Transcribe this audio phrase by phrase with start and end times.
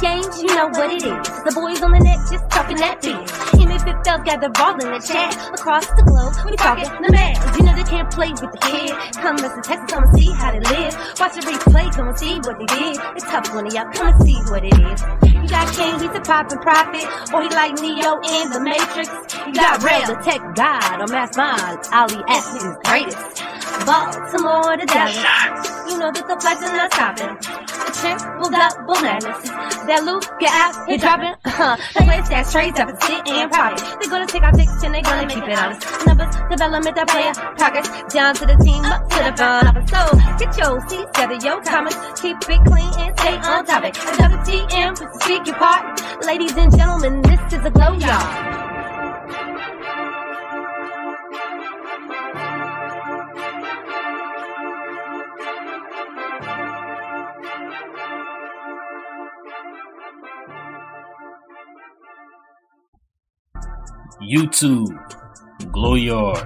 [0.00, 1.26] games, you know what it is.
[1.44, 3.18] The boys on the net just talking that biz.
[3.58, 5.34] Him and Fifth Up gather ball in the chat.
[5.54, 7.36] Across the globe, we talking the mad.
[7.58, 8.94] You know they can't play with the kid.
[9.22, 10.94] Come listen, Texas, come and see how they live.
[11.18, 12.96] Watch the replay, come and see what they did.
[13.16, 15.00] It's tough when y'all come and see what it is.
[15.34, 17.04] You got King, he's a poppin' prophet.
[17.32, 19.08] Or he like Neo in the Matrix.
[19.46, 21.80] You got Rail, the tech god, or Mass Mind.
[21.92, 23.42] Ali X is greatest.
[23.86, 25.16] Baltimore to Dallas.
[25.88, 27.67] You know that the flights are not stopping.
[27.88, 29.48] The triple double madness.
[29.88, 31.32] That loop, get out, hit dropping.
[31.46, 33.80] Uh, the place that's trades up and profit.
[33.98, 36.06] They're gonna take our picks and they're gonna keep it honest.
[36.06, 37.88] Numbers, development, that player, progress.
[38.12, 39.88] Down to the team, up to the front of.
[39.88, 41.96] So get your seats, gather your comments.
[42.20, 43.96] Keep it clean and stay on topic.
[44.20, 45.98] Another WTM, speak your part.
[46.26, 48.57] Ladies and gentlemen, this is a glow yard.
[64.20, 64.90] YouTube,
[65.70, 66.44] Glow Yard,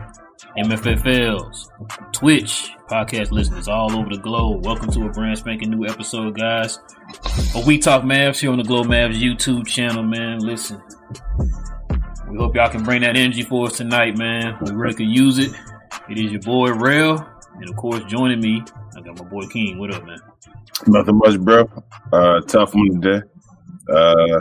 [0.58, 1.68] MFFLs,
[2.12, 4.66] Twitch, podcast listeners all over the globe.
[4.66, 6.78] Welcome to a brand spanking new episode, guys.
[7.66, 10.40] We Talk Mavs here on the Glow Mavs YouTube channel, man.
[10.40, 10.82] Listen,
[12.28, 14.58] we hope y'all can bring that energy for us tonight, man.
[14.60, 15.52] We really could use it.
[16.10, 18.62] It is your boy Rail, and of course, joining me,
[18.96, 19.78] I got my boy King.
[19.78, 20.18] What up, man?
[20.86, 21.70] Nothing much, bro.
[22.12, 23.26] Uh, tough one today.
[23.90, 24.40] Uh,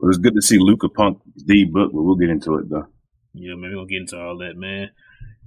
[0.00, 2.86] it was good to see Luka Punk the book, but we'll get into it though.
[3.32, 4.90] Yeah, maybe we'll get into all that, man.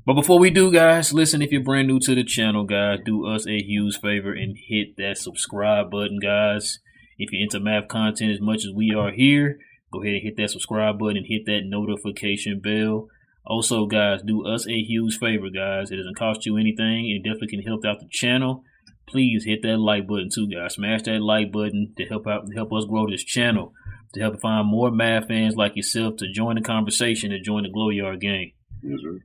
[0.06, 3.28] But before we do, guys, listen, if you're brand new to the channel, guys, do
[3.28, 6.80] us a huge favor and hit that subscribe button, guys.
[7.18, 9.60] If you're into math content as much as we are here,
[9.92, 13.08] go ahead and hit that subscribe button and hit that notification bell.
[13.46, 15.92] Also, guys, do us a huge favor, guys.
[15.92, 17.10] It doesn't cost you anything.
[17.10, 18.64] It definitely can help out the channel.
[19.08, 20.76] Please hit that like button too, guys.
[20.76, 23.74] Smash that like button to help out help us grow this channel
[24.14, 27.70] to help find more Mad fans like yourself to join the conversation and join the
[27.70, 28.54] Glow Yard gang.
[28.82, 29.20] Yes, sir.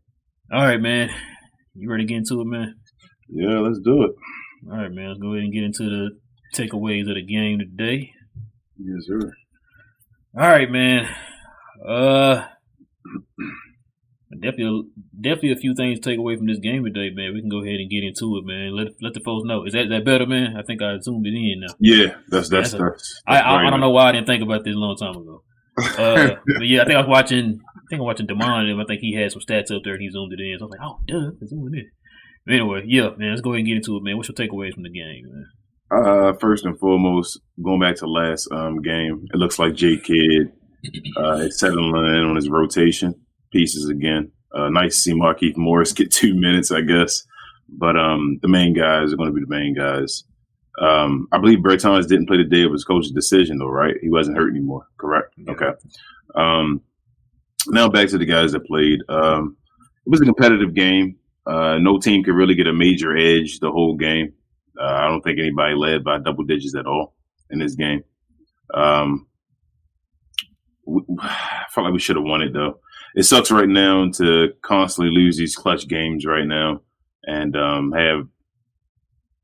[0.53, 1.11] All right, man.
[1.75, 2.75] You ready to get into it, man?
[3.28, 4.12] Yeah, let's do it.
[4.71, 5.09] All right, man.
[5.09, 6.11] Let's go ahead and get into the
[6.55, 8.12] takeaways of the game today.
[8.78, 9.33] Yes, sir.
[10.37, 11.09] All right, man.
[11.87, 12.44] Uh,
[14.41, 14.84] definitely,
[15.21, 17.34] definitely a few things to take away from this game today, man.
[17.34, 18.77] We can go ahead and get into it, man.
[18.77, 19.65] Let let the folks know.
[19.65, 20.56] Is that that better, man?
[20.56, 21.75] I think I zoomed it in now.
[21.81, 22.73] Yeah, that's that's.
[22.73, 24.78] that's, a, that's I, I, I don't know why I didn't think about this a
[24.78, 25.43] long time ago.
[25.78, 27.61] Uh, but yeah, I think I was watching.
[27.65, 30.03] I think I'm watching Demond, and I think he had some stats up there, and
[30.03, 30.59] he zoomed it in.
[30.59, 31.91] So I was like, oh, duh, I zoomed it in.
[32.47, 33.31] But anyway, yeah, man.
[33.31, 34.17] Let's go ahead and get into it, man.
[34.17, 35.47] What's your takeaways from the game, man?
[35.91, 40.53] Uh, first and foremost, going back to last um, game, it looks like J Kidd
[41.17, 43.15] uh, is settling in on his rotation
[43.55, 44.31] pieces again.
[44.53, 47.25] Uh, nice to see Markieff Morris get two minutes, I guess.
[47.69, 50.25] But um, the main guys are going to be the main guys.
[50.81, 53.95] Um, I believe Bertans didn't play the day of his coach's decision, though, right?
[54.03, 55.33] He wasn't hurt anymore, correct?
[55.37, 55.53] Yeah.
[55.53, 55.71] Okay.
[56.35, 56.83] Um,
[57.69, 59.01] now back to the guys that played.
[59.09, 59.57] Um,
[60.05, 61.17] it was a competitive game.
[61.47, 64.33] Uh, no team could really get a major edge the whole game.
[64.79, 67.15] Uh, I don't think anybody led by double digits at all
[67.51, 68.03] in this game.
[68.73, 69.27] Um,
[70.87, 72.81] we, I felt like we should have won it though.
[73.15, 76.81] It sucks right now to constantly lose these clutch games right now
[77.23, 78.27] and um, have,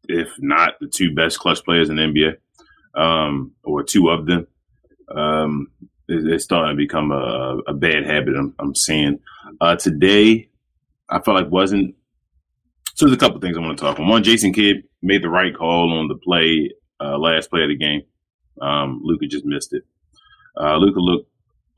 [0.08, 2.36] if not the two best clutch players in NBA,
[2.96, 4.46] um, or two of them.
[5.14, 5.68] Um,
[6.08, 8.34] it, it's starting to become a, a bad habit.
[8.36, 9.20] I'm, I'm seeing
[9.60, 10.48] uh, today.
[11.08, 11.94] I felt like wasn't.
[12.94, 14.08] So there's a couple things I want to talk on.
[14.08, 17.76] One, Jason Kidd made the right call on the play, uh, last play of the
[17.76, 18.02] game.
[18.60, 19.84] Um, Luka just missed it.
[20.60, 21.30] Uh, Luka looked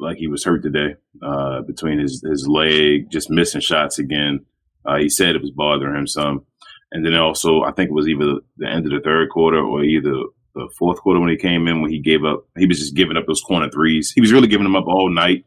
[0.03, 4.45] like he was hurt today uh, between his his leg, just missing shots again.
[4.85, 6.45] Uh, he said it was bothering him some,
[6.91, 9.85] and then also I think it was either the end of the third quarter or
[9.85, 10.13] either
[10.55, 12.47] the fourth quarter when he came in when he gave up.
[12.59, 14.13] He was just giving up those corner threes.
[14.13, 15.47] He was really giving them up all night.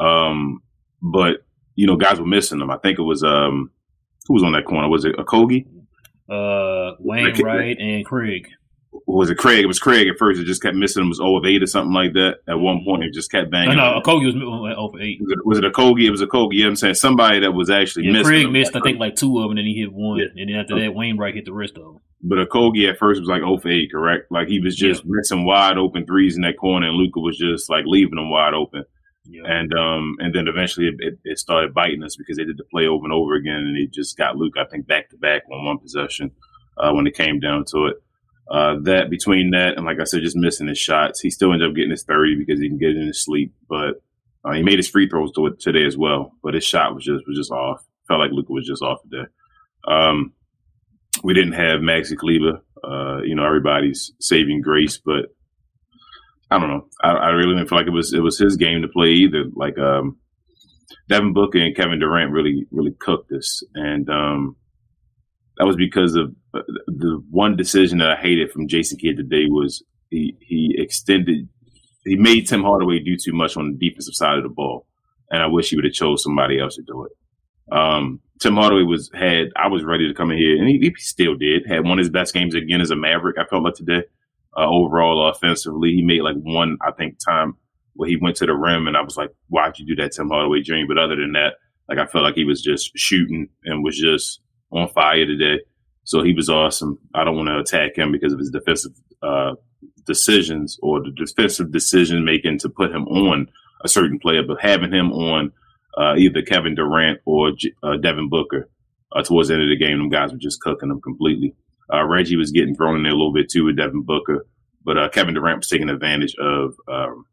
[0.00, 0.62] Um,
[1.00, 1.44] but
[1.74, 2.70] you know, guys were missing them.
[2.70, 3.70] I think it was um,
[4.26, 4.88] who was on that corner?
[4.88, 5.66] Was it Okogie?
[6.28, 8.48] Uh, Wainwright and Craig.
[9.06, 9.60] Was it Craig?
[9.60, 10.40] It was Craig at first.
[10.40, 11.04] It just kept missing.
[11.04, 12.38] It was 0 of 8 or something like that.
[12.48, 13.76] At one point, it just kept banging.
[13.76, 15.20] No, no, Kogi was like over eight.
[15.20, 16.06] Was it, was it Okogie?
[16.06, 16.54] It was Okogie.
[16.54, 16.94] You know what I'm saying?
[16.94, 18.26] Somebody that was actually Yeah, missing.
[18.26, 20.26] Craig missed, I think, like two of them, and then he hit one, Yeah.
[20.36, 21.98] and then after that, Wainwright hit the rest of them.
[22.22, 24.30] But Okogie at first was like 0 for 8, correct?
[24.30, 27.68] Like he was just missing wide open threes in that corner, and Luka was just
[27.70, 28.84] like leaving them wide open.
[29.28, 32.58] Yeah, And um, and then eventually it, it, it started biting us because they did
[32.58, 35.16] the play over and over again, and it just got Luka, I think, back to
[35.16, 36.30] back on one possession
[36.78, 37.96] uh, when it came down to it.
[38.50, 41.68] Uh, that between that and like I said, just missing his shots, he still ended
[41.68, 43.52] up getting his thirty because he can get in his sleep.
[43.68, 44.02] But
[44.44, 46.32] uh, he made his free throws to today as well.
[46.42, 47.84] But his shot was just was just off.
[48.06, 49.28] Felt like Luka was just off today.
[49.88, 50.32] Um,
[51.24, 52.62] we didn't have Maxi Kleber.
[52.84, 55.34] Uh, you know, everybody's saving grace, but
[56.50, 56.86] I don't know.
[57.02, 59.44] I, I, really didn't feel like it was it was his game to play either.
[59.52, 60.18] Like um,
[61.08, 64.56] Devin Booker and Kevin Durant really really cooked this, and um,
[65.56, 69.46] that was because of uh, the one decision that I hated from Jason Kidd today
[69.48, 71.48] was he he extended
[72.04, 74.86] he made Tim Hardaway do too much on the defensive side of the ball,
[75.30, 77.76] and I wish he would have chose somebody else to do it.
[77.76, 80.94] Um, Tim Hardaway was had I was ready to come in here, and he, he,
[80.96, 81.66] still did.
[81.66, 83.38] Had one of his best games again as a Maverick.
[83.38, 84.04] I felt like today,
[84.56, 87.54] uh, overall offensively, he made like one I think time
[87.94, 90.28] where he went to the rim, and I was like, why'd you do that, Tim
[90.28, 90.86] Hardaway Jr.?
[90.86, 91.54] But other than that,
[91.88, 94.40] like I felt like he was just shooting and was just
[94.76, 95.62] on fire today.
[96.04, 96.98] So he was awesome.
[97.14, 98.92] I don't want to attack him because of his defensive
[99.22, 99.54] uh,
[100.06, 103.48] decisions or the defensive decision making to put him on
[103.82, 105.52] a certain player, but having him on
[105.98, 107.52] uh, either Kevin Durant or
[107.82, 108.68] uh, Devin Booker
[109.12, 111.54] uh, towards the end of the game, them guys were just cooking them completely.
[111.92, 114.46] Uh, Reggie was getting thrown in there a little bit too with Devin Booker,
[114.84, 117.26] but uh, Kevin Durant was taking advantage of um,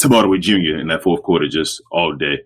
[0.00, 0.78] Tim Jr.
[0.78, 2.38] in that fourth quarter just all day.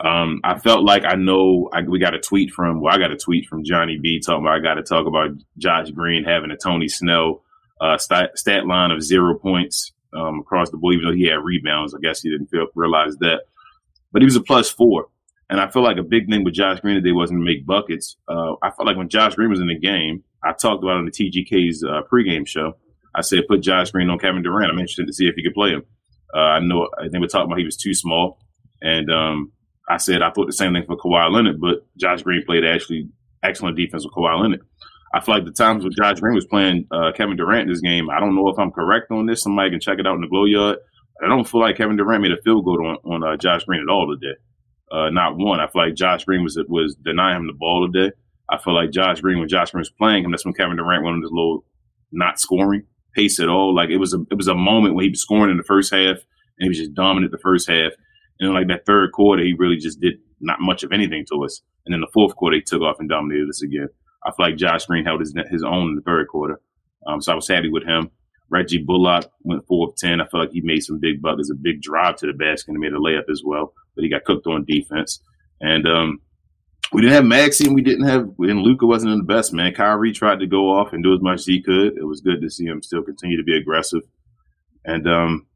[0.00, 3.10] Um, I felt like I know I, we got a tweet from, well, I got
[3.10, 6.50] a tweet from Johnny B talking about I got to talk about Josh Green having
[6.52, 7.42] a Tony Snell
[7.80, 11.42] uh, stat, stat line of zero points um, across the board, even though he had
[11.42, 11.94] rebounds.
[11.94, 13.42] I guess he didn't feel, realize that.
[14.12, 15.08] But he was a plus four.
[15.50, 18.16] And I feel like a big thing with Josh Green today wasn't to make buckets.
[18.28, 21.06] Uh, I felt like when Josh Green was in the game, I talked about on
[21.06, 22.76] the TGK's uh, pregame show.
[23.14, 24.70] I said, put Josh Green on Kevin Durant.
[24.70, 25.84] I'm interested to see if he could play him.
[26.34, 28.38] Uh, I know I think we talked about he was too small.
[28.82, 29.52] And um,
[29.88, 33.08] I said I thought the same thing for Kawhi Leonard, but Josh Green played actually
[33.42, 34.60] excellent defense with Kawhi Leonard.
[35.14, 38.10] I feel like the times when Josh Green was playing uh, Kevin Durant this game,
[38.10, 39.42] I don't know if I'm correct on this.
[39.42, 40.78] Somebody can check it out in the glow yard.
[41.22, 43.80] I don't feel like Kevin Durant made a field goal on, on uh, Josh Green
[43.80, 44.38] at all today.
[44.90, 45.60] Uh, not one.
[45.60, 48.14] I feel like Josh Green was was denying him the ball today.
[48.50, 51.04] I feel like Josh Green, when Josh Green was playing him, that's when Kevin Durant
[51.04, 51.64] went on this little
[52.12, 53.74] not scoring pace at all.
[53.74, 55.92] Like it was a it was a moment when he was scoring in the first
[55.92, 56.16] half
[56.58, 57.92] and he was just dominant the first half.
[58.40, 61.62] And like that third quarter, he really just did not much of anything to us.
[61.84, 63.88] And then the fourth quarter, he took off and dominated us again.
[64.24, 66.60] I feel like Josh Green held his his own in the third quarter.
[67.06, 68.10] Um, so I was happy with him.
[68.50, 70.20] Reggie Bullock went four of ten.
[70.20, 72.78] I feel like he made some big buckets, a big drive to the basket, and
[72.78, 73.72] made a layup as well.
[73.94, 75.22] But he got cooked on defense.
[75.60, 76.20] And um,
[76.92, 79.74] we didn't have Maxi, and we didn't have, and Luka wasn't in the best man.
[79.74, 81.98] Kyrie tried to go off and do as much as he could.
[81.98, 84.02] It was good to see him still continue to be aggressive.
[84.84, 85.46] And um,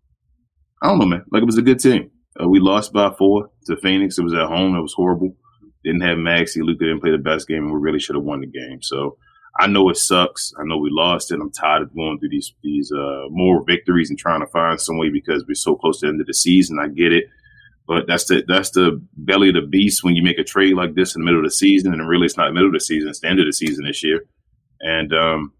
[0.82, 1.24] I don't know, man.
[1.30, 2.10] Like it was a good team.
[2.40, 4.18] Uh, we lost by four to Phoenix.
[4.18, 4.74] It was at home.
[4.74, 5.36] It was horrible.
[5.84, 6.62] Didn't have Maxi.
[6.62, 8.82] Luka didn't play the best game, and we really should have won the game.
[8.82, 9.16] So
[9.58, 10.52] I know it sucks.
[10.58, 11.40] I know we lost it.
[11.40, 14.96] I'm tired of going through these these uh, more victories and trying to find some
[14.96, 16.78] way because we're so close to the end of the season.
[16.80, 17.24] I get it,
[17.86, 20.94] but that's the that's the belly of the beast when you make a trade like
[20.94, 22.80] this in the middle of the season, and really it's not the middle of the
[22.80, 24.24] season; it's the end of the season this year.
[24.80, 25.52] And um,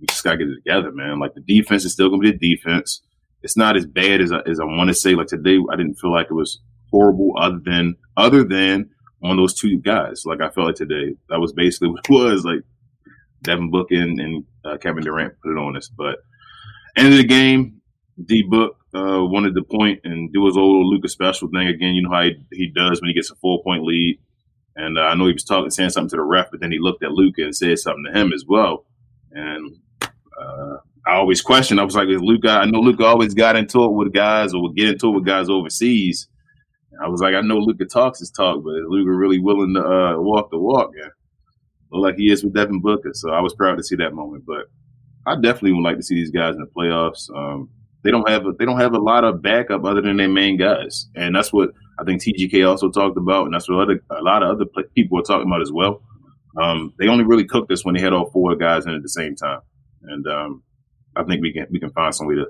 [0.00, 1.18] we just gotta get it together, man.
[1.18, 3.02] Like the defense is still gonna be the defense
[3.44, 5.14] it's not as bad as I, as I want to say.
[5.14, 6.60] Like today, I didn't feel like it was
[6.90, 8.90] horrible, other than other than
[9.22, 10.24] on those two guys.
[10.24, 12.44] Like I felt like today, that was basically what it was.
[12.44, 12.62] Like
[13.42, 15.88] Devin Book and, and uh, Kevin Durant put it on us.
[15.88, 16.16] But
[16.96, 17.82] end of the game,
[18.24, 21.94] D Book uh, wanted to point and do his old Luka special thing again.
[21.94, 24.20] You know how he, he does when he gets a four point lead.
[24.74, 26.78] And uh, I know he was talking, saying something to the ref, but then he
[26.80, 28.86] looked at Luka and said something to him as well.
[29.30, 31.78] And uh, I always question.
[31.78, 34.76] I was like, Luka, I know Luka always got into it with guys or would
[34.76, 36.28] get into it with guys overseas.
[37.02, 39.80] I was like, I know Luka talks his talk, but is Luka really willing to
[39.80, 40.92] uh, walk the walk?
[40.96, 41.08] Yeah.
[41.90, 43.10] Like he is with Devin Booker.
[43.12, 44.44] So I was proud to see that moment.
[44.46, 44.66] But
[45.26, 47.28] I definitely would like to see these guys in the playoffs.
[47.34, 47.68] Um,
[48.02, 50.58] they don't have a, they don't have a lot of backup other than their main
[50.58, 54.22] guys, and that's what I think TGK also talked about, and that's what other, a
[54.22, 56.02] lot of other people are talking about as well.
[56.60, 59.08] Um, they only really cooked us when they had all four guys in at the
[59.08, 59.60] same time,
[60.02, 60.62] and um,
[61.16, 62.46] I think we can we can find some way to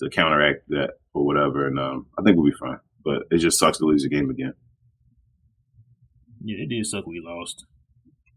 [0.00, 2.78] to counteract that or whatever, and um, I think we'll be fine.
[3.04, 4.54] But it just sucks to lose the game again.
[6.42, 7.64] Yeah, it did suck we lost.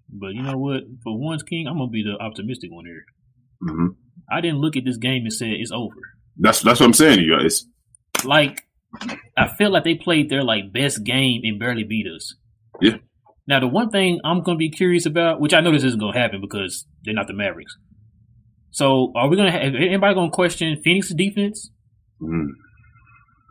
[0.10, 0.84] But you know what?
[1.04, 3.04] For once, King, I'm gonna be the optimistic one here.
[3.64, 3.88] Mm-hmm.
[4.32, 5.96] I didn't look at this game and say it's over.
[6.38, 7.20] That's that's what I'm saying.
[7.20, 7.66] You guys,
[8.24, 8.64] like
[9.36, 12.36] I feel like they played their like best game and barely beat us.
[12.82, 12.98] Yeah.
[13.48, 16.18] Now the one thing I'm gonna be curious about, which I know this isn't gonna
[16.18, 17.78] happen because they're not the Mavericks,
[18.72, 21.72] so are we gonna have anybody gonna question Phoenix's defense?
[22.22, 22.48] Mm.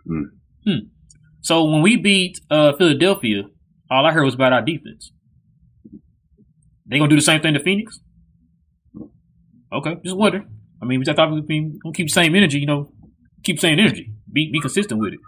[0.08, 0.23] Mm.
[0.64, 0.78] Hmm.
[1.40, 3.44] So when we beat uh, Philadelphia,
[3.90, 5.12] all I heard was about our defense.
[6.87, 8.00] They gonna do the same thing to Phoenix?
[9.73, 10.44] Okay, just wonder.
[10.80, 12.58] I mean, I thought we'd be gonna keep the same energy.
[12.58, 12.92] You know,
[13.42, 14.12] keep the same energy.
[14.32, 15.20] Be be consistent with it.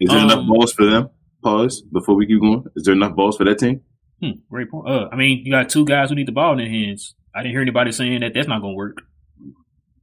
[0.00, 1.10] Is there um, enough balls for them?
[1.42, 2.64] Pause before we keep going.
[2.76, 3.80] Is there enough balls for that team?
[4.22, 4.88] Hmm, great point.
[4.88, 7.14] Uh, I mean, you got two guys who need the ball in their hands.
[7.36, 9.02] I didn't hear anybody saying that that's not gonna work.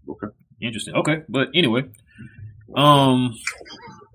[0.07, 0.27] Okay.
[0.61, 0.93] Interesting.
[0.95, 1.83] Okay, but anyway,
[2.75, 3.33] Um,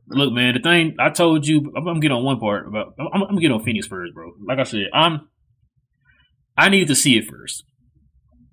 [0.09, 2.95] look, man, the thing I told you, I'm, gonna get on one part about.
[2.99, 4.33] I'm, I'm gonna get on Phoenix first, bro.
[4.47, 5.29] Like I said, I'm.
[6.57, 7.65] I need to see it first.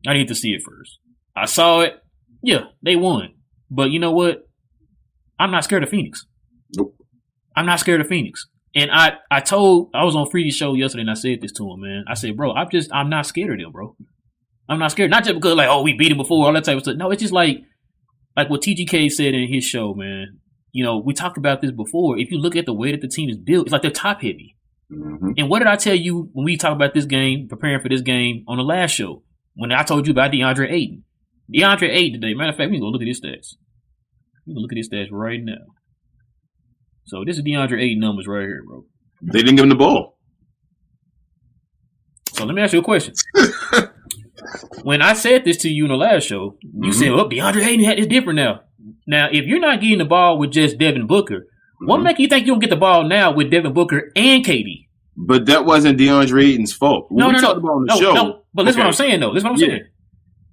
[0.07, 1.00] I need to see it first.
[1.36, 1.93] I saw it.
[2.41, 3.36] Yeah, they won.
[3.69, 4.48] But you know what?
[5.39, 6.25] I'm not scared of Phoenix.
[6.75, 6.95] Nope.
[7.55, 8.48] I'm not scared of Phoenix.
[8.75, 11.63] And I, I told I was on Freedy's show yesterday and I said this to
[11.72, 12.03] him, man.
[12.07, 13.95] I said, bro, I'm just I'm not scared of them, bro.
[14.67, 15.12] I'm not scared.
[15.12, 16.95] Not just because like, oh, we beat him before, all that type of stuff.
[16.98, 17.63] No, it's just like
[18.36, 20.39] like what TGK said in his show, man.
[20.72, 22.17] You know, we talked about this before.
[22.17, 24.22] If you look at the way that the team is built, it's like they're top
[24.22, 24.57] heavy.
[24.91, 25.31] Mm-hmm.
[25.38, 28.01] And what did I tell you when we talked about this game, preparing for this
[28.01, 29.24] game on the last show?
[29.55, 31.03] When I told you about DeAndre Ayton.
[31.53, 33.55] DeAndre Ayton today, matter of fact, we can go look at his stats.
[34.45, 35.63] We can look at his stats right now.
[37.05, 38.84] So this is DeAndre Ayton numbers right here, bro.
[39.22, 40.17] They didn't give him the ball.
[42.34, 43.13] So let me ask you a question.
[44.83, 46.93] when I said this to you in the last show, you Mhm.
[46.93, 48.61] said, "Oh, DeAndre Ayton had is different now."
[49.07, 51.47] Now, if you're not getting the ball with just Devin Booker,
[51.79, 52.03] what Mhm.
[52.03, 54.87] make you think you don't get the ball now with Devin Booker and KD?
[55.17, 57.07] But that wasn't DeAndre Ayton's fault.
[57.11, 58.13] No, we no, talked no, about on the no, show.
[58.13, 58.39] no.
[58.53, 59.29] But listen, what I'm saying though.
[59.31, 59.67] Listen, what I'm Yeah.
[59.75, 59.83] saying.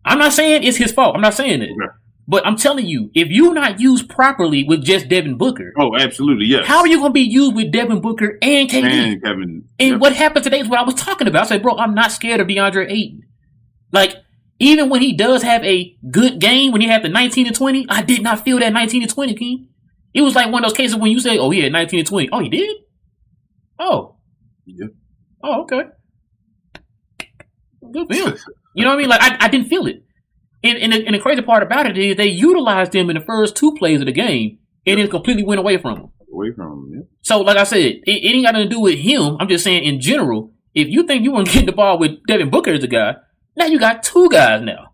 [0.05, 1.15] I'm not saying it's his fault.
[1.15, 1.71] I'm not saying it.
[1.71, 1.93] Okay.
[2.29, 6.47] But I'm telling you, if you're not used properly with just Devin Booker, Oh, absolutely,
[6.47, 6.67] yes.
[6.67, 8.85] how are you going to be used with Devin Booker and KD?
[8.85, 9.99] And, And Kevin.
[9.99, 11.43] what happened today is what I was talking about.
[11.43, 13.23] I said, bro, I'm not scared of DeAndre Ayton.
[13.93, 14.17] Like,
[14.59, 17.87] even when he does have a good game, when he had the 19 to 20,
[17.89, 19.69] I did not feel that 19 to 20, King.
[20.15, 22.29] It was like one of those cases when you say, oh, yeah, 19 to 20.
[22.33, 22.77] Oh, he did?
[23.79, 24.17] Oh.
[24.67, 24.87] Yeah.
[25.43, 25.83] Oh, okay.
[27.93, 28.37] Good him.
[28.75, 29.09] You know what I mean?
[29.11, 30.03] Like, I, I didn't feel it.
[30.65, 33.23] And, and, the, and the crazy part about it is they utilized him in the
[33.23, 36.09] first two plays of the game and then completely went away from him.
[36.33, 37.03] Away from him, yeah.
[37.21, 39.37] So, like I said, it, it ain't got nothing to do with him.
[39.39, 42.25] I'm just saying, in general, if you think you want to get the ball with
[42.27, 43.17] Devin Booker as a guy,
[43.57, 44.89] now you got two guys now.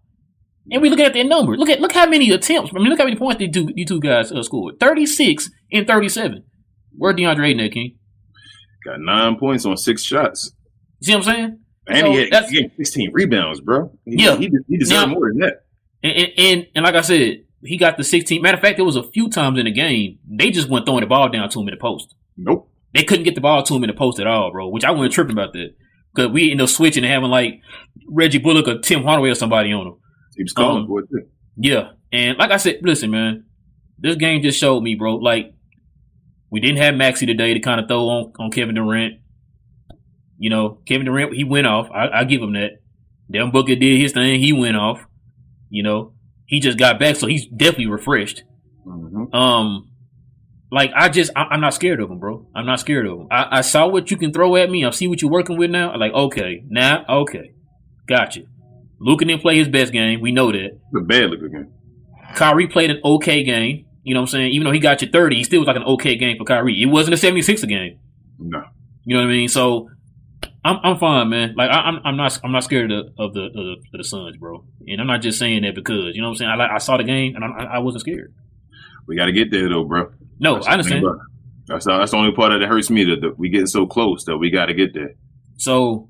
[0.71, 1.57] And we looking at their number.
[1.57, 2.73] Look at look how many attempts.
[2.75, 3.69] I mean, look how many points they do.
[3.75, 4.79] You two guys uh, scored.
[4.79, 6.45] 36 and 37.
[6.97, 7.97] Where DeAndre Ayton at, King?
[8.85, 10.53] Got nine points on six shots.
[11.03, 11.59] See what I'm saying?
[11.87, 13.93] And So he, had, he had 16 rebounds, bro.
[14.05, 14.37] He, Yeah.
[14.37, 15.65] He, he deserved Now- more than that.
[16.03, 18.41] And, and, and, and like I said, he got the 16.
[18.43, 21.01] Matter of fact, there was a few times in the game, they just went throwing
[21.01, 22.15] the ball down to him in the post.
[22.37, 22.71] Nope.
[22.95, 24.91] They couldn't get the ball to him in the post at all, bro, which I
[24.93, 25.75] wasn't tripping about that.
[26.15, 27.61] Because we ended up switching and having like
[28.09, 29.95] Reggie Bullock or Tim Hardaway or somebody on him.
[30.37, 31.27] He was calling Um, for it, too.
[31.57, 31.91] Yeah.
[32.13, 33.45] And like I said, listen, man,
[33.99, 35.53] this game just showed me, bro, like,
[36.51, 39.15] we didn't have Maxi today to kind of throw on, on Kevin Durant.
[40.39, 41.91] You know, Kevin Durant, he went off.
[41.91, 42.81] I, I give him that.
[43.31, 44.41] Devin Booker did his thing.
[44.41, 45.05] He went off.
[45.69, 46.15] You know,
[46.47, 48.45] he just got back, so he's definitely refreshed.
[48.87, 49.35] Mhm.
[49.35, 49.88] Um,
[50.71, 52.47] like I just, I, I'm not scared of him, bro.
[52.55, 53.29] I'm not scared of him.
[53.31, 54.85] I, I saw what you can throw at me.
[54.85, 55.91] I see what you're working with now.
[55.91, 57.53] I'm like, okay, now, okay,
[58.07, 58.43] gotcha.
[59.01, 60.21] Luka didn't play his best game.
[60.21, 60.79] We know that.
[60.97, 61.73] A bad look again.
[62.35, 63.87] Kyrie played an okay game.
[64.03, 64.53] You know what I'm saying?
[64.53, 66.83] Even though he got you 30, he still was like an okay game for Kyrie.
[66.83, 67.99] It wasn't a 76 game.
[68.39, 68.63] No.
[69.05, 69.49] You know what I mean?
[69.49, 69.89] So
[70.65, 71.55] I'm I'm fine, man.
[71.57, 73.99] Like I, I'm I'm not I'm not scared of the of the, of the of
[73.99, 74.65] the Suns, bro.
[74.87, 76.51] And I'm not just saying that because you know what I'm saying.
[76.51, 78.35] I like I saw the game and I, I wasn't scared.
[79.09, 80.13] We got to get there, though, bro.
[80.39, 81.05] No, That's I the understand.
[81.05, 81.13] it.
[81.67, 84.25] That's, the- that's the only part that hurts me that, that we getting so close
[84.27, 85.15] that we got to get there.
[85.57, 86.09] So,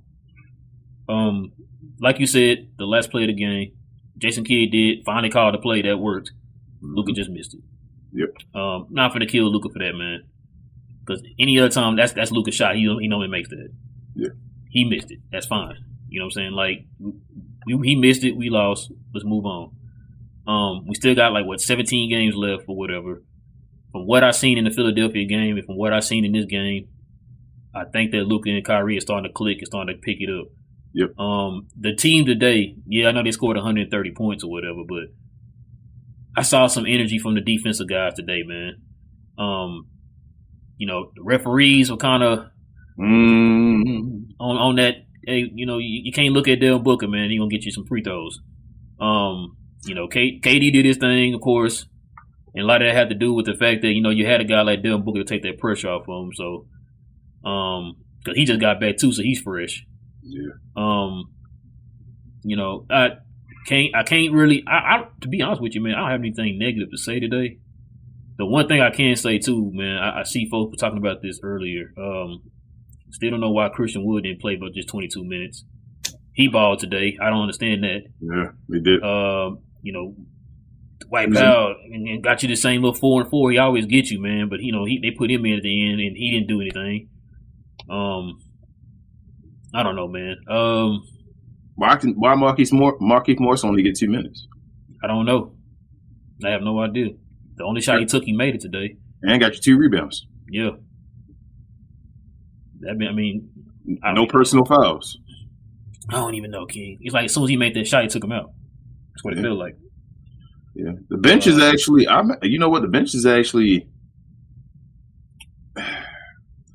[1.09, 1.52] um,
[2.00, 3.73] like you said, the last play of the game,
[4.19, 6.33] Jason Kidd did finally call the play that worked.
[6.83, 7.61] Luka just missed it.
[8.12, 8.28] Yep.
[8.55, 10.25] Um, not for the kill Luka for that man,
[11.00, 12.75] because any other time that's that's Luka's shot.
[12.75, 13.69] He he normally makes that.
[14.14, 14.28] Yeah.
[14.71, 15.19] He missed it.
[15.31, 15.76] That's fine.
[16.09, 16.52] You know what I'm saying?
[16.52, 16.87] Like
[17.67, 18.37] we, he missed it.
[18.37, 18.90] We lost.
[19.12, 19.73] Let's move on.
[20.49, 23.23] Um, we still got like what 17 games left or whatever.
[23.93, 26.47] From what I've seen in the Philadelphia game and from what I've seen in this
[26.47, 26.88] game,
[27.75, 30.31] I think that Luka and Kyrie are starting to click and starting to pick it
[30.31, 30.49] up.
[30.95, 31.19] Yep.
[31.19, 35.05] Um, the team today, yeah, I know they scored 130 points or whatever, but
[36.37, 38.81] I saw some energy from the defensive guys today, man.
[39.38, 39.88] Um,
[40.78, 42.47] you know, the referees were kind of
[42.99, 44.31] Mm.
[44.40, 44.95] on on that.
[45.25, 47.31] Hey, you know, you, you can't look at Devin Booker, man.
[47.31, 48.40] He gonna get you some free throws.
[48.99, 51.87] Um, you know, K, KD did his thing, of course,
[52.54, 54.26] and a lot of that had to do with the fact that you know you
[54.26, 56.32] had a guy like Devin Booker to take that pressure off of him.
[56.35, 56.66] So,
[57.49, 59.87] um, because he just got back too, so he's fresh.
[60.23, 60.50] Yeah.
[60.76, 61.30] Um,
[62.42, 63.11] you know, I
[63.66, 66.20] can't, I can't really, I, I, to be honest with you, man, I don't have
[66.20, 67.58] anything negative to say today.
[68.38, 71.23] The one thing I can say too, man, I, I see folks were talking about
[71.23, 71.92] this earlier.
[71.99, 72.42] Um,
[73.11, 75.64] still don't know why Christian Wood didn't play but just 22 minutes.
[76.32, 77.18] He balled today.
[77.20, 78.02] I don't understand that.
[78.20, 79.02] Yeah, we did.
[79.02, 80.14] Um, you know,
[81.00, 81.35] Dwight Mhm.
[81.37, 83.50] Powell and, and got you the same little four and four.
[83.50, 84.49] He always gets you, man.
[84.49, 86.61] But you know, he they put him in at the end and he didn't do
[86.61, 87.08] anything.
[87.88, 88.40] Um,
[89.75, 90.37] I don't know, man.
[90.49, 91.02] Um,
[91.76, 94.47] Why, can, why Markieff, Mor- Markieff Morris only get two minutes?
[95.02, 95.54] I don't know.
[96.44, 97.11] I have no idea.
[97.56, 98.97] The only shot he took, he made it today.
[99.23, 100.26] and got you two rebounds.
[100.50, 100.70] Yeah.
[102.80, 103.49] That mean, I mean,
[104.02, 105.18] I No personal fouls.
[106.08, 106.99] I don't even know, King.
[107.00, 108.52] It's like as soon as he made that shot, he took him out.
[109.19, 109.43] That's what it Yeah.
[109.43, 109.77] felt like.
[110.75, 112.07] Yeah, the bench is actually.
[112.07, 112.31] I'm.
[112.43, 112.83] You know what?
[112.83, 113.89] The bench is actually.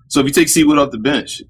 [0.09, 1.41] So if you take C-Wood off the bench,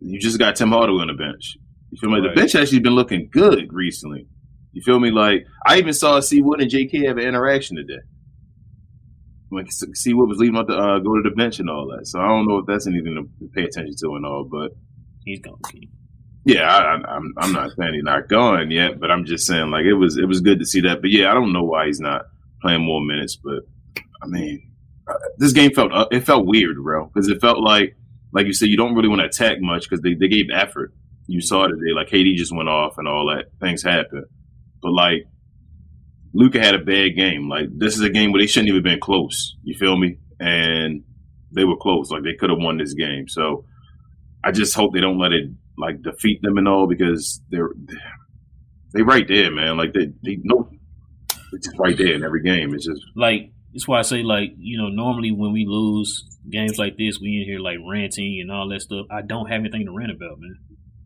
[0.00, 1.56] you just got Tim Hardaway on the bench.
[1.90, 2.20] You feel me?
[2.20, 2.28] Right.
[2.34, 4.26] The bench actually been looking good recently.
[4.72, 5.10] You feel me?
[5.10, 8.00] Like I even saw C-Wood and JK have an interaction today.
[9.50, 12.06] Like C-Wood was leaving out to uh, go to the bench and all that.
[12.06, 14.70] So I don't know if that's anything to pay attention to and all, but
[15.24, 15.88] He's gone, King.
[16.46, 19.70] Yeah, I, I- I'm I'm not saying he's not going yet, but I'm just saying
[19.70, 21.00] like it was it was good to see that.
[21.02, 22.26] But yeah, I don't know why he's not
[22.62, 23.36] playing more minutes.
[23.36, 23.64] But
[24.22, 24.70] I mean,
[25.08, 27.96] uh, this game felt uh, it felt weird, bro, because it felt like
[28.32, 30.94] like you said, you don't really want to attack much because they, they gave effort.
[31.26, 34.26] You saw today, like KD just went off and all that things happened,
[34.80, 35.24] but like
[36.32, 37.48] Luka had a bad game.
[37.48, 39.56] Like this is a game where they shouldn't even been close.
[39.64, 40.18] You feel me?
[40.38, 41.02] And
[41.50, 42.10] they were close.
[42.10, 43.26] Like they could have won this game.
[43.26, 43.64] So
[44.44, 47.70] I just hope they don't let it like defeat them and all because they're
[48.92, 49.76] they right there, man.
[49.76, 50.70] Like they they know
[51.52, 52.74] it's just right there in every game.
[52.74, 56.78] It's just Like that's why I say like you know normally when we lose games
[56.78, 59.06] like this, we in here like ranting and all that stuff.
[59.10, 60.56] I don't have anything to rant about, man.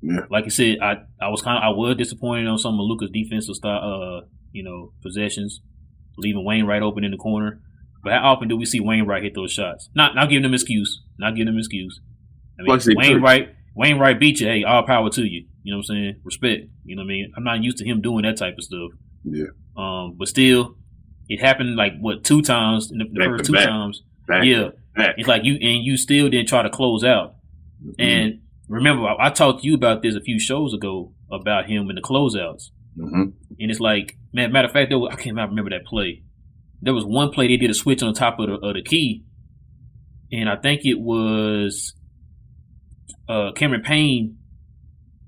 [0.02, 0.26] Yeah.
[0.30, 3.10] Like I said, I I was kind of I was disappointed on some of Luka's
[3.12, 3.80] defensive style,
[4.22, 5.60] uh, you know, possessions,
[6.16, 7.60] leaving Wainwright open in the corner.
[8.02, 9.90] But how often do we see Wainwright hit those shots?
[9.94, 12.00] Not not giving them excuse, not giving them excuse.
[12.58, 14.46] I mean, Like I said, Wainwright, beat you.
[14.46, 15.46] Hey, all power to you.
[15.62, 16.20] You know what I'm saying?
[16.24, 16.66] Respect.
[16.84, 17.32] You know what I mean?
[17.36, 18.90] I'm not used to him doing that type of stuff.
[19.24, 19.46] yeah.
[19.76, 20.76] Um, but still,
[21.28, 23.66] it happened like what two times in the, the first two back.
[23.66, 24.02] times.
[24.26, 25.14] Back, yeah, back.
[25.16, 27.36] it's like you and you still didn't try to close out.
[27.98, 31.88] And remember, I, I talked to you about this a few shows ago about him
[31.88, 32.70] and the closeouts.
[32.96, 33.22] hmm
[33.58, 36.22] And it's like, man, matter of fact, there was, I can't remember that play.
[36.82, 39.24] There was one play they did a switch on top of the, of the key,
[40.32, 41.94] and I think it was
[43.30, 44.36] uh, Cameron Payne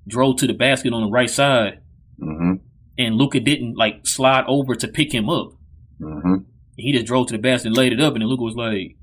[0.08, 1.80] drove to the basket on the right side,
[2.18, 2.54] hmm
[2.98, 5.52] and Luka didn't like slide over to pick him up.
[5.98, 6.34] hmm
[6.76, 8.96] He just drove to the basket and laid it up, and then Luka was like,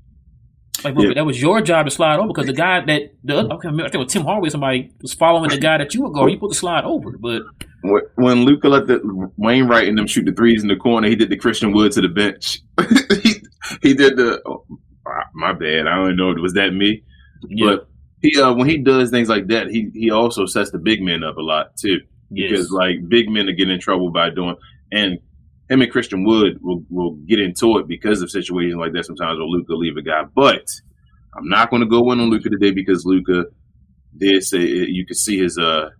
[0.84, 1.14] "Like, Yeah.
[1.14, 3.64] that was your job to slide over because the guy that the other, I can't
[3.64, 4.48] remember, I think it was Tim Hardaway.
[4.50, 6.32] Somebody was following the guy that you were going.
[6.34, 7.42] You put the slide over, but
[7.82, 9.00] When, when Luca let the
[9.36, 12.00] Wainwright and them shoot the threes in the corner, he did the Christian Wood to
[12.02, 12.60] the bench.
[13.24, 13.32] he,
[13.82, 14.40] he did the.
[14.46, 14.64] Oh,
[15.34, 15.86] my bad.
[15.88, 16.32] I don't know.
[16.40, 17.02] Was that me?
[17.48, 17.88] yeah, But
[18.22, 21.22] he uh, when he does things like that, he he also sets the big men
[21.24, 21.98] up a lot too.
[22.30, 24.56] yes, Because like big men are getting in trouble by doing
[24.92, 25.18] and
[25.68, 29.38] him and Christian Wood will will get into it because of situations like that sometimes
[29.38, 30.22] where Luka leave a guy.
[30.34, 30.66] But
[31.36, 33.44] I'm not gonna go in on Luka today because Luka
[34.16, 35.90] did say you could see his uh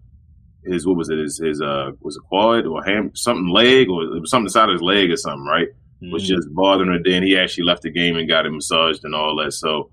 [0.64, 4.02] his what was it his his uh was it quad or ham something leg or
[4.02, 5.68] it was something inside of his leg or something right
[6.02, 6.26] was Mhm.
[6.34, 6.98] just bothering her.
[7.04, 9.52] Then he actually left the game and got it massaged and all that.
[9.52, 9.90] So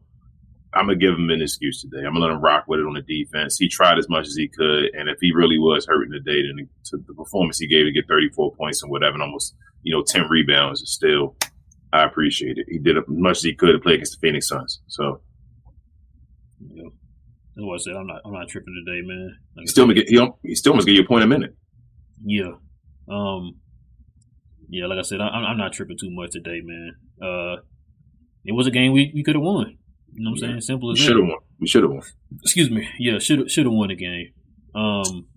[0.78, 2.06] I'm gonna give him an excuse today.
[2.06, 3.58] I'm gonna let him rock with it on the defense.
[3.58, 6.70] He tried as much as he could, and if he really was hurting today, then
[6.86, 10.04] to the performance he gave to get 34 points and whatever, and almost you know
[10.04, 11.36] 10 rebounds is still.
[11.94, 12.66] I appreciate it.
[12.70, 14.82] He did as much as he could to play against the Phoenix Suns.
[14.88, 15.22] So
[16.60, 16.90] Yeah.
[17.56, 17.96] That's what I said.
[17.96, 18.22] I'm not.
[18.26, 19.36] I'm not tripping today, man.
[19.56, 21.56] Like he still get he, he still must get you a point a minute.
[22.24, 22.52] Yeah.
[23.10, 23.56] Um.
[24.70, 26.92] Yeah, like I said, I, I'm I'm not tripping too much today, man.
[27.22, 27.62] Uh,
[28.46, 29.78] it was a game we, we could have won.
[30.17, 30.49] You know what I'm Yeah.
[30.56, 30.62] saying?
[30.62, 31.21] Simple as We as should that.
[31.21, 31.39] have won.
[31.60, 32.01] We should have won.
[32.41, 32.88] Excuse me.
[32.99, 34.34] Yeah, should should have won the game.
[34.75, 35.27] Um.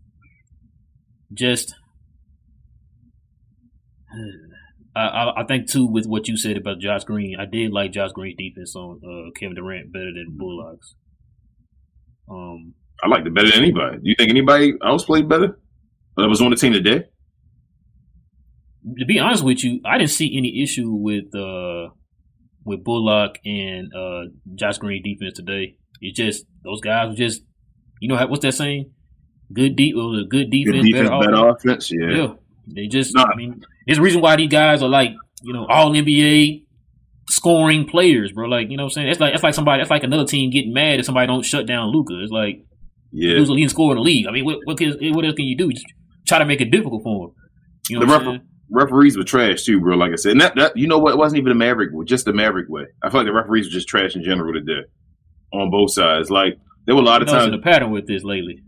[1.33, 1.75] Just.
[4.97, 7.93] I, I I think too with what you said about Josh Green, I did like
[7.93, 10.95] Josh Green's defense on uh, Kevin Durant better than Bullocks.
[12.29, 13.97] Um, I liked it better than anybody.
[13.99, 15.59] Do you think anybody else played better?
[16.17, 17.05] That was on the team today.
[18.99, 21.91] to be honest with you, I didn't see any issue with uh
[22.71, 24.23] with Bullock and uh
[24.55, 25.77] Josh Green defense today.
[26.01, 27.43] It's just those guys were just
[28.01, 28.91] you know what's that saying?
[29.53, 31.91] Good deep was a good defense, Good defense, better, better offense.
[31.93, 32.11] Yeah.
[32.11, 32.33] Yeah.
[32.75, 33.25] They just Nah.
[33.25, 35.11] I mean there's a reason why these guys are like,
[35.43, 36.65] you know, all NBA
[37.29, 38.49] scoring players, bro.
[38.49, 39.09] Like, you know what I'm saying?
[39.09, 41.67] It's like it's like somebody it's like another team getting mad if somebody don't shut
[41.67, 42.15] down Luka.
[42.23, 42.65] It's like
[43.13, 43.37] Yeah.
[43.37, 44.27] who's the leading scorer in the league.
[44.27, 45.71] I mean what what, can, what else can you do?
[45.71, 45.87] Just
[46.27, 47.35] try to make it difficult for him.
[47.89, 48.45] You know The refer-?
[48.71, 49.97] Referees were trash too, bro.
[49.97, 51.13] Like I said, and that, that you know what?
[51.13, 52.87] It wasn't even the Maverick way, just the Maverick way.
[53.03, 54.83] I feel like the referees were just trash in general today,
[55.53, 56.31] on both sides.
[56.31, 57.53] Like there were a lot of times.
[57.55, 58.63] a pattern with this lately.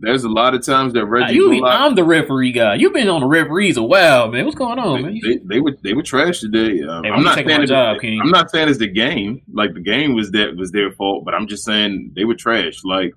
[0.00, 2.74] There's a lot of times that Now, Reggie you, Bullock, I'm the referee guy.
[2.74, 4.44] You've been on the referees a while, man.
[4.44, 5.20] What's going on, man?
[5.22, 6.82] they, they, they were they were trash today.
[6.82, 8.20] Um, Hey, I'm not saying job, King.
[8.20, 9.42] I'm not saying it's the game.
[9.52, 12.80] Like the game was that was their fault, but I'm just saying they were trash.
[12.84, 13.12] Like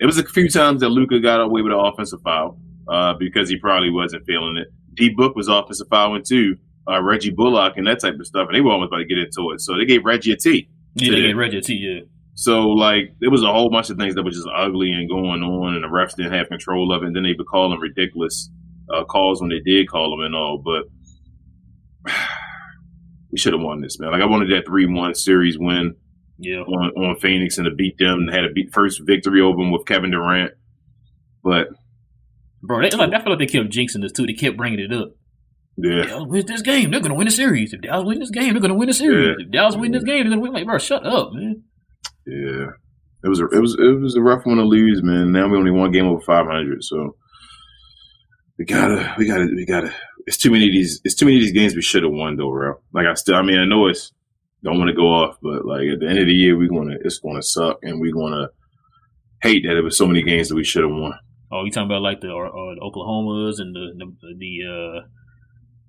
[0.00, 3.48] it was a few times that Luka got away with an offensive foul uh, because
[3.48, 4.68] he probably wasn't feeling it.
[4.96, 6.56] D Book was offensive fouling too
[6.90, 9.18] uh, Reggie Bullock and that type of stuff, and they were almost about to get
[9.18, 9.60] into it.
[9.60, 10.68] So they gave Reggie a T.
[10.94, 11.74] Yeah, they gave Reggie a T.
[11.74, 12.00] Yeah.
[12.34, 15.42] So like it was a whole bunch of things that were just ugly and going
[15.42, 17.06] on, and the refs didn't have control of it.
[17.06, 18.50] And then they would call them ridiculous
[18.94, 20.62] uh, calls when they did call them and all.
[20.64, 22.12] But
[23.32, 24.12] we should have won this, man.
[24.12, 25.94] Like I wanted that three one series win
[26.38, 26.58] Yeah.
[26.60, 29.72] on, on Phoenix and to beat them and had a beat, first victory over them
[29.72, 30.52] with Kevin Durant.
[31.42, 31.68] But
[32.66, 34.26] Bro, they, like, I feel like they kept jinxing this too.
[34.26, 35.10] They kept bringing it up.
[35.76, 37.72] yeah, Dallas wins this game, they're gonna win the series.
[37.72, 39.36] If Dallas win this game, they're gonna win the series.
[39.38, 40.52] If Dallas win this game, they're gonna win.
[40.52, 41.62] Like, bro, shut up, man.
[42.26, 42.66] yeah,
[43.24, 45.32] it was a, it was it was a rough one to lose, man.
[45.32, 47.16] Now we only one game over five hundred, so
[48.58, 49.92] we gotta we gotta we gotta.
[50.26, 51.00] It's too many of these.
[51.04, 52.74] It's too many of these games we should have won though, bro.
[52.92, 54.12] Like I still, I mean, I know it's
[54.64, 56.96] don't want to go off, but like at the end of the year, we're gonna
[57.04, 58.48] it's gonna suck, and we're gonna
[59.42, 61.12] hate that it was so many games that we should have won.
[61.60, 65.06] Oh, you talking about like the, uh, the Oklahomas and the the, the uh,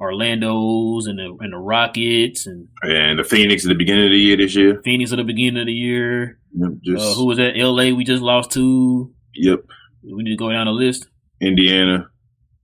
[0.04, 4.18] Orlando's and the and the Rockets and And the Phoenix at the beginning of the
[4.20, 6.40] year this year, Phoenix at the beginning of the year.
[6.54, 7.58] yep, just Uh, who was that?
[7.58, 7.92] L.A.
[7.94, 9.12] We just lost to.
[9.34, 9.60] yep,
[10.04, 11.08] We need to go down the list.
[11.42, 12.10] Indiana.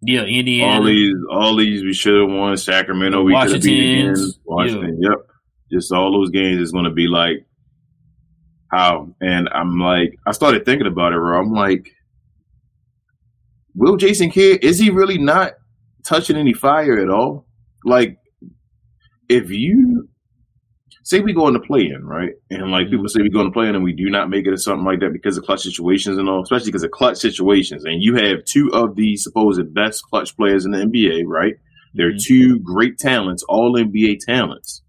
[0.02, 0.74] Yeah, Indiana.
[0.80, 2.58] All these, all these, we should have won.
[2.58, 4.16] Sacramento, we could have beat again.
[4.44, 5.18] Washington, yep.
[5.72, 7.46] Just all those games is going to be like
[8.70, 9.16] how.
[9.22, 11.18] And I'm like, I started thinking about it.
[11.20, 11.40] Bro.
[11.40, 11.90] I'm like,
[13.76, 15.54] will Jason Kidd is he really not
[16.06, 17.48] touching any fire at all?
[17.86, 18.18] Like,
[19.30, 20.08] if you
[21.04, 22.32] say we go into play in, right?
[22.50, 24.54] And like people say we go into play in and we do not make it
[24.54, 27.84] or something like that because of clutch situations and all, especially because of clutch situations.
[27.84, 31.56] And you have two of the supposed best clutch players in the NBA, right?
[31.94, 32.24] They're Mhm.
[32.24, 34.82] two great talents, all NBA talents.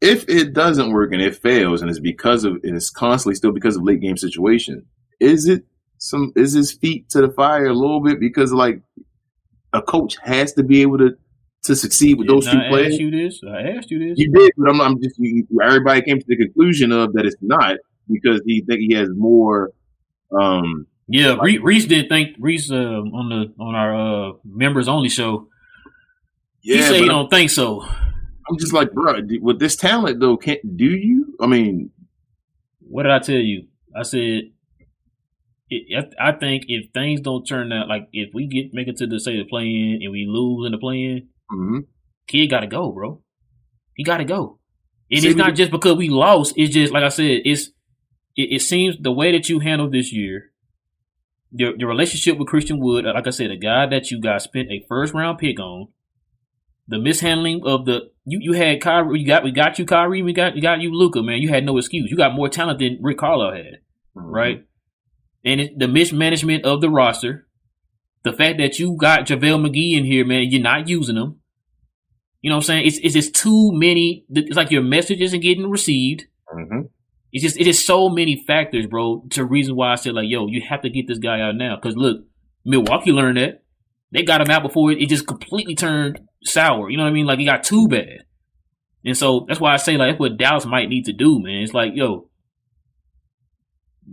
[0.00, 3.52] If it doesn't work and it fails and it's because of and it's constantly still
[3.52, 4.84] because of late game situation,
[5.20, 5.64] is it
[6.02, 8.80] some is his feet to the fire a little bit because like
[9.72, 11.10] a coach has to be able to
[11.64, 12.92] to succeed with those two I players?
[12.94, 13.40] asked you this.
[13.48, 14.18] I asked you this.
[14.18, 17.36] You did, but I'm, I'm just you, everybody came to the conclusion of that it's
[17.40, 17.76] not
[18.10, 19.70] because he think he has more.
[20.36, 22.74] Um, Yeah, Re- Reese did think Reese uh,
[23.20, 25.46] on the on our uh, members only show.
[26.62, 27.82] yeah, he said he I'm, don't think so.
[28.50, 31.36] I'm just like, bro, with this talent though, can't do you?
[31.40, 31.90] I mean,
[32.80, 33.68] What did I tell you?
[33.96, 34.50] I said,
[35.72, 39.06] it, I think if things don't turn out like if we get make it to
[39.06, 41.86] the say the play-in and we lose in the play-in, mhm.
[42.26, 43.22] kid got to go, bro.
[43.94, 44.58] He got to go.
[45.10, 46.54] And See, it's not just because we lost.
[46.56, 47.42] It's just like I said.
[47.44, 47.70] It's
[48.36, 50.52] it, it seems the way that you handled this year,
[51.50, 54.70] your your relationship with Christian Wood, like I said, a guy that you guys spent
[54.70, 55.88] a first round pick on,
[56.88, 60.32] the mishandling of the you you had Kyrie, you got we got you Kyrie, we
[60.32, 61.42] got you got you Luka, man.
[61.42, 62.10] You had no excuse.
[62.10, 63.78] You got more talent than Rick Carlisle had
[64.14, 64.64] right?
[65.44, 67.46] And it, the mismanagement of the roster,
[68.24, 71.40] the fact that you got JaVale McGee in here, man, you're not using him.
[72.40, 72.86] You know what I'm saying?
[72.86, 74.24] It's it's just too many.
[74.30, 76.26] It's like your message isn't getting received.
[76.52, 76.88] Mhm.
[77.32, 79.24] It's just it is so many factors, bro.
[79.30, 81.76] To reason why I said like, yo, you have to get this guy out now.
[81.76, 82.24] Because look,
[82.64, 83.62] Milwaukee learned that
[84.10, 86.90] they got him out before it, it just completely turned sour.
[86.90, 87.26] You know what I mean?
[87.26, 88.24] Like it got too bad.
[89.04, 91.62] And so that's why I say like that's what Dallas might need to do, man.
[91.62, 92.28] It's like, yo,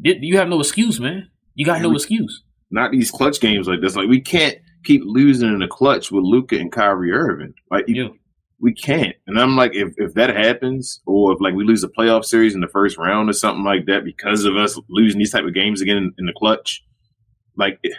[0.02, 1.30] you have no excuse, man.
[1.56, 2.43] You got no excuse.
[2.71, 3.95] Not these clutch games like this.
[3.95, 7.54] Like we can't keep losing in the clutch with Luka and Kyrie Irving.
[7.71, 8.10] Like Yeah.
[8.60, 9.15] we can't.
[9.28, 12.56] And I'm like, if if that happens, or if like we lose a playoff series
[12.56, 15.54] in the first round or something like that because of us losing these type of
[15.54, 16.84] games again in, in the clutch,
[17.58, 17.89] like eh,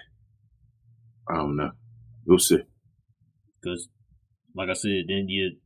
[1.29, 1.72] I don't know.
[2.26, 2.61] We'll see.
[3.61, 3.88] Because,
[4.55, 5.57] like I said, then you,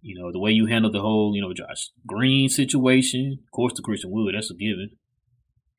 [0.00, 3.72] you know, the way you handle the whole, you know, Josh Green situation, of course,
[3.74, 4.90] the Christian Wood, that's a given.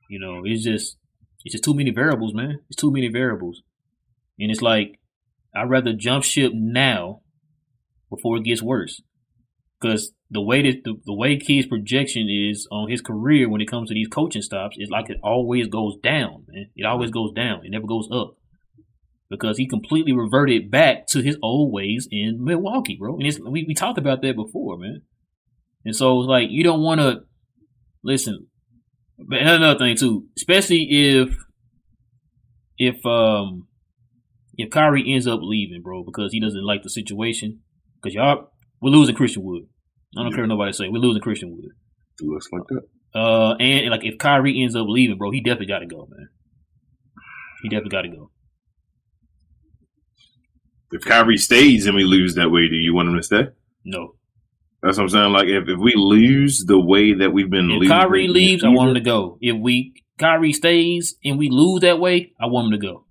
[0.09, 0.97] You know, it's just,
[1.45, 2.59] it's just too many variables, man.
[2.69, 3.61] It's too many variables,
[4.37, 4.99] and it's like
[5.55, 7.21] I'd rather jump ship now
[8.09, 9.01] before it gets worse.
[9.79, 13.69] Because the way that the, the way Kid's projection is on his career when it
[13.69, 16.65] comes to these coaching stops, is like it always goes down, man.
[16.75, 17.61] It always goes down.
[17.63, 18.35] It never goes up
[19.29, 23.15] because he completely reverted back to his old ways in Milwaukee, bro.
[23.15, 25.03] And it's, we we talked about that before, man.
[25.85, 27.21] And so it's like you don't want to
[28.03, 28.47] listen.
[29.27, 31.35] But another thing too, especially if
[32.77, 33.67] if um
[34.57, 37.61] if Kyrie ends up leaving, bro, because he doesn't like the situation.
[38.01, 38.51] Because y'all,
[38.81, 39.63] we're losing Christian Wood.
[40.17, 40.89] I don't care what nobody say.
[40.89, 41.71] We're losing Christian Wood.
[42.21, 42.81] It looks like that.
[43.13, 46.29] Uh, and like if Kyrie ends up leaving, bro, he definitely got to go, man.
[47.61, 48.31] He definitely got to go.
[50.91, 53.47] If Kyrie stays and we lose that way, do you want him to stay?
[53.85, 54.15] No.
[54.81, 55.31] That's what I'm saying.
[55.31, 58.69] Like if, if we lose the way that we've been If losing, Kyrie leaves, I
[58.69, 59.37] want him to go.
[59.41, 63.05] If we Kyrie stays and we lose that way, I want him to go.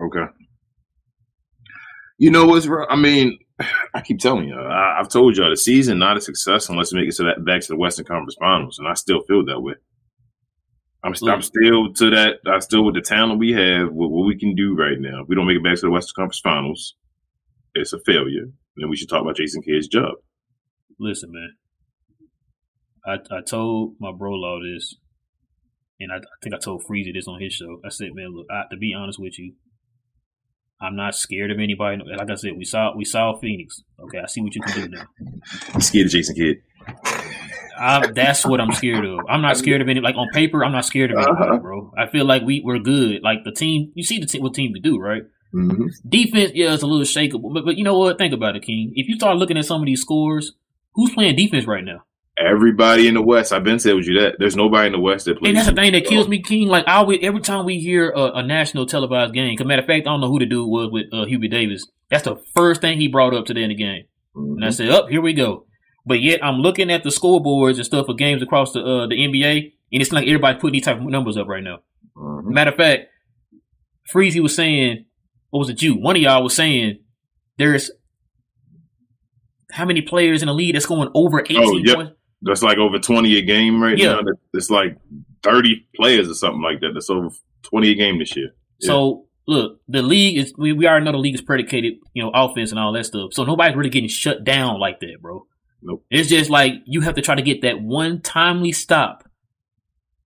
[0.00, 0.32] Okay.
[2.18, 2.86] You know what's wrong?
[2.88, 3.38] I mean,
[3.94, 7.00] I keep telling you, I, have told y'all the season not a success unless we
[7.00, 9.60] make it to that back to the Western Conference Finals, and I still feel that
[9.60, 9.74] way.
[11.04, 12.38] I'm, st- I'm still to that.
[12.46, 15.22] I still with the talent we have, what, what we can do right now.
[15.22, 16.96] If we don't make it back to the Western Conference Finals,
[17.74, 18.46] it's a failure.
[18.76, 20.14] Then we should talk about Jason Kidd's job.
[20.98, 21.56] Listen, man.
[23.06, 24.96] I I told my bro law this,
[26.00, 27.80] and I, I think I told Freezy this on his show.
[27.84, 29.54] I said, man, look, I, to be honest with you,
[30.80, 32.02] I'm not scared of anybody.
[32.04, 33.82] Like I said, we saw we saw Phoenix.
[34.00, 35.04] Okay, I see what you can do now.
[35.74, 36.56] I'm scared of Jason Kidd.
[37.80, 39.20] I, that's what I'm scared of.
[39.28, 40.00] I'm not scared of any.
[40.00, 41.58] Like on paper, I'm not scared of anybody, uh-huh.
[41.58, 41.92] bro.
[41.96, 43.22] I feel like we we're good.
[43.22, 45.22] Like the team, you see the team, what team to do, right?
[45.54, 45.86] Mm-hmm.
[46.08, 48.18] Defense, yeah, it's a little shakeable, but but you know what?
[48.18, 48.92] Think about it, King.
[48.94, 50.52] If you start looking at some of these scores,
[50.98, 52.02] who's playing defense right now?
[52.36, 53.52] Everybody in the West.
[53.52, 55.50] I've been saying with you that there's nobody in the West that plays.
[55.50, 56.66] And that's the thing that kills me, King.
[56.66, 59.86] Like I always, every time we hear a, a national televised game, cause matter of
[59.86, 61.86] fact, I don't know who the dude was with uh, Hubie Davis.
[62.10, 64.04] That's the first thing he brought up today in the game,
[64.36, 64.56] mm-hmm.
[64.56, 65.66] and I said, "Up, oh, here we go."
[66.04, 69.16] But yet, I'm looking at the scoreboards and stuff for games across the uh, the
[69.16, 71.78] NBA, and it's like everybody putting these type of numbers up right now.
[72.16, 72.52] Mm-hmm.
[72.52, 73.06] Matter of fact,
[74.12, 75.04] Freezy was saying,
[75.50, 75.82] "What was it?
[75.82, 75.94] You?
[75.94, 77.00] One of y'all was saying
[77.58, 77.90] there's
[79.70, 81.96] how many players in the league that's going over 18 oh, yep.
[81.96, 82.12] points?
[82.42, 84.14] That's like over 20 a game right yeah.
[84.14, 84.20] now.
[84.54, 84.96] It's like
[85.42, 86.90] 30 players or something like that.
[86.94, 87.30] That's over
[87.62, 88.50] 20 a game this year.
[88.78, 88.86] Yeah.
[88.86, 92.30] So look, the league is we, we already know the league is predicated, you know,
[92.32, 93.32] offense and all that stuff.
[93.32, 95.46] So nobody's really getting shut down like that, bro.
[95.82, 96.04] Nope.
[96.10, 99.24] It's just like you have to try to get that one timely stop.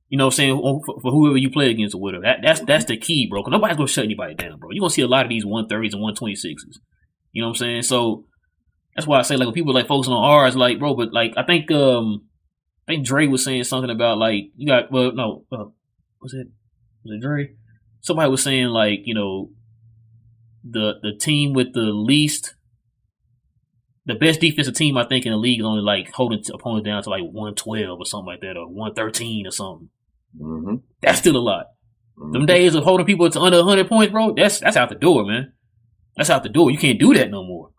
[0.09, 0.83] You know what I'm saying?
[0.85, 2.25] For, for whoever you play against or whatever.
[2.25, 3.43] That, that's that's the key, bro.
[3.43, 4.71] Cause nobody's gonna shut anybody down, bro.
[4.71, 6.79] You're gonna see a lot of these 130s and 126s.
[7.33, 7.83] You know what I'm saying?
[7.83, 8.27] So
[8.95, 11.33] that's why I say like when people like focusing on ours, like bro, but like
[11.37, 12.27] I think um
[12.87, 15.65] I think Dre was saying something about like you got well no uh,
[16.21, 16.49] was it
[17.05, 17.55] was it Dre?
[18.01, 19.51] Somebody was saying like you know
[20.65, 22.55] the the team with the least
[24.05, 27.03] the best defensive team I think in the league is only like holding opponents down
[27.03, 29.89] to like one twelve or something like that or one thirteen or something.
[30.39, 30.77] Mm-hmm.
[31.01, 31.67] That's still a lot.
[32.19, 32.33] Mm-hmm.
[32.33, 34.35] Them days of holding people to under hundred points, bro.
[34.35, 35.53] That's that's out the door, man.
[36.17, 36.71] That's out the door.
[36.71, 37.71] You can't do that no more.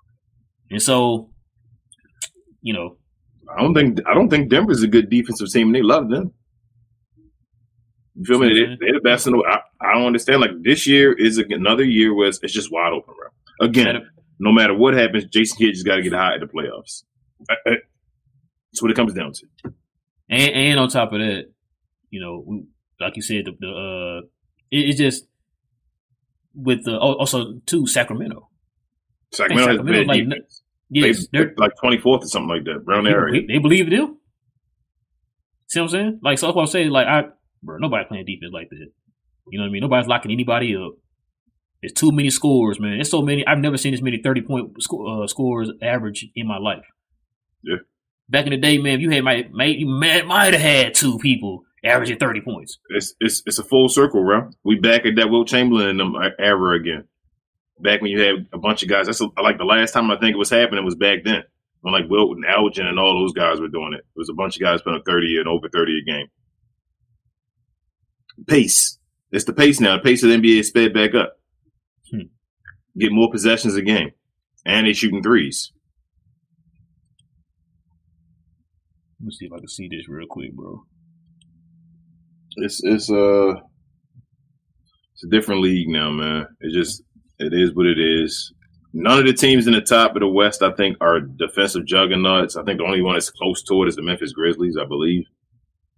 [0.74, 1.30] And so,
[2.64, 2.98] you know,
[3.56, 5.68] I don't think I don't think Denver's a good defensive team.
[5.68, 6.34] and They love them.
[8.16, 8.54] You feel me?
[8.54, 9.44] They, are the best in the.
[9.48, 10.42] I, I don't understand.
[10.42, 13.68] Like this year is another year where it's, it's just wide open, bro.
[13.68, 14.10] Again,
[14.40, 17.04] no matter what happens, Jason Kidd just got to get high at the playoffs.
[17.48, 19.46] That's what it comes down to.
[20.28, 21.52] And, and on top of that,
[22.10, 22.64] you know,
[23.00, 24.28] like you said, the, the uh,
[24.72, 25.28] it, it just
[26.56, 28.50] with the also to Sacramento.
[29.32, 30.42] Sacramento, Sacramento like.
[30.94, 33.32] Yes, they, are like twenty fourth or something like that, around there.
[33.32, 33.92] They, they believe it.
[33.92, 34.18] Do
[35.74, 36.20] see what I'm saying?
[36.22, 37.24] Like, so what I'm saying, like, I,
[37.64, 38.92] bro, nobody playing defense like that.
[39.50, 39.82] You know what I mean?
[39.82, 40.94] Nobody's locking anybody up.
[41.82, 42.96] There's too many scores, man.
[42.96, 43.46] There's so many.
[43.46, 46.86] I've never seen this many thirty point sco- uh, scores average in my life.
[47.62, 47.78] Yeah.
[48.30, 51.64] Back in the day, man, you had might might you might, have had two people
[51.84, 52.80] averaging thirty points.
[52.90, 54.52] It's it's it's a full circle, bro.
[54.64, 57.04] We back at that Wilt Chamberlain um, era again
[57.80, 59.08] back when you had a bunch of guys.
[59.08, 61.44] That's a, like the last time I think it was happening was back then
[61.82, 64.00] when like Wilt and Elgin and all those guys were doing it.
[64.00, 66.28] It was a bunch of guys putting up 30 and over 30 a game.
[68.48, 68.98] Pace.
[69.32, 69.98] It's the pace now.
[69.98, 71.34] The pace of the NBA is sped back up.
[72.10, 72.28] Hmm.
[72.98, 74.12] Get more possessions a game.
[74.66, 75.74] And they shooting threes.
[79.20, 80.84] Let me see if I can see this real quick, bro.
[82.58, 83.54] It's it's uh
[85.14, 86.48] it's a different league now, man.
[86.60, 87.04] It just
[87.46, 88.54] it is what it is.
[88.94, 92.56] None of the teams in the top of the West, I think, are defensive juggernauts.
[92.56, 95.26] I think the only one that's close to it is the Memphis Grizzlies, I believe.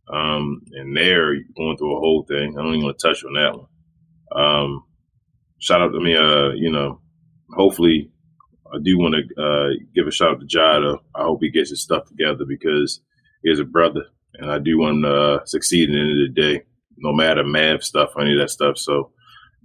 [0.07, 2.57] Um, and they're going through a whole thing.
[2.57, 3.67] I don't even want to touch on that one.
[4.45, 4.83] Um,
[5.59, 7.01] shout out to me, uh, you know,
[7.51, 8.11] hopefully
[8.73, 10.99] I do want to uh, give a shout out to Jada.
[11.13, 13.01] I hope he gets his stuff together because
[13.43, 14.05] he's a brother,
[14.35, 16.63] and I do want to uh, succeed at the end of the day,
[16.97, 18.77] no matter math stuff or any of that stuff.
[18.77, 19.11] So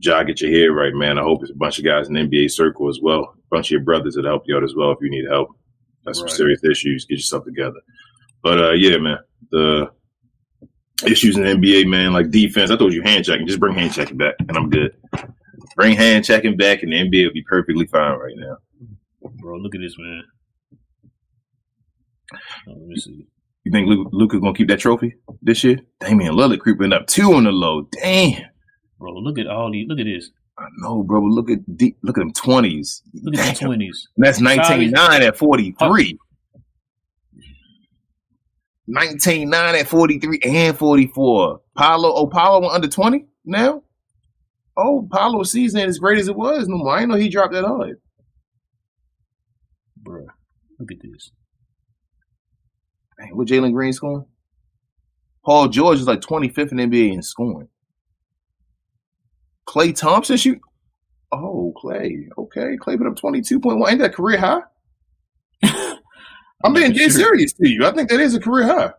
[0.03, 1.19] Ja, get your head right, man.
[1.19, 3.35] I hope it's a bunch of guys in the NBA circle as well.
[3.37, 5.51] A bunch of your brothers that help you out as well if you need help.
[6.05, 6.31] That's right.
[6.31, 7.05] some serious issues.
[7.05, 7.81] Get yourself together.
[8.43, 9.19] But uh, yeah, man,
[9.51, 9.91] the
[11.05, 12.71] issues in the NBA, man, like defense.
[12.71, 13.47] I told you hand checking.
[13.47, 14.97] Just bring hand checking back, and I'm good.
[15.77, 18.57] Bring hand checking back, and the NBA will be perfectly fine right now.
[19.43, 20.23] Bro, look at this, man.
[22.69, 23.27] Oh, let me see.
[23.65, 25.81] You think Luka gonna keep that trophy this year?
[26.01, 27.87] Damian Lillard creeping up two on the low.
[27.93, 28.50] Damn
[29.01, 29.15] bro.
[29.15, 29.89] Look at all these.
[29.89, 30.31] Look at this.
[30.57, 31.23] I know, bro.
[31.23, 33.03] Look at the, look at them twenties.
[33.15, 34.07] Look at the twenties.
[34.17, 36.19] That's nineteen nine at forty three.
[38.87, 41.61] Nineteen nine at forty three and forty four.
[41.77, 43.83] Paolo, oh went under twenty now.
[44.77, 46.69] Oh, Paolo's season as great as it was.
[46.69, 46.95] No more.
[46.95, 48.01] I didn't know he dropped that hard.
[50.03, 50.27] Bruh,
[50.79, 51.33] look at this.
[53.19, 54.27] Man, what Jalen Green scoring?
[55.45, 57.69] Paul George is like 25th in NBA in scoring.
[59.71, 60.61] Klay Thompson shoot.
[61.31, 62.29] Oh, Klay.
[62.37, 63.89] Okay, Klay put up 22.1.
[63.89, 64.63] Ain't that career high?
[66.65, 67.87] I'm being dead serious to you.
[67.87, 68.93] I think that is a career high.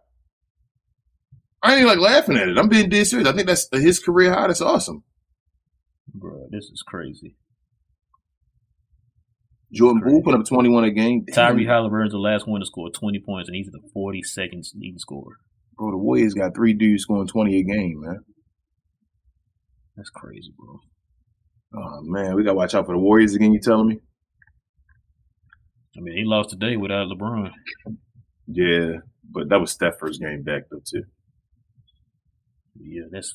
[1.61, 2.57] I ain't like laughing at it.
[2.57, 3.27] I'm being dead serious.
[3.27, 4.47] I think that's his career high.
[4.47, 5.03] That's awesome.
[6.13, 7.35] Bro, this is crazy.
[9.73, 11.25] Jordan Poole put up 21 a game.
[11.25, 11.57] Damn.
[11.57, 15.35] Tyrese Haliburton's the last one to score 20 points, and he's the 42nd leading scorer.
[15.77, 18.23] Bro, the Warriors got three dudes scoring 20 a game, man.
[19.95, 20.79] That's crazy, bro.
[21.75, 22.35] Oh, man.
[22.35, 23.99] We got to watch out for the Warriors again, you telling me?
[25.97, 27.51] I mean, he lost today without LeBron.
[28.47, 28.97] Yeah,
[29.29, 31.03] but that was Steph's first game back, though, too.
[32.79, 33.33] Yeah, that's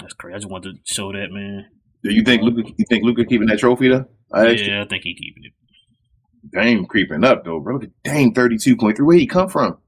[0.00, 0.34] that's crazy.
[0.34, 1.66] I just wanted to show that, man.
[2.02, 2.62] Do you think Luka?
[2.76, 4.06] You think Luka keeping that trophy though?
[4.32, 4.50] I.
[4.50, 5.52] Yeah, I think he keeping it.
[6.52, 7.74] Dame creeping up though, bro.
[7.74, 9.06] Look at Dame thirty two point three.
[9.06, 9.78] Where he come from?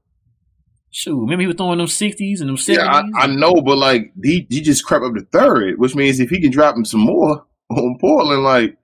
[0.93, 2.75] Shoot, remember he was throwing them 60s and them 70s?
[2.75, 6.19] Yeah, I, I know, but like he he just crept up to third, which means
[6.19, 8.77] if he can drop him some more on Portland, like,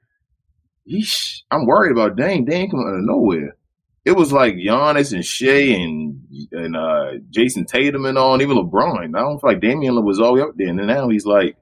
[0.89, 2.45] yeesh, I'm worried about Dame.
[2.45, 3.57] Dame coming out of nowhere.
[4.05, 6.21] It was like Giannis and Shai and
[6.53, 9.13] and uh, Jayson Tatum and all, and even LeBron.
[9.13, 11.25] I don't feel like Damian was all the way up there, and then now he's
[11.25, 11.57] like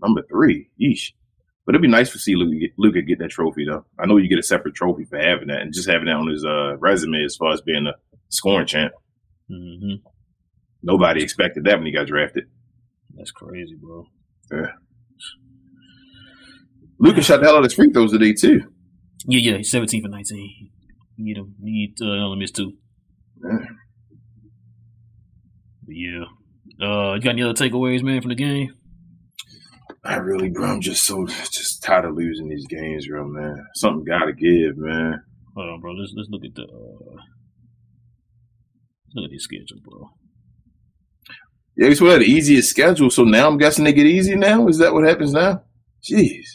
[0.00, 0.70] number three.
[0.80, 1.10] Yeesh.
[1.64, 3.84] But it'd be nice to see Luka get, Luka get that trophy, though.
[3.98, 6.30] I know you get a separate trophy for having that, and just having that on
[6.30, 7.94] his uh, resume as far as being a
[8.28, 8.92] scoring champ.
[9.48, 9.94] Hmm
[10.82, 12.44] Nobody expected that when he got drafted.
[13.14, 14.04] That's crazy, bro.
[14.52, 14.72] Yeah.
[16.98, 18.60] Luka shot the hell out of his free throws today too.
[19.26, 20.70] Yeah, yeah, he's 17 for 19.
[21.18, 21.54] Need him.
[21.58, 22.72] Need uh, only missed two.
[23.42, 23.58] Yeah.
[25.88, 26.24] Yeah.
[26.80, 28.74] Uh, you got any other takeaways, man, from the game?
[30.04, 33.66] I really, bro, I'm just so just tired of losing these games, bro, man.
[33.74, 35.22] Something got to give, man.
[35.56, 35.92] Hold on, bro.
[35.92, 37.16] Let's let's look at the uh,
[39.16, 40.10] look at the schedule, bro.
[41.76, 44.66] Yeah, we had the easiest schedule, so now I'm guessing they get easy now.
[44.68, 45.62] Is that what happens now?
[46.02, 46.46] Jeez.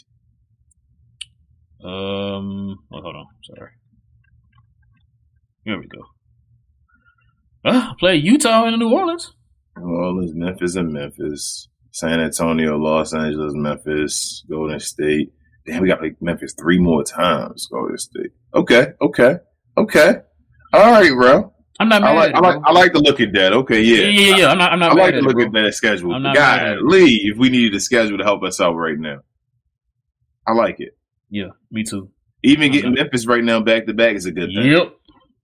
[1.84, 3.26] Um, oh, hold on.
[3.44, 3.70] Sorry.
[5.64, 6.02] Here we go.
[7.64, 9.32] Ah, play Utah and New Orleans.
[9.76, 11.68] New Orleans, Memphis, and Memphis.
[11.92, 15.32] San Antonio, Los Angeles, Memphis, Golden State.
[15.66, 17.68] Damn, we got like Memphis three more times.
[17.70, 18.32] Golden State.
[18.54, 19.36] Okay, okay,
[19.76, 20.14] okay.
[20.72, 21.52] All right, bro.
[21.80, 22.60] I'm not mad I like, I like.
[22.64, 23.52] I like to look at that.
[23.52, 24.08] Okay, yeah, yeah.
[24.30, 24.48] yeah, yeah.
[24.50, 25.44] I'm not, I'm not I mad like at to it, look bro.
[25.46, 26.14] at that schedule.
[26.14, 26.80] I'm not mad at it.
[26.82, 29.20] Golly, if we needed a schedule to help us out right now.
[30.46, 30.96] I like it.
[31.30, 32.10] Yeah, me too.
[32.42, 33.02] Even getting Okay.
[33.02, 34.66] Memphis right now back to back is a good thing.
[34.66, 34.94] Yep.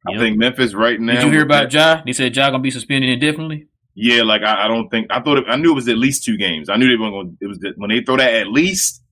[0.06, 0.20] I Yep.
[0.20, 1.14] think Memphis right now.
[1.14, 2.02] Did you hear about Ja?
[2.04, 3.68] They said Ja gonna be suspended indefinitely.
[3.94, 6.24] Yeah, like I, I don't think I thought it, I knew it was at least
[6.24, 6.68] two games.
[6.68, 7.36] I knew they weren't going.
[7.40, 9.02] To it was when they throw that at least,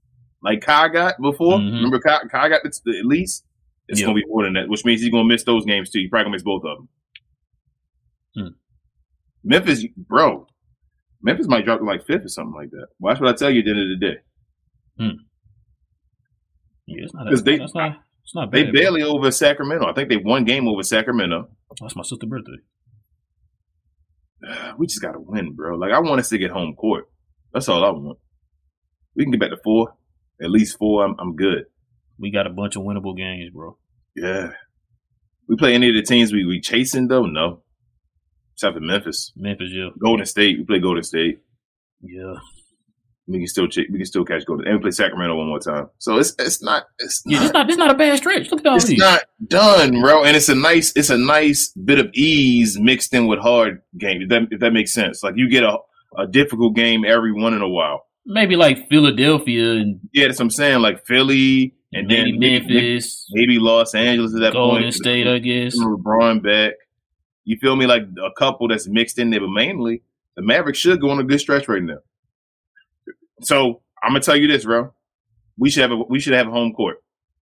[0.43, 1.59] like Kai got before.
[1.59, 1.73] Mhm.
[1.77, 3.45] Remember Kai, Kai got the, the at least.
[3.89, 4.07] It's Yeah.
[4.07, 6.01] gonna be more than that, which means he's gonna miss those games too.
[6.01, 6.89] He probably gonna miss both of them.
[9.47, 9.51] Hmm.
[9.51, 10.47] Memphis, bro,
[11.23, 12.89] Memphis might drop to like fifth or something like that.
[12.99, 14.17] Watch what I tell you at the end of the day.
[16.87, 17.27] Yeah, it's not.
[17.45, 17.97] they- that's not.
[18.25, 18.73] It's not They bad.
[18.73, 18.81] bro.
[18.83, 19.87] barely over Sacramento.
[19.89, 21.49] I think they won game over Sacramento.
[21.81, 22.59] That's my sister's birthday.
[24.79, 25.77] We just gotta win, bro.
[25.77, 27.09] Like I want us to get home court.
[27.53, 28.19] That's all I want.
[29.15, 29.95] We can get back to four,
[30.43, 31.05] at least four.
[31.05, 31.65] I'm, I'm good.
[32.19, 33.79] We got a bunch of winnable games, bro.
[34.15, 34.51] Yeah.
[35.49, 37.25] We play any of the teams we we chasing though?
[37.27, 37.63] No.
[38.57, 40.59] Except for Memphis, Memphis, yeah, Golden State.
[40.59, 41.41] We play Golden State.
[42.03, 42.35] yeah.
[43.29, 45.59] We can still ch- we can still catch Golden, and we play Sacramento one more
[45.59, 45.89] time.
[45.99, 48.53] So it's it's not it's Yeah, not, this not this not a bad stretch.
[48.53, 48.99] Look at all it's these.
[49.01, 50.23] not done, bro.
[50.23, 54.23] And it's a nice it's a nice bit of ease mixed in with hard game.
[54.23, 55.77] If that if that makes sense, like you get a
[56.17, 58.07] a difficult game every one in a while.
[58.27, 60.81] Maybe like Philadelphia and Yeah, that's what I'm saying.
[60.81, 64.83] Like Philly and maybe then maybe, Memphis, maybe Los Angeles at that Golden point.
[64.85, 65.77] Golden State, I guess.
[65.77, 66.75] LeBron back.
[67.47, 67.87] You feel me?
[67.87, 70.03] Like a couple that's mixed in there, but mainly
[70.35, 71.99] the Mavericks should go on a good stretch right now.
[73.41, 74.93] So I'm gonna tell you this, bro.
[75.57, 76.99] We should have a we should have a home court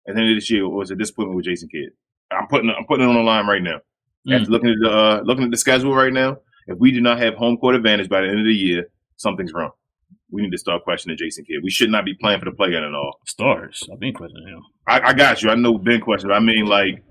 [0.08, 1.89] at the end of this year, or was a disappointment with Jason Kidd.
[2.32, 3.80] I'm putting I'm putting it on the line right now.
[4.28, 4.41] Mm.
[4.41, 6.38] After looking at the uh, looking at the schedule right now,
[6.68, 9.54] if we do not have home court advantage by the end of the year, something's
[9.54, 9.72] wrong.
[10.32, 11.64] We need to start questioning Jason Kidd.
[11.64, 13.20] We should not be playing for the play-in at all.
[13.28, 13.84] Stars.
[13.91, 14.64] I've been questioning him.
[14.88, 15.51] I, I got you.
[15.51, 16.34] I know Ben questioned.
[16.34, 17.04] I mean, like,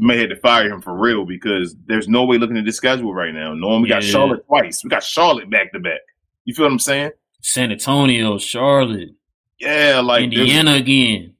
[0.00, 2.72] you may have to fire him for real because there's no way looking at the
[2.72, 3.52] schedule right now.
[3.52, 4.82] Knowing we got Charlotte twice.
[4.82, 6.00] We got Charlotte back to back.
[6.46, 7.10] You feel what I'm saying?
[7.42, 9.10] San Antonio, Charlotte,
[9.58, 11.34] Yeah, like Indiana again,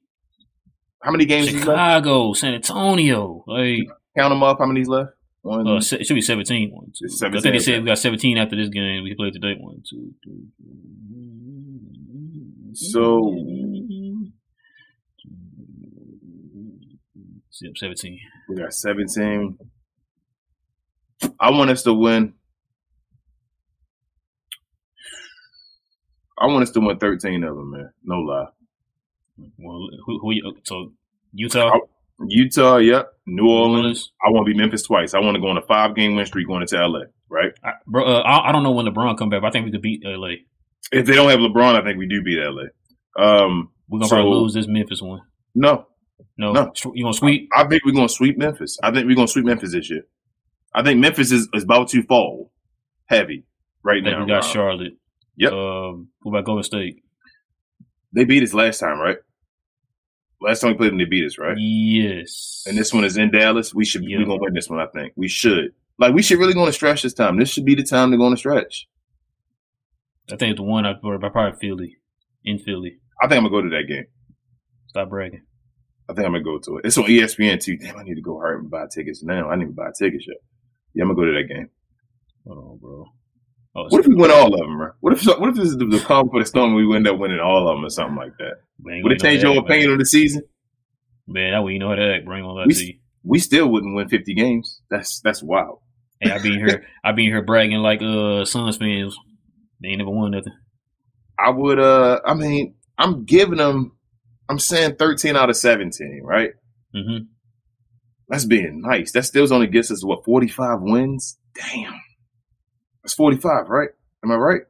[1.01, 1.49] How many games?
[1.49, 3.43] Chicago, San Antonio.
[3.47, 4.59] Like, Count them up.
[4.59, 5.11] How many's left?
[5.41, 5.67] One.
[5.67, 6.69] uh, it should be 17.
[6.71, 7.05] One, two.
[7.05, 9.03] It's I think they said we got 17 after this game.
[9.03, 9.55] We played today.
[9.59, 10.45] One, two, three.
[10.59, 10.67] four.
[12.75, 13.35] So-
[17.63, 18.19] Yep, 17.
[18.51, 19.57] We got 17.
[21.39, 22.33] I want us to win.
[26.37, 27.91] I want us to win 13 of them, man.
[28.03, 28.47] No lie.
[29.57, 30.91] Well, who, who you, so
[31.33, 31.87] Utah, Oh,
[32.27, 33.13] Utah, yep.
[33.25, 33.75] New New Orleans.
[33.77, 34.11] Orleans.
[34.25, 35.13] I want to be Memphis twice.
[35.13, 37.51] I want to go on a five game win streak going into LA, right?
[37.63, 39.71] I, bro, uh, I, I don't know when LeBron come back, but I think we
[39.71, 40.33] could beat LA.
[40.91, 42.63] If they don't have LeBron, I think we do beat LA.
[43.17, 45.21] Um, We're gonna So- probably lose this Memphis one.
[45.55, 45.87] no,
[46.37, 46.71] No, No.
[46.93, 47.49] You gonna sweep?
[47.55, 48.77] I think we're going to sweep Memphis.
[48.83, 50.03] I think we're going to sweep Memphis this year.
[50.73, 52.51] I think Memphis is, is about to fall
[53.07, 53.45] heavy
[53.83, 54.21] right now.
[54.21, 54.51] we got Rob.
[54.51, 54.93] Charlotte.
[55.37, 55.51] Yep.
[55.53, 57.03] Um, what about Golden State?
[58.13, 59.17] They beat us last time, right?
[60.41, 61.55] Last time we played them, they beat us, right?
[61.57, 62.63] Yes.
[62.67, 63.73] And this one is in Dallas.
[63.75, 64.17] We should Yeah.
[64.19, 64.79] we're gonna win this one.
[64.79, 65.73] I think we should.
[65.99, 67.37] Like we should really go on a stretch this time.
[67.37, 68.87] This should be the time to go on a stretch.
[70.31, 71.97] I think it's the one I or probably Philly
[72.43, 72.97] in Philly.
[73.21, 74.05] I think I'm gonna go to that game.
[74.87, 75.43] Stop bragging.
[76.11, 76.85] I think I'm gonna go to it.
[76.85, 77.77] It's on ESPN too.
[77.77, 79.49] Damn, I need to go hard and buy tickets now.
[79.49, 80.37] I need to buy tickets yet.
[80.93, 81.69] Yeah, I'm gonna go to that game.
[82.45, 83.05] Hold on, bro.
[83.73, 84.91] Oh, What if we win all of them, bro?
[84.99, 87.07] What if what if this is the, the calm for the storm and we end
[87.07, 88.55] up winning all of them or something like that?
[88.83, 90.43] Would it change your opinion on the season?
[91.27, 92.25] Man, that way you know how to act.
[92.25, 92.93] Bring on that We- to you.
[93.23, 94.81] We still wouldn't win 50 games.
[94.89, 95.79] That's that's wild.
[96.19, 96.85] Hey, I be in here.
[97.03, 99.15] I be in here bragging like uh Suns fans.
[99.79, 100.53] They ain't never won nothing.
[101.37, 101.79] I would.
[101.79, 103.91] uh I mean, I'm giving them.
[104.51, 106.51] I'm saying 13 out of 17, right?
[106.93, 107.23] Mm-hmm.
[108.27, 109.13] That's being nice.
[109.13, 111.37] That still only gets us what 45 wins.
[111.55, 111.93] Damn,
[113.01, 113.91] that's 45, right?
[114.21, 114.61] Am I right?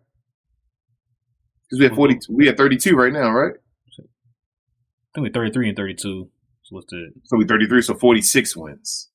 [1.63, 2.19] Because we have 40.
[2.29, 3.55] We have 32 right now, right?
[3.97, 6.29] I think we're 33 and 32.
[6.61, 9.09] So what's the So we 33, so 46 wins.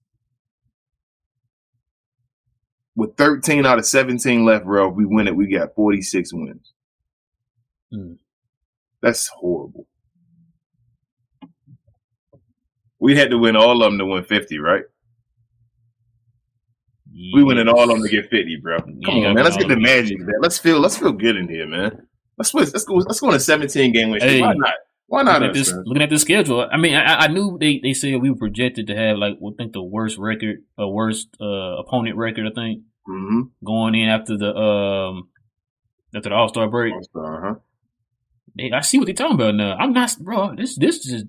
[2.97, 5.37] With 13 out of 17 left, bro, if we win it.
[5.37, 6.73] We got 46 wins.
[7.93, 8.15] Hmm.
[9.01, 9.87] That's horrible.
[13.07, 14.83] We had to win all of them to win 50, right?
[17.35, 18.79] We winning all of them to get 50, bro.
[18.81, 19.45] Come Yeah, on, man.
[19.45, 20.19] Let's get the magic.
[20.19, 20.35] Man.
[20.43, 20.81] Let's feel.
[20.81, 22.09] Let's feel good in here, man.
[22.37, 22.95] Let's let's let's go.
[22.97, 24.21] Let's go on a 17 game win.
[24.21, 24.41] Hey.
[24.41, 24.75] Why not?
[25.07, 27.57] Why not looking at us, this, looking at the schedule, I mean, I, I knew
[27.61, 30.89] they, they said we were projected to have like, I think the worst record, uh,
[30.89, 32.47] worst uh, opponent record.
[32.49, 33.43] I think Mm-hmm.
[33.65, 35.29] going in after the um
[36.13, 36.93] after the All Star break.
[37.15, 37.55] Uh-huh.
[38.59, 39.77] Hey, I see what they're talking about now.
[39.77, 40.57] I'm not, bro.
[40.57, 41.23] This this is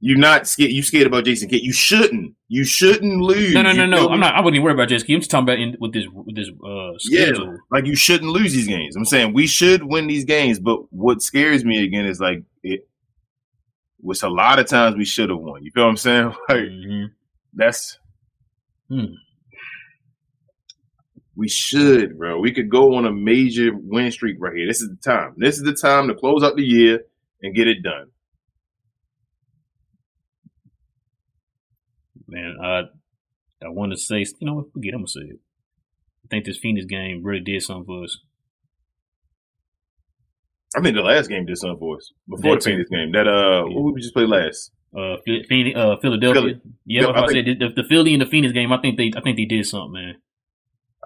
[0.00, 0.70] You're not scared.
[0.70, 1.62] You scared about Jason Kidd.
[1.62, 2.34] You shouldn't.
[2.46, 3.52] You shouldn't lose.
[3.52, 4.08] no, no, no, You no.
[4.10, 4.34] I'm not.
[4.34, 5.12] I wouldn't even worry about Jessica.
[5.12, 7.58] I'm just talking about in, with this with this uh Yeah, schedule.
[7.72, 8.94] like you shouldn't lose these games.
[8.94, 12.88] I'm saying we should win these games, but what scares me again is like it.
[14.00, 15.64] Which a lot of times we should have won.
[15.64, 16.32] You feel what I'm saying?
[16.48, 17.10] Like Mhm.
[17.54, 17.98] that's.
[18.88, 19.04] Hmm.
[21.34, 22.38] We should, bro.
[22.40, 24.66] We could go on a major win streak right here.
[24.66, 25.34] This is the time.
[25.36, 27.02] This is the time to close out the year
[27.42, 28.10] and get it done.
[32.28, 32.80] Man, I
[33.64, 34.72] I want to say, you know what?
[34.72, 34.94] Forget.
[34.94, 35.40] I'm gonna say it.
[36.24, 38.18] I think this Phoenix game really did something for us.
[40.76, 42.70] I think the last game did something for us before That the too.
[42.72, 43.12] Phoenix game.
[43.12, 43.74] That uh, Yeah.
[43.80, 44.72] what we just played last?
[44.96, 46.42] Uh, Phoenix, uh, Philadelphia.
[46.42, 46.60] Philly.
[46.86, 48.72] Yeah, Yep, I, I said the, the Philly and the Phoenix game.
[48.72, 50.14] I think they, I think they did something, man.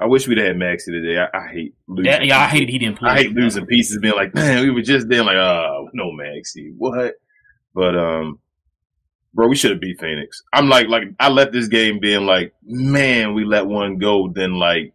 [0.00, 1.18] I wish we'd had Maxi today.
[1.18, 2.10] I, I hate losing.
[2.12, 3.10] Yeah, yeah, I hated he didn't play.
[3.10, 6.72] I hate losing pieces, being like, man, we were just there, like, oh, no, Maxi,
[6.76, 7.14] what?
[7.74, 8.40] But um,
[9.34, 10.42] bro, we should have beat Phoenix.
[10.52, 14.28] I'm like, like I left this game being like, man, we let one go.
[14.28, 14.92] Then like,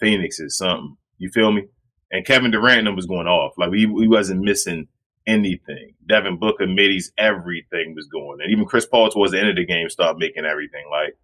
[0.00, 0.96] Phoenix is something.
[1.18, 1.66] You feel me?
[2.10, 3.54] And Kevin Durant was going off.
[3.56, 4.88] Like he, he wasn't missing
[5.26, 5.94] anything.
[6.06, 8.40] Devin Booker, middies, everything was going.
[8.40, 11.16] And even Chris Paul towards the end of the game started making everything like.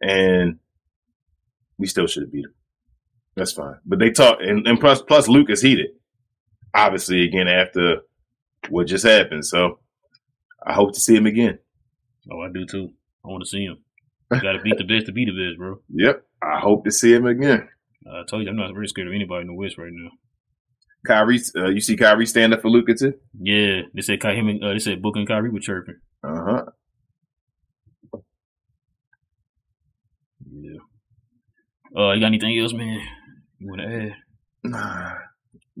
[0.00, 0.58] And
[1.78, 2.54] we still should have beat him.
[3.36, 3.76] That's fine.
[3.84, 5.90] But they talk and, and plus plus Luke is heated.
[6.72, 8.02] Obviously, again after
[8.68, 9.44] what just happened.
[9.44, 9.80] So
[10.66, 11.58] I hope to see him again.
[12.32, 12.90] Oh, I do too.
[13.24, 13.78] I want to see him.
[14.32, 15.76] You got to beat the best to beat the best, bro.
[15.90, 16.22] Yep.
[16.42, 17.68] I hope to see him again.
[18.06, 20.10] I told you, I'm not really scared of anybody in the West right now.
[21.06, 23.14] Kyrie, uh, you see Kyrie stand up for Luka too?
[23.38, 25.96] Yeah, they said Ky- him and uh, they said Booker and Kyrie were chirping.
[26.22, 26.64] Uh huh.
[30.50, 30.78] Yeah.
[31.96, 33.00] Uh, you got anything else, man?
[33.58, 34.12] You want to add?
[34.64, 35.14] Nah.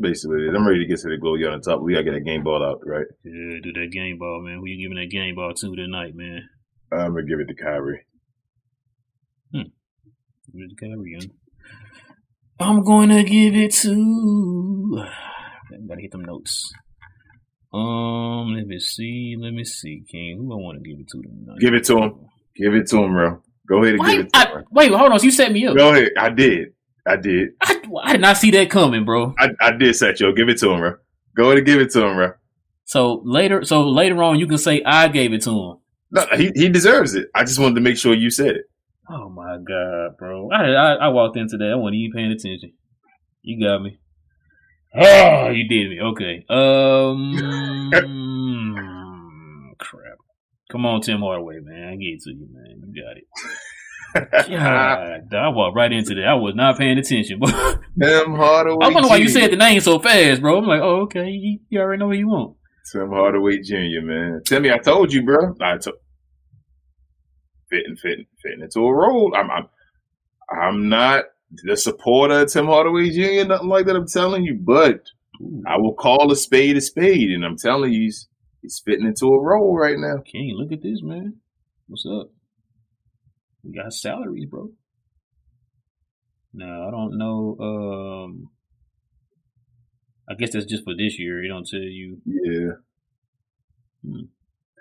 [0.00, 1.80] Basically, I'm ready to get to the goal on top.
[1.80, 3.06] We gotta get that game ball out, right?
[3.24, 4.58] Yeah, do that game ball, man.
[4.58, 6.48] Who you giving that game ball to tonight, man?
[6.92, 8.04] I'm gonna give it to Kyrie.
[10.52, 11.26] Give it to Kyrie, huh?
[12.60, 14.96] I'm going to give it to.
[15.88, 16.72] Gotta hit them notes.
[17.72, 19.34] Um, let me see.
[19.38, 20.36] Let me see, King.
[20.38, 21.58] Who I want to give it to tonight?
[21.60, 22.26] Give it to him.
[22.56, 23.42] Give it to him, bro.
[23.68, 24.64] Go ahead and give it to I, him.
[24.70, 25.18] wait, hold on.
[25.18, 25.76] So You set me up.
[25.76, 26.10] Go ahead.
[26.16, 26.68] I did.
[27.06, 27.50] I did.
[27.62, 29.34] I, I did not see that coming, bro.
[29.38, 30.34] I, I did you.
[30.34, 30.94] Give it to him, bro.
[31.36, 32.32] Go ahead and give it to him, bro.
[32.84, 35.78] So later, so later on, you can say I gave it to him.
[36.10, 37.28] No, he he deserves it.
[37.34, 38.66] I just wanted to make sure you said it.
[39.10, 40.48] Oh my god, bro!
[40.50, 41.70] I I, I walked into that.
[41.72, 42.72] I wasn't even paying attention.
[43.42, 43.98] You got me.
[44.96, 46.00] Oh, you did me.
[46.00, 46.44] Okay.
[46.48, 47.90] Um.
[49.78, 50.18] crap.
[50.70, 51.88] Come on, Tim Hardaway, man.
[51.88, 52.80] I get to you, man.
[52.86, 53.24] You got it.
[54.14, 56.24] God, I walked right into that.
[56.24, 58.86] I was not paying attention, Tim Hardaway.
[58.86, 60.58] I wonder why you said the name so fast, bro.
[60.58, 61.28] I'm like, oh, okay.
[61.28, 62.56] You, you already know what you want.
[62.92, 64.02] Tim Hardaway Jr.
[64.02, 65.54] Man, Timmy, I told you, bro.
[65.60, 65.96] I told
[67.70, 69.34] fitting, fitting, fitting into a role.
[69.36, 69.68] I'm, I'm,
[70.50, 71.24] I'm not
[71.64, 73.48] the supporter of Tim Hardaway Jr.
[73.48, 73.96] Nothing like that.
[73.96, 75.00] I'm telling you, but
[75.66, 78.28] I will call a spade a spade, and I'm telling you, he's
[78.62, 80.22] he's fitting into a role right now.
[80.24, 81.34] King, look at this, man.
[81.88, 82.30] What's up?
[83.64, 84.70] We got salaries, bro.
[86.52, 87.56] Now I don't know.
[87.60, 88.50] Um,
[90.28, 91.42] I guess that's just for this year.
[91.42, 92.18] It don't tell you.
[92.24, 92.72] Yeah.
[94.04, 94.26] Hmm.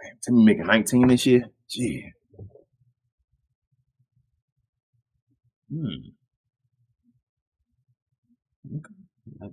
[0.03, 1.45] Damn, Timmy making 19 this year.
[1.69, 2.11] Gee.
[5.71, 5.86] Hmm.
[8.75, 8.93] Okay.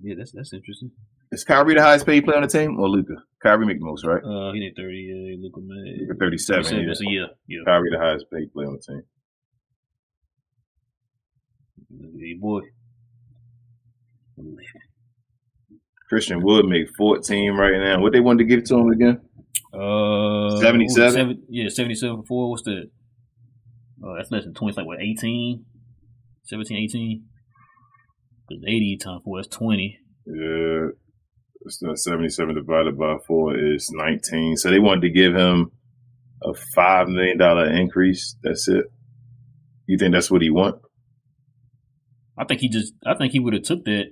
[0.02, 0.90] Yeah, that's that's interesting.
[1.32, 3.14] Is Kyrie the highest paid player on the team or Luka?
[3.42, 4.22] Kyrie make the most, right?
[4.22, 5.10] Uh, he did thirty.
[5.10, 5.98] Uh, at me.
[6.00, 6.64] Luka 37.
[6.64, 6.92] yeah.
[6.92, 7.60] So yeah, yeah.
[7.64, 9.02] Kyrie the highest paid player on the team.
[11.90, 12.60] Hey, boy.
[16.08, 18.00] Christian Wood make 14 right now.
[18.00, 19.20] What they wanted to give to him again?
[19.72, 21.12] Uh, 77?
[21.12, 22.50] seven- yeah, seventy-seven for four.
[22.50, 22.90] What's that?
[24.04, 24.70] Uh, that's less than twenty.
[24.70, 25.64] It's like what, 18?
[26.44, 27.24] 17, 18?
[28.48, 29.98] Because eighty times four, that's twenty.
[30.26, 30.88] Yeah.
[31.62, 34.56] It's not 77 divided by 4 is 19.
[34.56, 35.70] So they wanted to give him
[36.42, 37.38] a $5 million
[37.76, 38.34] increase.
[38.42, 38.86] That's it.
[39.86, 40.80] You think that's what he want?
[42.40, 42.94] I think he just.
[43.06, 44.06] I think he would have took that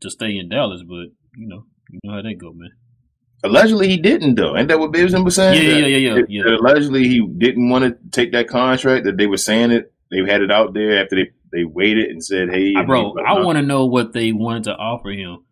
[0.00, 1.06] to stay in Dallas, but
[1.36, 2.70] you know, you know how that go, man.
[3.44, 4.56] Allegedly, he didn't, though.
[4.56, 5.62] Ain't that what Bibbs was saying?
[5.62, 6.42] yeah, yeah, yeah, that- yeah.
[6.58, 9.04] Allegedly, he didn't want to take that contract.
[9.04, 9.92] That they were saying it.
[10.10, 13.40] They had it out there after they they waited and said, "Hey, Uh, bro, I
[13.40, 15.44] want to know what they wanted to offer him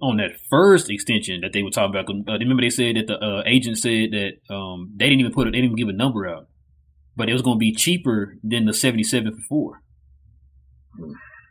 [0.00, 2.08] on that first extension that they were talking about.
[2.10, 5.46] Uh, remember, they said that the uh, agent said that um, they didn't even put
[5.46, 6.46] it, they didn't even give a number out,
[7.16, 9.80] but it was going to be cheaper than the seventy-seven for four.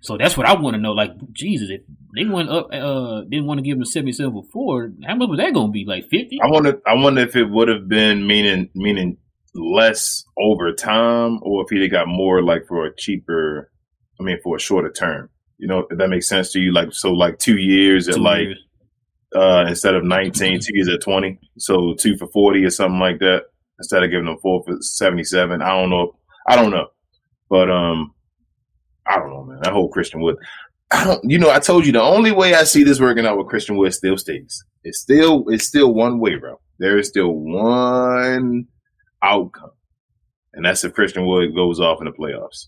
[0.04, 0.91] So that's what I want to know.
[0.91, 1.82] Like, Jesus, if
[2.14, 5.30] they went up, uh, didn't want to give him the seventy-seven for four, how much
[5.30, 5.86] was that going to be?
[5.88, 6.39] Like fifty?
[6.43, 6.82] I wonder.
[6.86, 9.18] I wonder if it would have been meaning meaning
[9.56, 13.72] less over time, or if he'd have got more like for a cheaper.
[14.20, 15.30] I mean, for a shorter term.
[15.58, 16.74] You know, if that makes sense to you.
[16.74, 18.60] Like so, like two years at Two like years.
[19.36, 21.39] uh instead of 19, two years at twenty.
[21.58, 23.43] So two for forty or something like that.
[23.80, 25.62] Instead of giving them four for seventy seven.
[25.62, 26.16] I don't know.
[26.47, 26.88] I don't know.
[27.49, 28.14] But um,
[29.06, 29.60] I don't know, man.
[29.62, 30.38] That whole Christian Wood.
[30.91, 31.30] I don't.
[31.30, 33.78] You know, I told you the only way I see this working out with Christian
[33.78, 34.64] Wood still stays.
[34.84, 36.60] It's still it's still one way, bro.
[36.80, 38.68] There is still one
[39.22, 39.72] outcome,
[40.54, 42.68] and that's if Christian Wood goes off in the playoffs.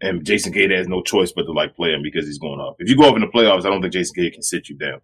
[0.00, 2.76] And Jason Kidd has no choice but to like play him because he's going off.
[2.78, 4.76] If you go off in the playoffs, I don't think Jason Kidd can sit you
[4.76, 5.00] down.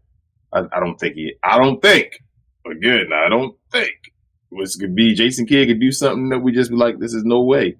[0.52, 1.34] I, I don't think he.
[1.42, 2.20] I don't think.
[2.70, 3.94] Again, I don't think.
[4.50, 7.24] Which could be Jason Kidd could do something that we just be like, this is
[7.24, 7.76] no way.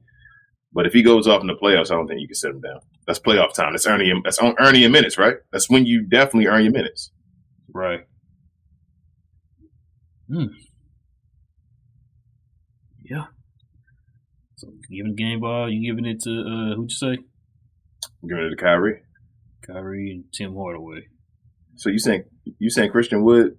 [0.73, 2.61] But if he goes off in the playoffs, I don't think you can sit him
[2.61, 2.81] down.
[3.07, 3.73] That's playoff time.
[3.73, 4.21] That's earning him.
[4.25, 5.37] That's earning your minutes, right?
[5.53, 7.11] That's when you definitely earn your minutes.
[7.73, 8.01] Right.
[10.33, 10.47] Hmm.
[13.03, 13.25] Yeah.
[14.57, 17.19] So giving game ball, you giving it to uh who'd you say?
[18.29, 19.03] Giving it to Kyrie.
[19.67, 21.09] Kyrie and Tim Hardaway.
[21.77, 22.25] So you saying
[22.59, 23.57] you saying Christian Wood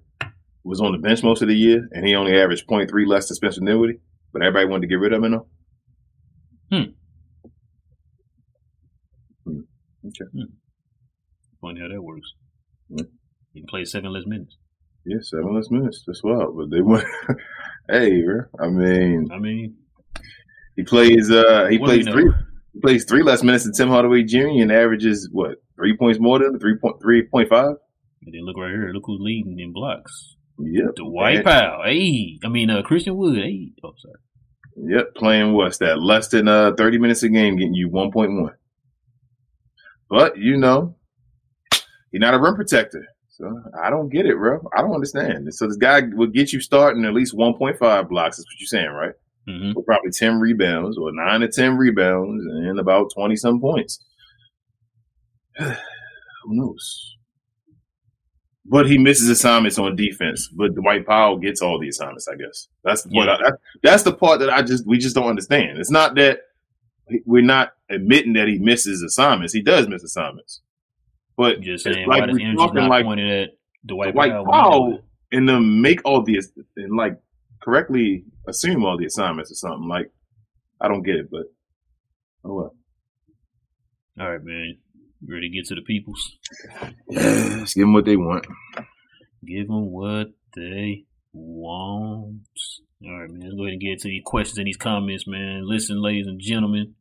[0.64, 3.36] was on the bench most of the year and he only averaged 0.3 less than
[3.36, 4.00] Spencer Dinwiddie,
[4.32, 5.48] but everybody wanted to get rid of him, though.
[11.62, 12.28] Funny how that works.
[12.90, 13.06] Hmm.
[13.54, 14.58] He played seven less minutes.
[15.06, 16.04] Yeah, seven less minutes.
[16.06, 16.58] That's wild.
[16.58, 17.06] But they went.
[17.90, 18.42] hey, bro.
[18.60, 19.76] I mean, I mean,
[20.76, 21.30] he plays.
[21.32, 22.26] uh He what plays three.
[22.26, 22.34] know?
[22.74, 24.48] He plays three less minutes than Tim Hardaway Jr.
[24.62, 27.76] and averages what three points more than three point three point five.
[28.24, 28.92] And then look right here.
[28.94, 30.36] Look who's leading in blocks.
[30.60, 30.96] Yep.
[30.96, 31.84] Dwight Powell.
[31.86, 33.38] Hey, I mean uh, Christian Wood.
[33.38, 34.16] Hey, oh sorry.
[34.78, 36.02] Yep, playing what's that?
[36.02, 38.52] Less than uh, 30 minutes a game, getting you 1.1.
[40.12, 40.94] But, you know,
[42.12, 43.08] you're not a rim protector.
[43.30, 44.60] So I don't get it, bro.
[44.76, 45.52] I don't understand.
[45.54, 48.92] So this guy will get you starting at least 1.5 blocks, is what you're saying,
[48.92, 49.14] right?
[49.48, 54.04] hmm With probably 10 rebounds or 9 to 10 rebounds and about 20 some points.
[55.58, 55.76] Who
[56.50, 57.16] knows?
[58.66, 60.50] But he misses assignments on defense.
[60.54, 62.68] But Dwight Powell gets all the assignments, I guess.
[62.84, 63.28] That's the part.
[63.28, 63.48] Yeah.
[63.48, 63.52] I,
[63.82, 65.80] that's the part that I just we just don't understand.
[65.80, 66.42] It's not that
[67.26, 69.54] we're not admitting that he misses assignments.
[69.54, 70.62] He does miss assignments.
[71.38, 73.50] But Just saying, like why we're talking like pointed at
[73.86, 74.46] Dwight, Dwight Powell?
[74.46, 76.42] Powell and to make all the
[76.78, 77.18] and like
[77.62, 79.88] correctly assume all the assignments or something.
[79.88, 80.12] Like
[80.80, 81.44] I don't get it, but
[82.44, 82.76] oh well.
[84.20, 84.78] All right, man.
[85.22, 86.38] You ready to get to the peoples?
[87.10, 88.46] Yeah, let's give them what they want.
[89.46, 92.48] Give them what they want.
[93.04, 93.42] All right, man.
[93.42, 95.68] Let's go ahead and get to these questions and these comments, man.
[95.68, 96.96] Listen, ladies and gentlemen.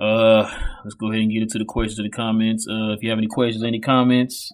[0.00, 0.50] Uh,
[0.84, 2.66] let's go ahead and get into the questions and the comments.
[2.68, 4.50] Uh, if you have any questions, any comments,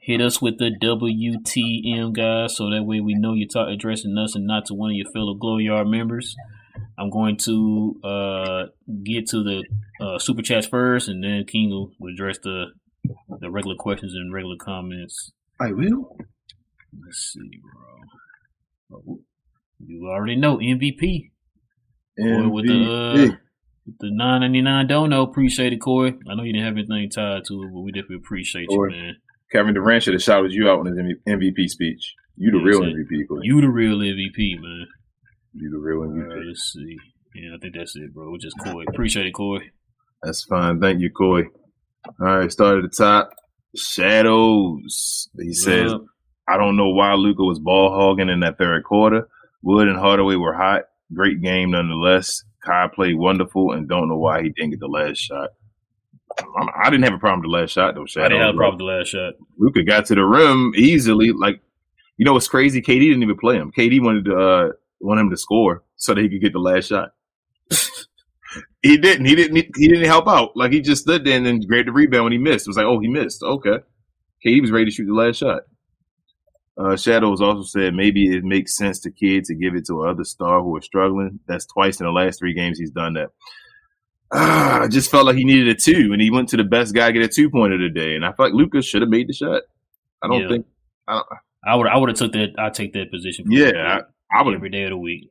[0.00, 4.36] hit us with the WTM guys, so that way we know you're talk- addressing us
[4.36, 6.36] and not to one of your fellow Glow Yard members.
[6.96, 8.66] I'm going to uh
[9.04, 9.64] get to the
[10.00, 12.66] uh, super chats first, and then King will will address the
[13.40, 15.32] the regular questions and regular comments.
[15.60, 16.16] I will.
[17.04, 19.00] Let's see, bro.
[19.08, 19.20] Oh,
[19.84, 21.30] You already know MVP.
[22.16, 23.12] Boy, with the uh,
[23.86, 26.18] with the nine ninety nine dono, appreciate it, Corey.
[26.28, 29.16] I know you didn't have anything tied to it, but we definitely appreciate you, man.
[29.52, 32.14] Kevin Durant should have shouted you out in his MVP speech.
[32.36, 33.40] You the Yeah, real MVP, Corey.
[33.44, 34.86] You the real MVP, man.
[35.54, 36.46] You the real All right, MVP.
[36.48, 36.96] let's see.
[37.34, 38.36] Yeah, I think that's it, bro.
[38.38, 38.84] Just Corey.
[38.88, 39.70] Appreciate it, Corey.
[40.22, 40.80] That's fine.
[40.80, 41.48] Thank you, Corey.
[42.20, 43.30] All right, start at the top.
[43.76, 45.28] Shadows.
[45.38, 45.98] He says, Uh,
[46.48, 49.28] I don't know why Luka was ball hogging in that third quarter.
[49.62, 50.82] Wood and Hardaway were hot.
[51.12, 52.42] Great game nonetheless.
[52.64, 55.50] Kai played wonderful and don't know why he didn't get the last shot.
[56.56, 58.04] I'm- I didn't have a problem with the last shot though.
[58.06, 58.26] Shadows.
[58.26, 59.34] I didn't have a problem with the last shot.
[59.58, 61.32] Luka got to the rim easily.
[61.32, 61.60] Like,
[62.16, 62.80] you know what's crazy?
[62.82, 63.72] KD didn't even play him.
[63.76, 64.68] KD wanted to uh,
[65.00, 67.12] want him to score so that he could get the last shot.
[68.82, 69.24] he didn't.
[69.26, 69.56] He didn't.
[69.76, 70.56] He didn't help out.
[70.56, 72.66] Like he just stood there and then grabbed the rebound when he missed.
[72.66, 73.42] It was like, oh, he missed.
[73.42, 73.78] Okay.
[74.44, 75.62] KD was ready to shoot the last shot.
[76.78, 80.22] Uh, Shadows also said maybe it makes sense to kid to give it to another
[80.24, 81.40] star who is struggling.
[81.48, 83.30] That's twice in the last three games he's done that.
[84.32, 86.94] Ah, I just felt like he needed a two, and he went to the best
[86.94, 88.14] guy to get a two pointer today.
[88.14, 89.62] And I felt like Lucas should have made the shot.
[90.22, 90.48] I don't Yeah.
[90.48, 90.66] think.
[91.66, 92.50] I would I would have took that.
[92.58, 93.46] I take that position.
[93.46, 94.00] for Yeah,
[94.32, 95.30] I, I would every day of the week.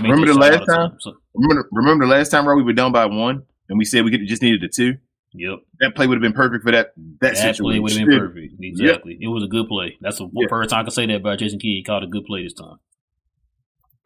[0.00, 0.96] Remember the last the time?
[0.98, 1.68] So, remember.
[1.70, 4.42] Remember the last time, we were down by one, and we said we could, just
[4.42, 4.96] needed the two.
[5.32, 6.92] Yep, That play would have been perfect for that.
[7.20, 8.54] That, that play situation would have been perfect.
[8.60, 9.18] Exactly.
[9.20, 9.96] It was a good play.
[10.00, 10.46] That's the Yeah.
[10.48, 11.68] first time I can say that about Jason Kidd.
[11.68, 12.78] He called a good play this time.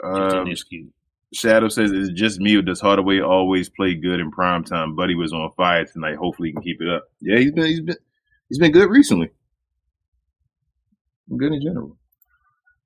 [0.03, 0.49] Um.
[1.33, 4.97] Shadow says, "Is it just me or does Hardaway always play good in prime time?"
[4.97, 6.17] Buddy was on fire tonight.
[6.17, 7.05] Hopefully, he can keep it up.
[7.21, 7.97] Yeah, he's been he's been
[8.49, 9.31] he's been good recently.
[11.37, 11.97] Good in general.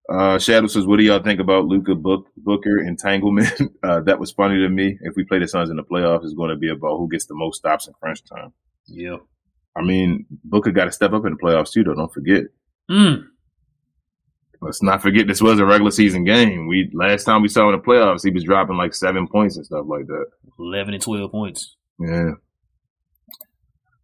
[0.09, 3.53] Uh, Shadow says, "What do y'all think about Luka Book, Booker entanglement?
[3.83, 4.99] uh, that was funny to me.
[5.01, 7.27] If we play the Suns in the playoffs, it's going to be about who gets
[7.27, 8.53] the most stops in crunch time.
[8.87, 9.17] Yeah.
[9.77, 11.95] I mean, Booker got to step up in the playoffs too, though.
[11.95, 12.45] Don't forget.
[12.91, 13.25] Mm.
[14.61, 16.69] Let's not forget this was a regular season game.
[16.69, 19.57] We last time we saw him in the playoffs, he was dropping like seven points
[19.57, 20.27] and stuff like that.
[20.59, 21.77] Eleven and twelve points.
[21.99, 22.33] Yeah.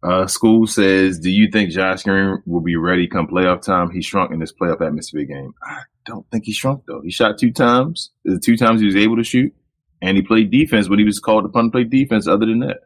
[0.03, 3.91] Uh, school says, "Do you think Josh Green will be ready come playoff time?
[3.91, 5.53] He shrunk in this playoff atmosphere game.
[5.63, 7.01] I don't think he shrunk though.
[7.01, 8.11] He shot two times.
[8.25, 9.53] The two times he was able to shoot,
[10.01, 12.27] and he played defense when he was called upon to play defense.
[12.27, 12.77] Other than that,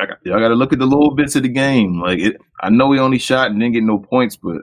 [0.00, 2.00] I got, y'all got to look at the little bits of the game.
[2.00, 4.62] Like it, I know he only shot and didn't get no points, but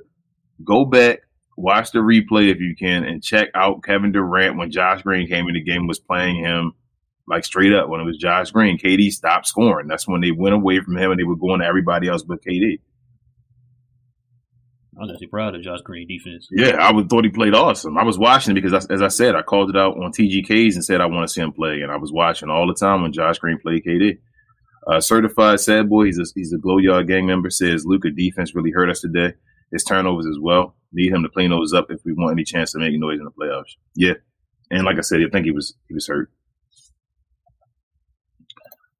[0.64, 1.20] go back,
[1.58, 5.48] watch the replay if you can, and check out Kevin Durant when Josh Green came
[5.48, 6.74] in the game was playing him
[7.28, 8.78] like straight up when it was Josh Green.
[8.78, 9.88] KD stopped scoring.
[9.88, 12.44] That's when they went away from him and they were going to everybody else but
[12.44, 12.80] KD.
[14.96, 16.48] I was actually proud of Josh Green defense.
[16.52, 17.98] Yeah, I thought he played awesome.
[17.98, 20.86] I was watching because, I, as I said, I called it out on TGKs and
[20.86, 23.12] said I want to see him play, and I was watching all the time when
[23.12, 24.20] Josh Green played KD.
[24.86, 27.50] Uh, certified sad boy, he's a, he's a glow yard gang member.
[27.50, 29.34] Says Luka defense really hurt us today.
[29.72, 30.76] His turnovers as well.
[30.92, 33.26] Need him to clean those up if we want any chance to make noise in
[33.26, 33.76] the playoffs.
[33.96, 34.14] Yeah,
[34.70, 36.32] and like I said, I think he was he was hurt.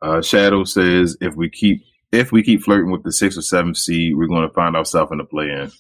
[0.02, 1.84] Uh, Shadow says if we keep
[2.14, 5.12] if we keep flirting with the six or seventh seed, we're going to find ourselves
[5.12, 5.72] in the play-in.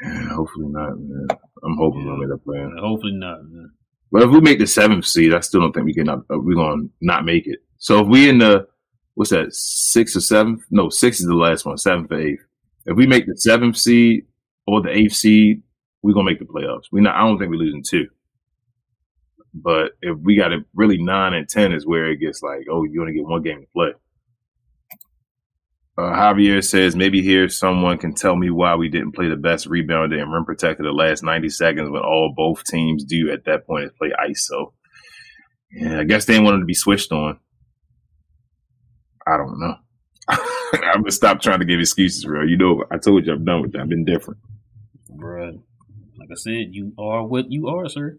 [0.30, 1.26] Hopefully not, man.
[1.64, 2.76] I'm hoping we'll make the play-in.
[2.78, 3.42] Uh, hopefully not.
[3.44, 3.70] Man.
[4.12, 6.04] But if we make the seventh seed, I still don't think we can.
[6.04, 7.60] Not, uh, we're going to not make it.
[7.78, 8.68] So if we in the
[9.14, 10.62] what's that six or seventh?
[10.70, 11.78] No, six is the last one.
[11.78, 12.44] Seventh or eighth.
[12.86, 14.26] If we make the seventh seed
[14.66, 15.62] or the eighth seed,
[16.02, 16.84] we're gonna make the playoffs.
[16.92, 17.16] We not.
[17.16, 18.08] I don't think we're losing two.
[19.54, 22.84] But if we got it really nine and ten is where it gets like, oh,
[22.84, 23.92] you only get one game to play.
[25.96, 29.68] Uh, Javier says maybe here someone can tell me why we didn't play the best
[29.68, 33.64] rebounder and rim protector the last 90 seconds when all both teams do at that
[33.66, 34.72] point is play ISO.
[35.70, 37.38] Yeah, I guess they didn't want him to be switched on.
[39.26, 39.76] I don't know.
[40.28, 42.42] I'm gonna stop trying to give excuses, bro.
[42.42, 43.82] You know, I told you I'm done with that.
[43.82, 44.40] I've been different.
[45.10, 45.60] bro.
[46.18, 48.18] Like I said, you are what you are, sir.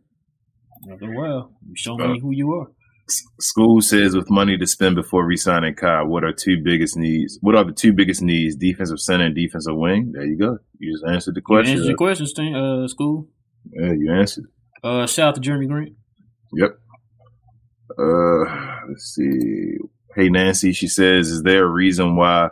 [0.92, 2.68] After a while, you show me Uh, who you are.
[3.40, 7.38] School says with money to spend before re-signing Kyle, what are two biggest needs?
[7.42, 8.56] What are the two biggest needs?
[8.56, 10.12] Defensive center and defensive wing.
[10.14, 10.58] There you go.
[10.80, 11.74] You just answered the You question.
[11.74, 13.28] answered your question, Stan, uh, school.
[13.72, 14.46] Yeah, you answered.
[14.84, 15.96] Uh, shout out to Jeremy Green.
[16.54, 16.80] Yep.
[17.98, 19.78] Uh, let's see.
[20.16, 22.50] Hey Nancy, she says, is there a reason why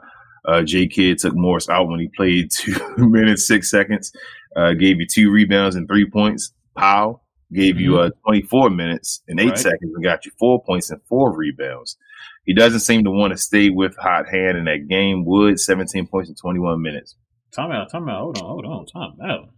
[0.47, 4.11] uh, J Kidd took Morris out when he played two minutes six seconds?
[4.55, 6.53] Uh, gave you two rebounds and three points.
[6.77, 7.22] Powell
[7.53, 9.57] gave you uh, 24 minutes and eight Right.
[9.57, 11.97] seconds and got you four points and four rebounds.
[12.45, 15.23] He doesn't seem to want to stay with hot hand in that game.
[15.25, 17.15] Wood 17 points in 21 minutes.
[17.55, 18.19] Time out, time out.
[18.19, 19.49] Hold on, hold on, time out.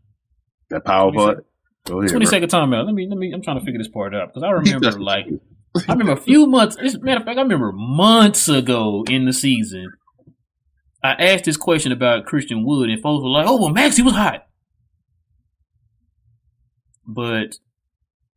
[0.70, 1.46] That Powell 20 part.
[1.86, 2.10] Go ahead.
[2.12, 2.30] Twenty bro.
[2.32, 2.86] second time out.
[2.88, 3.32] Let me let me.
[3.32, 5.26] I'm trying to figure this part out because I remember like
[5.88, 6.76] I remember a few months.
[6.84, 9.88] As a matter of fact, I remember months ago in the season,
[11.04, 14.16] I asked this question about Christian Wood, and folks were like, "Oh, well, Maxi was
[14.16, 14.48] hot,"
[17.08, 17.56] but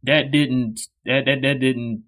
[0.03, 2.05] that didn't that that that didn't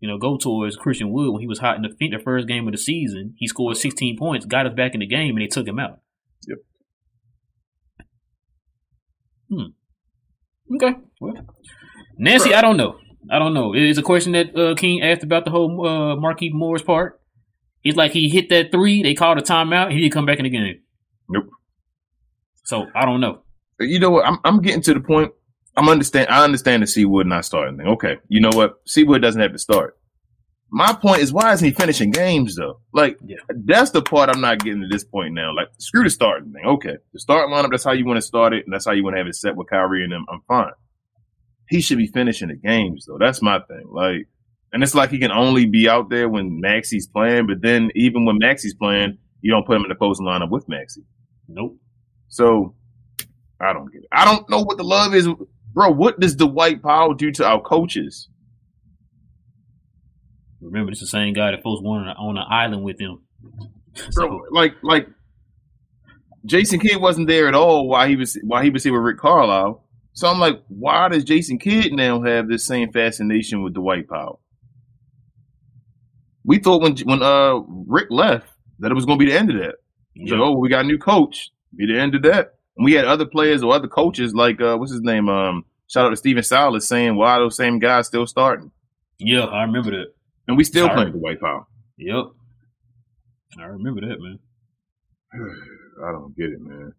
[0.00, 2.66] you know go towards Christian Wood when he was hot in the, the first game
[2.66, 3.34] of the season.
[3.36, 6.00] He scored 16 points, got us back in the game, and they took him out.
[6.46, 6.58] Yep.
[9.50, 10.74] Hmm.
[10.76, 10.98] Okay.
[11.20, 11.34] Well,
[12.18, 12.98] Nancy, I don't know.
[13.30, 13.74] I don't know.
[13.74, 17.20] It's a question that uh, King asked about the whole uh, Markieff Morris part.
[17.84, 20.44] It's like he hit that three, they called a timeout, he didn't come back in
[20.44, 20.80] the game.
[21.28, 21.46] Nope.
[22.64, 23.42] So I don't know.
[23.80, 24.26] you know what?
[24.26, 25.32] I'm I'm getting to the point.
[25.78, 26.28] I'm understand.
[26.28, 27.86] I understand the C-Wood not starting thing.
[27.88, 28.80] Okay, you know what?
[28.86, 29.96] C-Wood doesn't have to start.
[30.70, 32.80] My point is, why isn't he finishing games though?
[32.92, 33.36] Like Yeah.
[33.64, 35.54] that's the part I'm not getting to this point now.
[35.54, 36.64] Like screw the starting thing.
[36.66, 37.70] Okay, the start lineup.
[37.70, 39.34] That's how you want to start it, and that's how you want to have it
[39.36, 40.26] set with Kyrie and them.
[40.30, 40.72] I'm fine.
[41.70, 43.16] He should be finishing the games though.
[43.18, 43.84] That's my thing.
[43.90, 44.28] Like,
[44.72, 47.46] and it's like he can only be out there when Maxi's playing.
[47.46, 50.66] But then even when Maxi's playing, you don't put him in the closing lineup with
[50.68, 50.98] Maxi.
[51.46, 51.78] Nope.
[52.28, 52.74] So
[53.60, 54.08] I don't get it.
[54.12, 55.26] I don't know what the love is,
[55.78, 55.90] bro.
[55.90, 58.28] What does the white power do to our coaches?
[60.60, 63.20] Remember, this is the same guy that folks wanted on an island with him.
[63.94, 65.06] Bro, So, like, like
[66.44, 69.18] Jason Kidd wasn't there at all while he was while he was here with Rick
[69.18, 69.84] Carlisle.
[70.14, 74.08] So I'm like, why does Jason Kidd now have this same fascination with the white
[74.08, 74.36] power?
[76.44, 78.50] We thought when when uh Rick left
[78.80, 79.76] that it was going to be the end of that.
[80.16, 80.30] yeah.
[80.30, 81.50] So, oh, we got a new coach.
[81.76, 82.54] Be the end of that.
[82.76, 85.28] And we had other players or other coaches like uh what's his name?
[85.28, 88.70] Um shout out to Stephen Silas saying, why are those same guys still starting?
[89.18, 90.12] yeah, I remember that.
[90.46, 91.66] And we still playing the white power.
[91.98, 92.24] Yep.
[93.58, 94.38] I remember that, man.
[96.06, 96.92] I don't get it, man.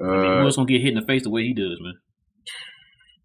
[0.00, 1.78] I mean, Uh, who else gonna get hit in the face the way he does,
[1.80, 1.94] man?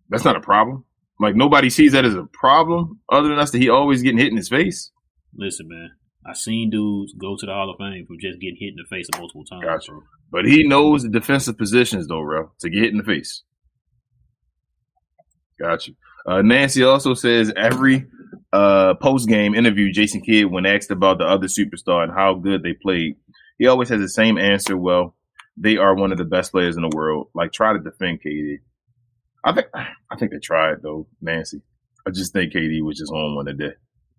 [0.09, 0.85] that's not a problem.
[1.19, 4.29] Like nobody sees that as a problem other than us that he always getting hit
[4.31, 4.91] in his face.
[5.35, 5.91] Listen, man.
[6.25, 8.83] I seen dudes go to the Hall of Fame for just getting hit in the
[8.89, 9.63] face multiple times.
[9.63, 9.99] Gotcha.
[10.29, 13.43] But he knows the defensive positions though, bro, to get hit in the face.
[15.59, 15.91] Gotcha.
[16.25, 18.05] Uh, Nancy also says every
[18.53, 22.63] uh, post game interview, Jason Kidd, when asked about the other superstar and how good
[22.63, 23.15] they played,
[23.57, 24.77] he always has the same answer.
[24.77, 25.15] Well,
[25.55, 27.29] they are one of the best players in the world.
[27.33, 28.57] Like, try to defend KD.
[29.43, 31.61] I think I think they tried though, Nancy.
[32.05, 33.73] I just think KD was just on one today.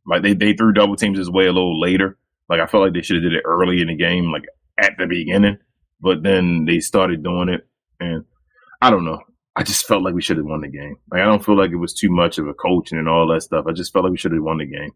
[0.06, 2.16] Like they they threw double teams his way a little later.
[2.48, 4.44] Like I felt like they should have did it early in the game, like
[4.78, 5.58] at the beginning.
[6.00, 7.66] But then they started doing it,
[8.00, 8.24] and
[8.80, 9.20] I don't know.
[9.58, 10.96] I just felt like we should have won the game.
[11.10, 13.42] Like I don't feel like it was too much of a coaching and all that
[13.42, 13.66] stuff.
[13.68, 14.92] I just felt like we should have won the game.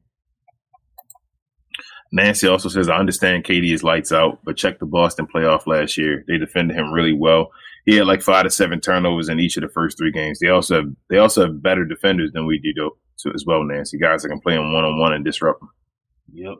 [2.12, 5.98] Nancy also says, I understand KD is lights out, but check the Boston playoff last
[5.98, 6.24] year.
[6.28, 7.50] They defended him really well.
[7.86, 10.38] He had like five to seven turnovers in each of the first three games.
[10.38, 13.64] They also have they also have better defenders than we do though, so as well,
[13.64, 13.98] Nancy.
[13.98, 15.70] Guys that can play him one on one and disrupt him.
[16.34, 16.54] Yep.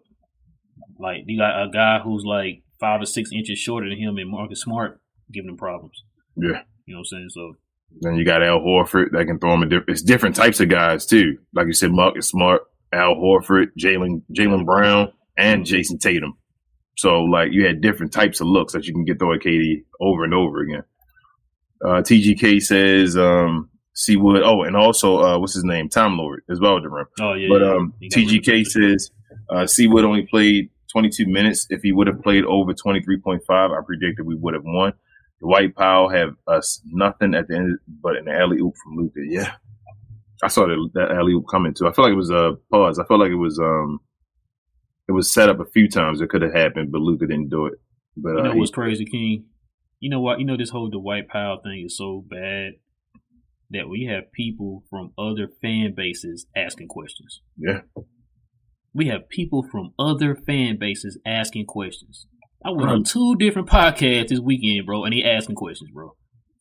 [0.98, 4.28] Like you got a guy who's like five or six inches shorter than him and
[4.28, 5.00] Marcus Smart
[5.30, 6.02] giving him problems.
[6.34, 6.62] Yeah.
[6.86, 7.28] You know what I'm saying?
[7.30, 7.56] So
[8.00, 9.90] Then you got Al Horford that can throw him in different.
[9.90, 11.38] It's different types of guys too.
[11.54, 12.62] Like you said, Marcus Smart,
[12.92, 16.36] Al Horford, Jalen Jaylen Brown, and Jayson Tatum.
[16.96, 19.84] So like you had different types of looks that you can get through at KD
[20.00, 20.82] over and over again.
[21.84, 24.42] Uh, TGK says um, C-Wood.
[24.44, 25.88] Oh, and also uh, what's his name?
[25.88, 27.06] Tom Lord as well, Jerome.
[27.20, 27.48] oh yeah.
[27.48, 29.10] But um, He got rid of TGK says
[29.50, 31.66] uh, C-Wood only played 22 minutes.
[31.70, 34.92] If he would have played over 23.5, I predicted we would have won.
[35.42, 39.20] The Dwight Powell have us nothing at the end, but an alley oop from Luther.
[39.28, 39.52] Yeah,
[40.42, 41.88] I saw that, that alley oop coming too.
[41.88, 42.98] I feel like it was a pause.
[43.00, 43.98] I felt like it was um,
[45.08, 46.20] it was set up a few times.
[46.20, 47.74] It could have happened, but Luther didn't do it.
[48.16, 49.46] But You uh, know he- what's crazy, King?
[49.98, 50.38] You know what?
[50.38, 52.74] You know this whole Dwight Powell thing is so bad
[53.70, 57.40] that we have people from other fan bases asking questions.
[57.56, 57.80] yeah,
[58.92, 62.26] We have people from other fan bases asking questions.
[62.64, 66.14] I went on two different podcasts this weekend, bro, and they asking questions, bro.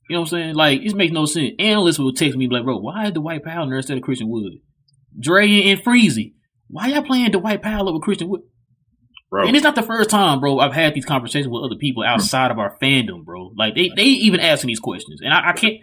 [0.10, 0.56] You know what I'm saying?
[0.56, 1.54] Like, it makes no sense.
[1.60, 4.54] Analysts will text me like, bro, why is Dwight Powell there instead of Christian Wood?
[5.18, 6.34] Dre and Freezy,
[6.68, 8.42] why y'all playing the Dwight Powell over Christian Wood?
[9.32, 9.48] bro.
[9.48, 10.60] And it's not the first time, bro.
[10.60, 13.52] I've had these conversations with other people outside of our fandom, bro.
[13.58, 15.78] Like they, they even asking these questions, and I, I can't.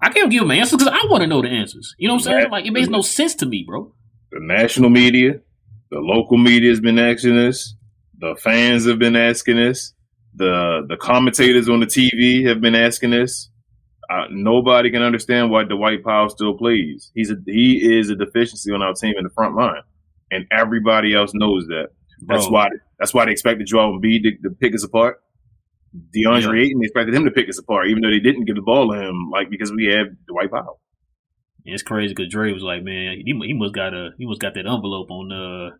[0.00, 1.94] I can't give him answers because I want to know the answers.
[1.98, 2.50] You know what I'm saying?
[2.50, 3.92] Like it makes no sense to me, bro.
[4.32, 5.40] The national media,
[5.90, 7.75] the local media has been asking this.
[8.18, 9.92] The fans have been asking this.
[10.34, 13.50] The the commentators on the TV have been asking this.
[14.08, 17.10] Uh, nobody can understand why Dwight Powell still plays.
[17.14, 19.82] He's a, he is a deficiency on our team in the front line,
[20.30, 21.88] and everybody else knows that.
[22.26, 22.52] That's Bro.
[22.52, 25.22] why that's why they expected Joel Embiid to, to pick us apart.
[26.14, 28.62] DeAndre Ayton they expected him to pick us apart, even though they didn't give the
[28.62, 30.80] ball to him, like because we have Dwight Powell.
[31.66, 34.40] And it's crazy because Dre was like, man, he, he must got a he must
[34.40, 35.70] got that envelope on uh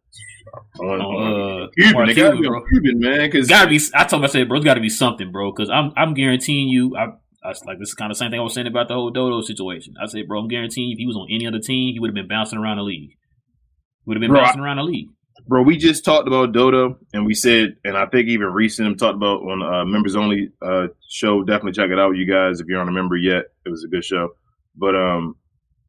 [0.81, 2.65] On, on uh Cuban, Cuban, bro.
[2.67, 3.81] Cuban, man, because gotta be.
[3.95, 6.15] I told him I said, bro, it's got to be something, bro, because I'm I'm
[6.15, 6.97] guaranteeing you.
[6.97, 7.07] I,
[7.45, 9.11] I like this is kind of the same thing I was saying about the whole
[9.11, 9.95] Dodo situation.
[10.03, 12.15] I said, bro, I'm guaranteeing if he was on any other team, he would have
[12.15, 13.11] been bouncing around the league.
[14.07, 15.09] Would have been Bro, bouncing around the league.
[15.49, 19.17] bro, we just talked about Dodo, and we said, and I think even recent talked
[19.17, 21.43] about on uh, members only uh, show.
[21.45, 23.45] Definitely check it out, you guys, if you're not a member yet.
[23.65, 24.31] It was a good show,
[24.77, 25.37] but um,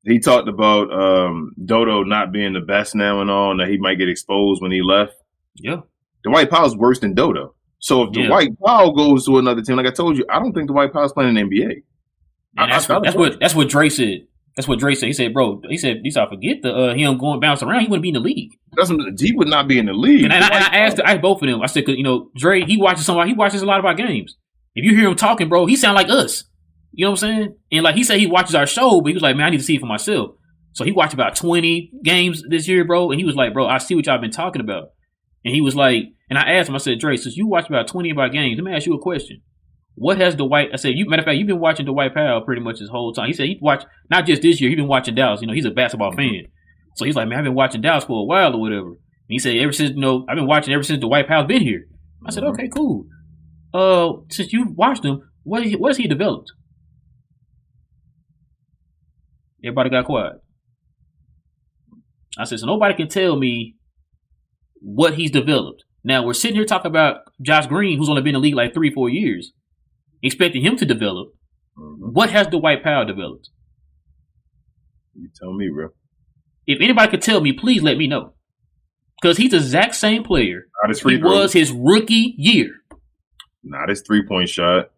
[0.07, 3.77] he talked about um Dodo not being the best now and all, and that he
[3.77, 5.13] might get exposed when he left.
[5.55, 5.81] Yeah,
[6.23, 7.53] Dwight Powell's worse than Dodo.
[7.79, 8.27] So if Yeah.
[8.27, 11.13] Dwight Powell goes to another team, like I told you, I don't think Dwight Powell's
[11.13, 11.83] playing in the NBA.
[12.57, 14.21] I- that's I- what, that's what that's what Dre said.
[14.55, 15.05] That's what Dre said.
[15.05, 17.81] He said, bro, he said, he said, forget the uh, him going bounce around.
[17.81, 18.53] He wouldn't be in the league.
[18.75, 18.89] That's
[19.21, 20.23] he would not be in the league.
[20.23, 21.61] And, I, and I, asked, I asked both of them.
[21.61, 23.93] I said, 'cause, you know, Dre, he watches somebody, he watches a lot of our
[23.93, 24.35] games.
[24.73, 26.43] If you hear him talking, bro, he sound like us.
[26.97, 27.55] You know what I'm saying?
[27.71, 29.59] And like he said, he watches our show, but he was like, man, I need
[29.59, 30.31] to see it for myself.
[30.73, 33.77] So he watched about 20 games this year, bro, and he was like, bro, I
[33.77, 34.89] see what y'all been talking about.
[35.45, 37.87] And he was like, and I asked him, I said, Dre, since you watch about
[37.87, 39.43] 20 of our games, let me ask you a question.
[39.93, 40.69] What has Dwight?
[40.73, 43.13] I said, you matter of fact, you've been watching Dwight Powell pretty much his whole
[43.13, 43.27] time.
[43.27, 45.41] He said he watched not just this year, he's been watching Dallas.
[45.41, 46.45] You know, he's a basketball fan,
[46.95, 48.87] so he's like, man, I've been watching Dallas for a while or whatever.
[48.87, 51.61] And he said, ever since you know, I've been watching ever since Dwight Powell's been
[51.61, 51.85] here.
[52.25, 53.05] I said, okay, cool.
[53.71, 56.51] Uh, since you've watched him, what what has he developed?
[59.67, 60.33] Everybody got quiet.
[62.39, 63.75] I said, so nobody can tell me
[64.79, 65.83] what he's developed.
[66.05, 68.73] Now we're sitting here talking about Josh Green, who's only been in the league like
[68.73, 69.51] three, four years,
[70.23, 71.29] expecting him to develop.
[71.77, 72.13] Mhm.
[72.13, 73.49] What has Dwight Powell developed?
[75.15, 75.89] You tell me, bro.
[76.65, 78.35] If anybody could tell me, please let me know.
[79.21, 81.41] Because he's the exact same player Not his he free throw.
[81.41, 82.69] was his rookie year.
[83.63, 84.91] Not his three point shot.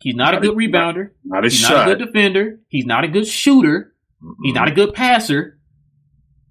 [0.00, 1.10] He's not a good his- rebounder.
[1.24, 1.86] Not his He's shot.
[1.86, 2.60] not a good defender.
[2.68, 3.94] He's not a good shooter.
[4.42, 5.58] He's not a good passer.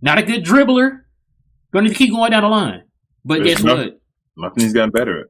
[0.02, 1.02] Not a good dribbler.
[1.74, 2.84] Going to keep going down the line.
[3.24, 4.00] But There's guess no- what?
[4.38, 5.26] Nothing he's gotten better at.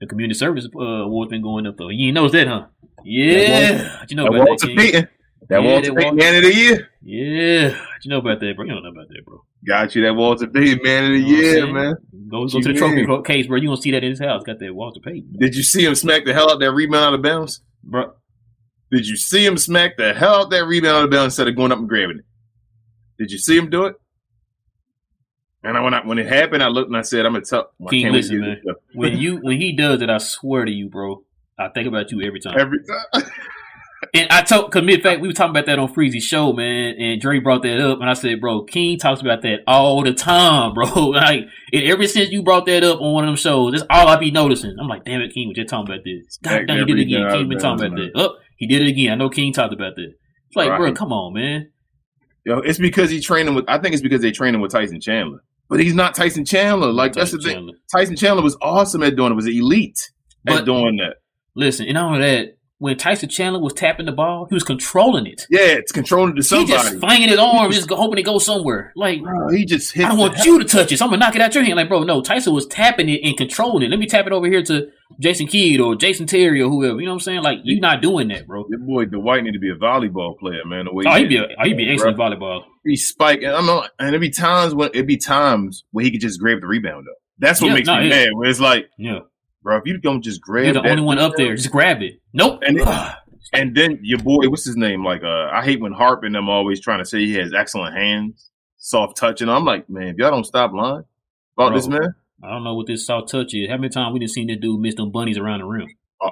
[0.00, 1.88] The community service uh, award's been going up though.
[1.90, 2.66] You ain't noticed that, huh?
[3.04, 3.98] Yeah.
[4.00, 5.08] What you know that about Walter that.
[5.48, 6.88] That Yeah, Walter Payton man of the year.
[7.02, 7.68] Yeah.
[7.70, 8.64] What you know about that, bro?
[8.64, 9.44] You don't know about that, bro.
[9.68, 11.94] Got you that Walter Payton man of the You know year, man.
[12.30, 13.22] Go, go to the you trophy mean?
[13.22, 13.58] case, bro.
[13.58, 14.42] You gonna see that in his house.
[14.44, 17.14] Got that Walter Payton, Did you see him smack the hell out that rebound out
[17.14, 17.60] of bounds?
[17.84, 18.12] bro.
[18.92, 21.56] Did you see him smack the hell out that rebound out of bounds instead of
[21.56, 22.24] going up and grabbing it?
[23.18, 23.96] Did you see him do it?
[25.64, 27.70] And I, when I, when it happened, I looked and I said, "I'm gonna tell."
[27.88, 28.60] King, listen, man.
[28.94, 31.24] When you when he does it, I swear to you, bro.
[31.58, 32.58] I think about you every time.
[32.58, 33.30] every time.
[34.14, 36.96] And I told, cause in fact, we were talking about that on Freezy's show, man.
[36.98, 40.12] And Dre brought that up, and I said, bro, King talks about that all the
[40.12, 40.86] time, bro.
[41.12, 44.08] Like, and ever since you brought that up on one of them shows, that's all
[44.08, 44.76] I be noticing.
[44.78, 46.38] I'm like, damn it, King was just talking about this.
[46.42, 47.30] God damn, he did it again.
[47.32, 48.10] King been talking about that.
[48.16, 49.10] Oh, he did it again.
[49.10, 50.04] I know King talked about that.
[50.46, 50.78] It's like, Right.
[50.78, 51.68] bro, come on, man.
[52.46, 53.64] Yo, it's because he's training with.
[53.66, 56.92] I think it's because they training with Tyson Chandler, but he's not Tyson Chandler.
[56.92, 57.56] Like that's the Tyson thing.
[57.56, 57.74] Chandler.
[57.92, 59.34] Tyson Chandler was awesome at doing it.
[59.34, 59.98] Was elite
[60.44, 61.16] But- at doing that.
[61.56, 65.24] Listen, and not only that, when Tyson Chandler was tapping the ball, he was controlling
[65.26, 65.46] it.
[65.48, 66.72] Yeah, it's controlling to He somebody.
[66.72, 68.92] just flinging his arm, just hoping it goes somewhere.
[68.96, 70.04] Like, Bro, he just hit.
[70.04, 71.76] I don't want you to touch it, so I'm gonna knock it out your hand.
[71.76, 73.90] Like, bro, no, Tyson was tapping it and controlling it.
[73.90, 74.88] Let me tap it over here to
[75.20, 76.98] Jason Kidd or Jason Terry or whoever.
[76.98, 77.42] You know what I'm saying?
[77.42, 78.64] Like, you're not doing that, bro.
[78.68, 80.86] Your boy Dwight need to be a volleyball player, man.
[80.86, 81.94] The way Oh, he he'd be, a, oh, he'd be Bro.
[81.94, 82.62] excellent volleyball.
[82.84, 86.10] he spike, and I'm not, and it'd be times when it'd be times where he
[86.10, 87.14] could just grab the rebound up.
[87.38, 88.24] That's what Yeah, makes no, me yeah.
[88.24, 88.28] mad.
[88.34, 89.20] Where it's like, Yeah,
[89.62, 91.54] bro, if you don't just grab, you're the only one up there.
[91.56, 92.20] Just grab it.
[92.32, 92.62] Nope.
[92.66, 92.88] And it-
[93.54, 95.04] and then your boy, what's his name?
[95.04, 97.94] Like, uh, I hate when Harp and them always trying to say he has excellent
[97.94, 101.04] hands, soft touch, and I'm like, man, if y'all don't stop lying
[101.58, 101.72] about Bro.
[101.74, 103.68] this man, I don't know what this soft touch is.
[103.68, 105.88] How many times we done seen that dude miss them bunnies around the rim?
[106.20, 106.30] uh,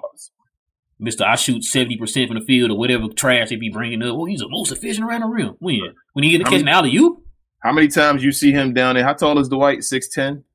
[0.98, 4.16] Mister, I shoot seventy percent from the field or whatever trash they be bringing up.
[4.16, 5.56] Well, he's the most efficient around the rim.
[5.58, 5.78] When
[6.14, 7.22] when he get to How catch an many- alley oop,
[7.62, 9.04] how many times you see him down there?
[9.04, 9.82] How tall is Dwight?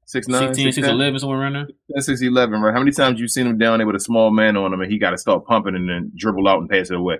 [0.07, 0.83] 6'10", 6'9", 6'10", 6'10"?
[0.83, 1.67] 6'11", somewhere around there.
[1.89, 2.73] That's 6'11", right?
[2.73, 4.91] How many times you seen him down there with a small man on him and
[4.91, 7.17] he got to start pumping and then dribble out and pass it away?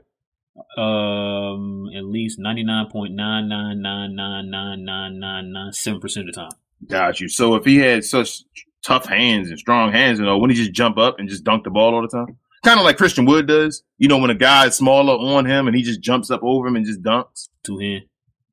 [0.78, 6.00] Um, at least ninety nine point nine nine nine nine nine nine nine nine seven
[6.00, 6.52] percent of the time.
[6.88, 7.28] Got you.
[7.28, 8.44] So if he had such
[8.86, 11.64] tough hands and strong hands, you know, wouldn't he just jump up and just dunk
[11.64, 12.38] the ball all the time?
[12.64, 13.84] Kind of like Christian Wood does.
[13.98, 16.68] You know, when a guy is smaller on him and he just jumps up over
[16.68, 18.04] him and just dunks, Two hand.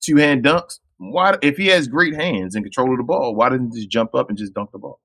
[0.03, 0.79] two hand dunks.
[1.11, 3.91] Why, if he has great hands and control of the ball, why doesn't he just
[3.91, 5.01] jump up and just dunk the ball?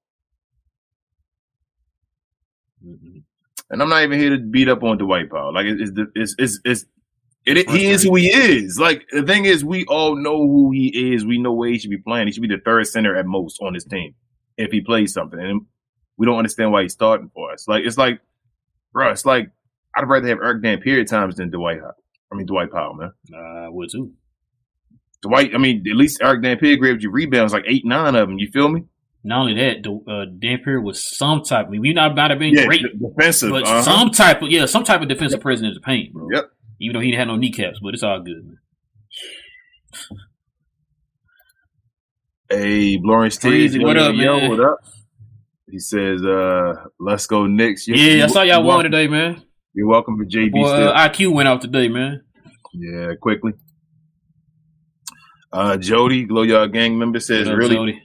[2.85, 3.23] Mhm.
[3.69, 5.53] And I'm not even here to beat up on Dwight Powell.
[5.53, 6.85] Like it's the it's it's, it's
[7.45, 8.79] it, he is who he is.
[8.79, 11.25] Like the thing is, we all know who he is.
[11.25, 12.27] We know where he should be playing.
[12.27, 14.13] He should be the third center at most on this team
[14.57, 15.39] if he plays something.
[15.39, 15.61] And
[16.17, 17.67] we don't understand why he's starting for us.
[17.67, 18.19] Like it's like,
[18.93, 19.49] bro, it's like
[19.95, 21.79] I'd rather have Erick Dampier at times than Dwight.
[22.31, 23.11] I mean Dwight Powell, man.
[23.35, 24.13] I would too.
[25.23, 28.37] Dwight, I mean, at least Erick Dampier grabbed you rebounds like eight, nine of them.
[28.37, 28.83] You feel me?
[29.23, 31.65] Not only that, the, uh, Dampier was some type.
[31.67, 33.49] I mean, we not about to be great, d- defensive.
[33.49, 33.81] but uh-huh.
[33.81, 36.27] some type of yeah, some type of defensive presence in the paint, bro.
[36.31, 36.51] Yep.
[36.79, 38.45] Even though he didn't have no kneecaps, but it's all good.
[38.45, 38.57] Man.
[42.49, 44.49] Hey, Lawrence Teague, what up, yo, man?
[44.51, 44.77] What up?
[45.69, 47.87] He says, uh, let's go Knicks.
[47.87, 49.43] You're- Yeah, I you're- saw y'all won today, man.
[49.73, 50.89] You're welcome for JB Boy, still.
[50.89, 52.21] uh, IQ went out today, man.
[52.73, 53.51] yeah, quickly.
[55.57, 58.03] Uh, Jody, Glow Yard Gang member says, really, Jody?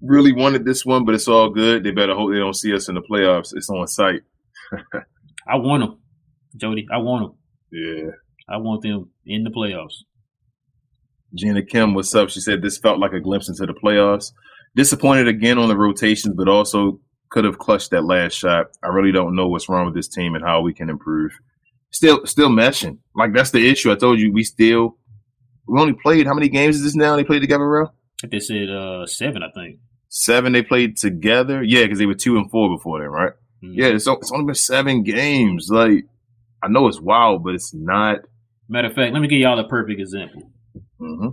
[0.00, 1.82] really wanted this one, but it's all good.
[1.82, 3.52] They better hope they don't see us in the playoffs.
[3.52, 4.20] It's on site.
[5.48, 5.98] I want them,
[6.56, 6.86] Jody.
[6.92, 7.38] I want them.
[7.72, 8.10] Yeah.
[8.48, 10.04] I want them in the playoffs.
[11.34, 12.30] Gina Kim, what's up?
[12.30, 14.30] She said this felt like a glimpse into the playoffs.
[14.76, 18.66] Disappointed again on the rotations, but also could have clutched that last shot.
[18.84, 21.32] I really don't know what's wrong with this team and how we can improve.
[21.90, 22.98] Still, still meshing.
[23.16, 23.90] Like that's the issue.
[23.90, 24.96] I told you we still
[25.66, 27.16] we only played how many games is this now?
[27.16, 27.90] They played together, bro.
[28.30, 29.78] They said uh, seven, I think.
[30.08, 30.52] Seven.
[30.52, 31.62] They played together.
[31.62, 33.32] Yeah, because they were two and four before then, right?
[33.62, 33.72] Mhm.
[33.76, 35.68] Yeah, it's, it's only been seven games.
[35.70, 36.04] Like
[36.62, 38.20] I know it's wild, but it's not.
[38.68, 40.50] Matter of fact, let me give y'all a perfect example.
[40.98, 41.28] hmm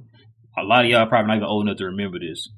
[0.57, 2.49] A lot of y'all probably not even old enough to remember this,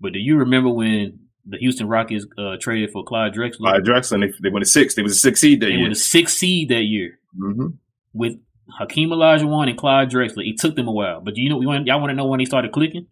[0.00, 3.58] but do you remember when the Houston Rockets uh, traded for Clyde Drexler?
[3.58, 4.94] Clyde Drexler, they, they went a six.
[4.96, 5.82] They was a six seed that they year.
[5.84, 7.66] were the sixth seed that year hmm
[8.12, 8.32] with
[8.78, 10.48] Hakeem Olajuwon and Clyde Drexler.
[10.48, 12.72] It took them a while, but you know y'all want to know when they started
[12.72, 13.06] clicking?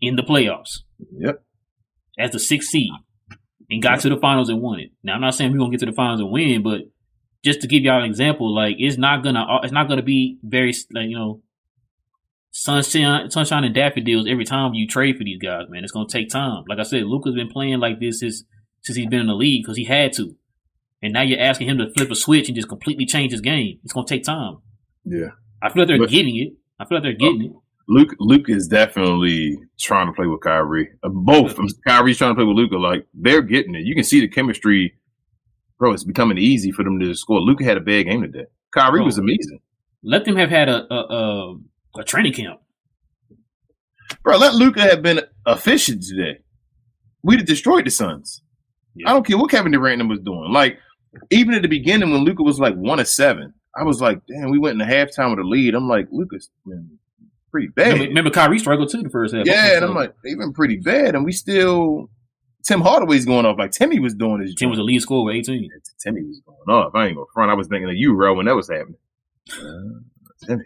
[0.00, 0.78] In the playoffs,
[1.18, 1.42] Yep.
[2.18, 2.90] as the sixth seed,
[3.68, 4.90] and got to the finals and won it.
[5.02, 6.82] Now I'm not saying we're gonna get to the finals and win, but
[7.44, 10.38] just to give y'all an example, like it's not gonna uh, it's not gonna be
[10.44, 11.42] very like you know
[12.50, 15.82] sunshine sunshine and daffodils every time you trade for these guys, man.
[15.84, 16.64] It's gonna take time.
[16.68, 18.44] Like I said, Luka's been playing like this since
[18.82, 20.36] since he's been in the league because he had to,
[21.02, 23.78] and now you're asking him to flip a switch and just completely change his game.
[23.84, 24.58] It's gonna take time.
[25.04, 25.28] Yeah.
[25.62, 26.52] I feel like they're But- getting it.
[26.80, 27.52] I feel like they're getting it.
[27.90, 30.88] Luke Luke is definitely trying to play with Kyrie.
[31.02, 31.58] Uh, both.
[31.86, 32.76] Kyrie's trying to play with Luka.
[32.76, 33.84] Like they're getting it.
[33.86, 34.94] You can see the chemistry,
[35.78, 35.92] bro.
[35.92, 37.40] It's becoming easy for them to score.
[37.40, 38.44] Luka had a bad game today.
[38.74, 39.06] Kyrie Bro.
[39.06, 39.60] was amazing,
[40.02, 41.56] Let them have had a a, a,
[42.00, 42.60] a training camp.
[44.22, 44.36] bro.
[44.36, 46.38] Let Luka have been efficient today.
[47.22, 48.42] We'd have destroyed the Suns.
[48.94, 49.10] Yeah.
[49.10, 50.52] I don't care what Kevin Durant was doing.
[50.52, 50.78] Like
[51.30, 54.50] even at the beginning when Luka was like one of seven, I was like, damn,
[54.50, 55.74] we went in the halftime with a lead.
[55.74, 56.98] I'm like, Luka's been
[57.50, 57.92] pretty bad.
[57.92, 59.46] Remember, remember Kyrie struggled too the first half.
[59.46, 62.10] Yeah, and I'm like, they've been pretty bad, and we still.
[62.64, 64.54] Tim Hardaway's going off like Timmy was doing his.
[64.54, 65.70] Tim was the lead scorer with 18.
[66.00, 66.94] Timmy was going off.
[66.94, 67.50] I ain't gonna front.
[67.50, 68.96] I was thinking of you, bro, when that was happening.
[69.52, 70.64] Uh, Timmy.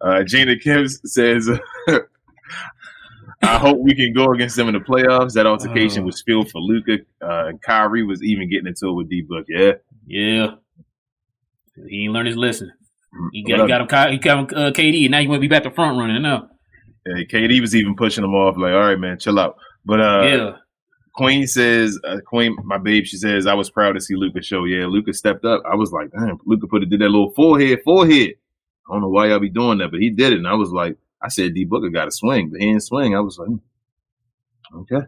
[0.00, 1.48] Uh, Gina Kim says,
[3.42, 6.06] "I hope we can go against them in the playoffs." That altercation Oh.
[6.06, 6.98] was filled for Luka.
[7.20, 9.46] Uh, and Kyrie was even getting into it with D Book.
[9.48, 9.72] Yeah,
[10.06, 10.54] Yeah.
[11.88, 12.70] He ain't learned his lesson.
[13.32, 15.40] He got, he got him, he got him uh, KD, and now he want to
[15.40, 16.48] be back to front running now.
[17.06, 18.56] Yeah, KD was even pushing him off.
[18.56, 19.56] Like, all right, man, chill out.
[19.84, 20.52] But uh, yeah.
[21.14, 24.64] Queen says, uh, Queen, my babe, she says, I was proud to see Luka show.
[24.64, 25.62] Yeah, Luka stepped up.
[25.70, 28.34] I was like, damn, Luka put it, did that little forehead, forehead.
[28.88, 30.38] I don't know why y'all be doing that, but he did it.
[30.38, 33.14] And I was like, I said, D Booker got a swing, but he didn't swing.
[33.16, 35.06] I was like, hmm, okay.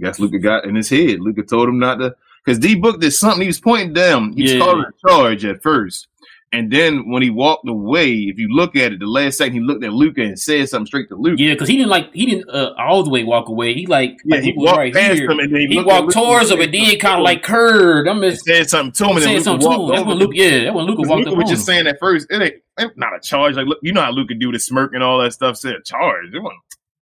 [0.00, 1.20] Guess Luka got in his head.
[1.20, 3.42] Luka told him not to, because D Book did something.
[3.42, 4.32] He was pointing down.
[4.32, 4.58] He Yeah.
[4.58, 6.08] calling a charge at first.
[6.52, 9.60] And then when he walked away, if you look at it, the last second he
[9.60, 11.42] looked at Luka and said something straight to Luka.
[11.42, 13.74] Yeah, because he didn't like, he didn't uh, all the way walk away.
[13.74, 15.30] He like, Yeah, like, he was walked right past here.
[15.30, 18.08] him and then he, He walked towards him, and then kind of like curved.
[18.08, 19.88] I'm He just said something to him, and then saying Luka something to walked him.
[19.88, 20.18] That's over when.
[20.18, 22.54] Luke, yeah, that's when Luka walked Luka up was just saying at first, it ain't,
[22.78, 23.56] ain't not a charge.
[23.56, 25.56] Like, look, you know how Luka do the smirk and all that stuff.
[25.56, 26.26] Said charge.
[26.32, 26.60] It wasn't.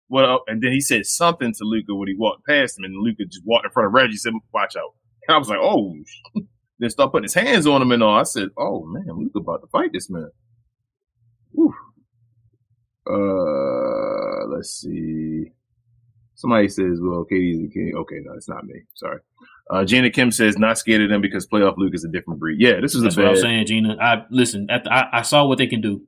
[0.08, 3.26] Well, and then he said something to Luka when he walked past him, and Luka
[3.26, 4.16] just walked in front of Reggie.
[4.16, 4.94] Said, "Watch out!"
[5.28, 5.94] And I was like, "Oh."
[6.82, 8.20] then start putting his hands on him and all.
[8.20, 10.32] I said, "Oh man, Luka about to fight this man."
[11.52, 11.74] Whew.
[13.10, 15.52] Uh, let's see.
[16.36, 18.82] Somebody says, "Well, a king." Okay, no, it's not me.
[18.96, 19.20] Sorry.
[19.70, 22.60] Uh, Janet Kim says, "Not scared of them because playoff Luke is a different breed."
[22.60, 23.36] Yeah, this is That's a what bad.
[23.36, 23.96] I'm saying, Gina.
[24.02, 24.66] I listen.
[24.66, 26.02] The, I, I saw what they can do.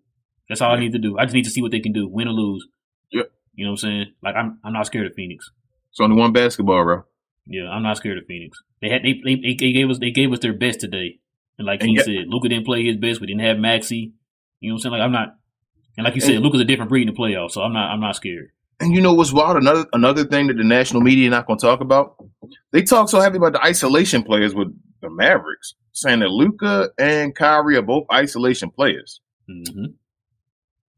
[0.49, 1.17] That's all I need to do.
[1.19, 2.67] I just need to see what they can do, win or lose.
[3.11, 3.31] Yep.
[3.53, 4.05] You know what I'm saying?
[4.23, 5.51] Like I'm, I'm not scared of Phoenix.
[5.91, 7.03] It's only one basketball, bro.
[7.45, 8.57] Yeah, I'm not scared of Phoenix.
[8.83, 11.19] They had they they, they gave us they gave us their best today.
[11.57, 13.21] And like And he said, Luka didn't play his best.
[13.21, 14.11] We didn't have Maxi.
[14.59, 14.91] You know what I'm saying?
[14.91, 15.37] Like I'm not.
[15.95, 17.91] And like you said, Luka's a different breed in the playoffs, so I'm not.
[17.91, 18.51] I'm not scared.
[18.81, 19.55] And you know what's wild?
[19.55, 22.17] Another another thing that the national media not going to talk about.
[22.71, 27.33] They talk so heavy about the isolation players with the Mavericks, saying that Luka and
[27.33, 29.21] Kyrie are both isolation players.
[29.47, 29.85] hmm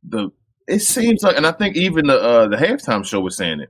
[0.04, 0.32] The
[0.68, 3.70] it seems like, and I think even the uh, the halftime show was saying it.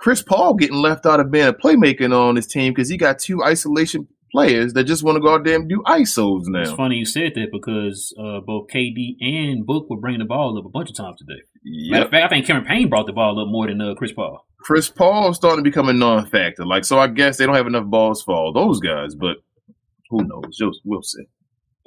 [0.00, 3.18] Chris Paul getting left out of being a playmaker on his team because he got
[3.18, 6.60] two isolation players that just want to go out there and do isos now.
[6.60, 10.56] It's funny you said that because uh, both KD and Book were bringing the ball
[10.56, 11.40] up a bunch of times today.
[11.90, 12.04] Matter Yep.
[12.06, 14.46] of fact, I think Cameron Payne brought the ball up more than uh, Chris Paul.
[14.60, 16.64] Chris Paul is starting to become a non-factor.
[16.64, 19.38] Like, so I guess they don't have enough balls for all those guys, but
[20.10, 20.56] who knows?
[20.56, 21.24] Just, we'll see.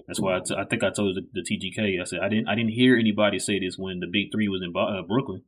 [0.07, 2.01] That's why I, t- I think I told the, the TGK.
[2.01, 4.61] I said I didn't I didn't hear anybody say this when the Big Three was
[4.61, 5.43] in uh, Brooklyn.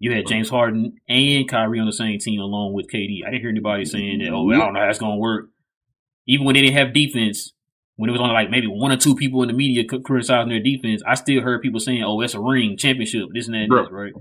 [0.00, 3.20] You had James Harden and Kyrie on the same team along with KD.
[3.22, 4.32] I didn't hear anybody saying that.
[4.32, 5.50] Oh, I don't know how it's gonna work.
[6.26, 7.52] Even when they didn't have defense,
[7.96, 10.62] when it was only like maybe one or two people in the media criticizing their
[10.62, 13.68] defense, I still heard people saying, "Oh, it's a ring, championship, this and that." and
[13.68, 13.82] Bro.
[13.84, 14.12] this," right?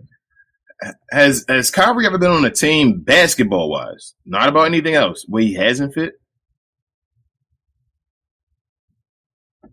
[1.12, 4.16] Has has Kyrie ever been on a team basketball wise?
[4.26, 6.14] Not about anything else where he hasn't fit.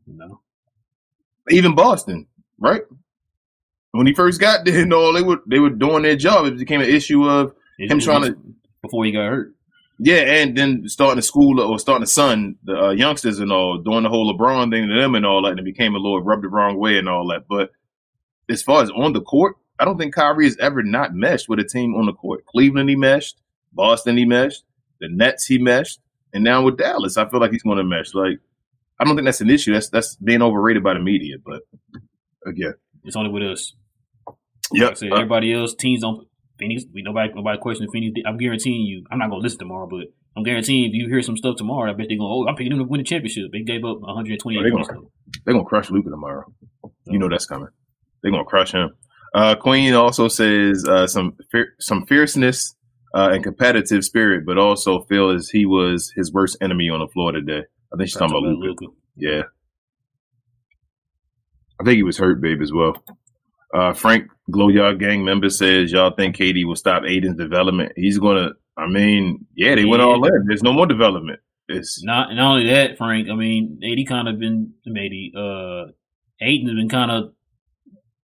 [0.07, 0.41] No.
[1.51, 2.29] Even Boston,
[2.59, 2.83] right?
[3.97, 6.47] When he first got there, and all they were they were doing their job.
[6.47, 8.39] It became an issue of It- Him trying to-
[8.83, 9.55] before he got hurt.
[9.99, 13.79] yeah, and then starting to school or starting to son the uh, youngsters and all,
[13.79, 16.23] doing the whole LeBron thing to them and all that, and it became a little
[16.23, 17.47] rubbed the wrong way and all that.
[17.49, 17.71] But
[18.49, 21.59] as far as on the court, I don't think Kyrie has ever not meshed with
[21.59, 22.45] a team on the court.
[22.47, 23.41] Cleveland he meshed,
[23.73, 24.63] Boston he meshed,
[25.01, 26.01] the Nets he meshed,
[26.33, 28.15] and now with Dallas, I feel like he's going to mesh.
[28.15, 28.39] Like
[28.99, 29.73] I don't think that's an issue.
[29.75, 31.37] That's that's being overrated by the media.
[31.45, 31.63] But
[32.47, 32.75] again,
[33.05, 33.75] It's only with us.
[34.73, 35.01] Yep.
[35.03, 36.27] Like everybody else teams don't.
[36.59, 38.19] Phoenix, we nobody nobody questioning Phoenix.
[38.27, 39.05] I'm guaranteeing you.
[39.11, 40.07] I'm not gonna listen tomorrow, but
[40.37, 42.31] I'm guaranteeing if you hear some stuff tomorrow, I bet they're gonna.
[42.33, 43.53] Oh, I'm picking them to win the championship.
[43.53, 44.89] They gave up 128 Oh, they points.
[44.89, 45.01] gonna-.
[45.45, 46.45] They're gonna crush Luka tomorrow.
[47.07, 47.69] You know that's coming.
[48.23, 48.91] They're gonna crush him.
[49.35, 52.75] Uh, Queen also says uh, some fier- some fierceness
[53.15, 57.09] uh, and competitive spirit, but also feel as he was his worst enemy on the
[57.09, 57.63] floor today.
[57.93, 58.85] I think she's talking about Luca.
[58.85, 58.97] Luka.
[59.17, 59.43] Yeah,
[61.81, 62.95] I think he was hurt, babe, as well.
[63.75, 67.93] Uh, Frank Glow Yard Gang member says y'all think KD will stop Ayton's development.
[67.97, 68.51] He's gonna.
[68.77, 70.47] I mean, yeah, they went all in.
[70.47, 71.41] There's no more development.
[71.69, 73.29] It's Not not only that, Frank.
[73.29, 75.87] I mean, AD kind of been maybe uh,
[76.41, 77.33] Ayton has been kind of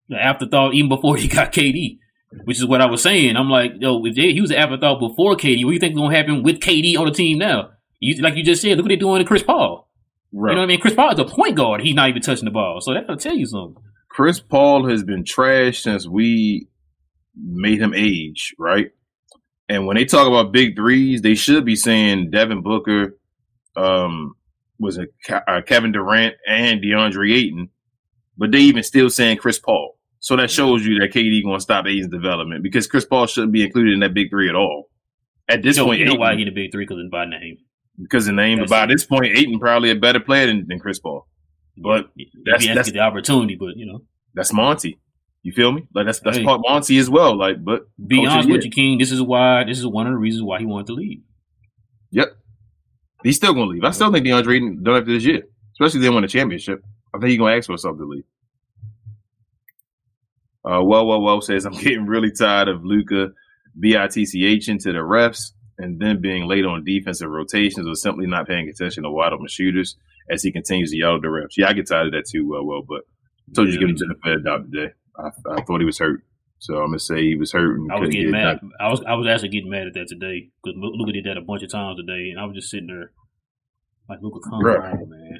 [0.07, 1.97] the afterthought even before he got KD,
[2.45, 3.35] which is what I was saying.
[3.35, 5.93] I'm like, yo, if they, he was an afterthought before KD, what do you think
[5.93, 7.71] is gonna happen with KD on the team now?
[7.99, 9.89] You, like you just said, look what they're doing to Chris Paul.
[10.31, 10.51] right.
[10.51, 10.79] You know what I mean?
[10.81, 11.81] Chris Paul is a point guard.
[11.81, 13.81] He's not even touching the ball, so that'll tell you something.
[14.13, 16.67] Chris Paul has been trashed since we
[17.35, 18.91] made him age, right?
[19.67, 23.17] And when they talk about big threes, they should be saying Devin Booker,
[23.75, 24.35] um,
[24.79, 27.69] was Ke- uh, Kevin Durant and DeAndre Ayton,
[28.37, 29.97] but they even still saying Chris Paul.
[30.19, 33.51] So that shows you that KD going to stop Ayton's development because Chris Paul shouldn't
[33.51, 34.89] be included in that big three at all.
[35.49, 37.57] At this You know, point, you know why he the big three because by name.
[37.99, 38.59] because the name.
[38.59, 38.87] But by it.
[38.87, 41.27] this point, Ayton probably a better player than, than Chris Paul.
[41.77, 42.09] But
[42.45, 44.03] that's- that's- the opportunity, but you know,
[44.35, 44.99] That's Monty.
[45.43, 45.85] You feel me?
[45.93, 46.43] Like that's that's Hey.
[46.43, 47.37] part Monty as well.
[47.37, 48.97] Like, but be honest with you, King.
[48.97, 49.63] This is why.
[49.65, 51.21] This is one of the reasons why he wanted to leave.
[52.11, 52.27] Yep.
[53.23, 53.83] He's still gonna leave.
[53.83, 55.43] I still think DeAndre Ayton done after this year.
[55.73, 56.81] Especially if they win a championship.
[57.13, 58.23] I think he's gonna ask for something to leave.
[60.65, 63.31] Uh well well well says I'm getting really tired of Luka
[63.79, 68.69] BITCH into the refs and then being late on defensive rotations or simply not paying
[68.69, 69.97] attention to wide open shooters
[70.29, 71.57] as he continues to yell at the refs.
[71.57, 73.01] Yeah, I get tired of that too, well well, but
[73.49, 74.93] I told you to Yeah, give him to the Fed out today.
[75.17, 76.23] I, I thought he was hurt.
[76.59, 78.59] So I'm gonna say he was hurt and I was getting get mad.
[78.61, 78.71] done.
[78.79, 81.41] I was I was actually getting mad at that today because Luka did that a
[81.41, 83.11] bunch of times today, and I was just sitting there
[84.09, 85.39] like, Luka, come on, man.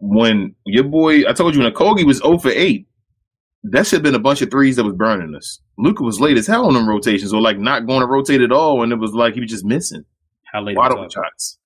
[0.00, 2.86] when your boy, I told you when Kogi was 0 for 8,
[3.64, 5.60] that should have been a bunch of threes that was burning us.
[5.78, 8.52] Luka was late as hell on them rotations, or like not going to rotate at
[8.52, 10.04] all, and it was like he was just missing
[10.52, 10.76] How late?
[10.76, 11.58] wide open shots.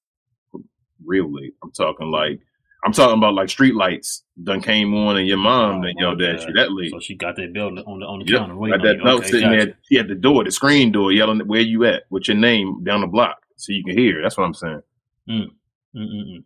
[1.04, 1.54] Real late.
[1.62, 2.40] I'm talking like
[2.84, 6.22] I'm talking about like street lights done came on, and your mom Oh, done yelled
[6.22, 6.90] at you that late.
[6.90, 8.38] So she got that bell on the on the, Yep.
[8.40, 9.66] counter waiting Got that belt Okay, sitting gotcha.
[9.66, 9.78] there.
[9.88, 13.02] She at the door, the screen door, yelling, "Where you at?" with your name down
[13.02, 14.20] the block, so you can hear.
[14.22, 14.82] That's what I'm saying.
[15.28, 16.44] Mm-mm-mm.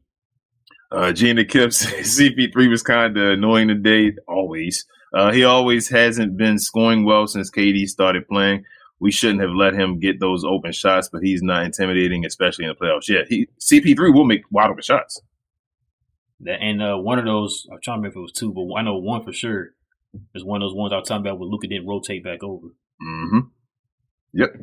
[0.93, 4.13] Uh, Gina says CP3 was kind of annoying today.
[4.29, 4.85] Always.
[5.15, 8.65] Uh, he always hasn't been scoring well since KD started playing.
[8.99, 12.71] We shouldn't have let him get those open shots, but he's not intimidating, especially in
[12.71, 13.09] the playoffs.
[13.09, 15.21] Yeah, he, CP3 will make wide open shots.
[16.41, 18.75] That and uh, one of those, I'm trying to remember if it was two, but
[18.75, 19.71] I know one for sure
[20.35, 22.69] is one of those ones I was talking about where Luka didn't rotate back over.
[23.01, 23.41] hmm
[24.33, 24.55] Yep.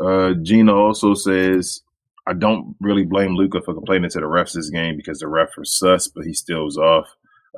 [0.00, 1.82] Uh, Gina also says,
[2.26, 5.56] I don't really blame Luka for complaining to the refs this game because the ref
[5.56, 7.06] was sus, but he still was off.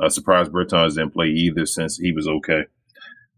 [0.03, 2.65] Uh, surprised Bertans didn't play either since he was okay.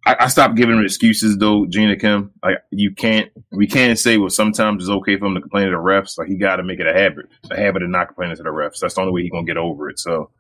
[0.06, 2.32] I, I stopped giving him excuses though, Gina Kim.
[2.43, 5.70] Like you can't, we can't say well sometimes it's okay for him to complain to
[5.70, 6.18] the refs.
[6.18, 8.51] Like he got to make it a habit, a habit of not complaining to the
[8.51, 8.81] refs.
[8.81, 9.98] That's the only way he's gonna get over it.
[9.98, 10.31] So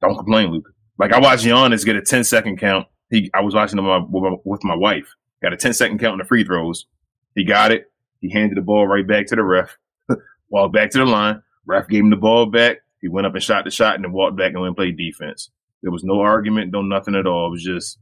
[0.00, 0.70] don't complain, Luka.
[0.98, 2.86] Like I watched Giannis get a 10 second count.
[3.10, 5.14] He, I was watching him with my, with my wife.
[5.42, 6.86] Got a 10 second count in the free throws.
[7.34, 7.90] He got it.
[8.20, 9.76] He handed the ball right back to the ref.
[10.48, 11.42] walked back to the line.
[11.66, 12.78] Ref gave him the ball back.
[13.00, 14.96] He went up and shot the shot and then walked back and went and played
[14.96, 15.50] defense.
[15.82, 17.48] There was no argument, no nothing at all.
[17.48, 17.98] It was just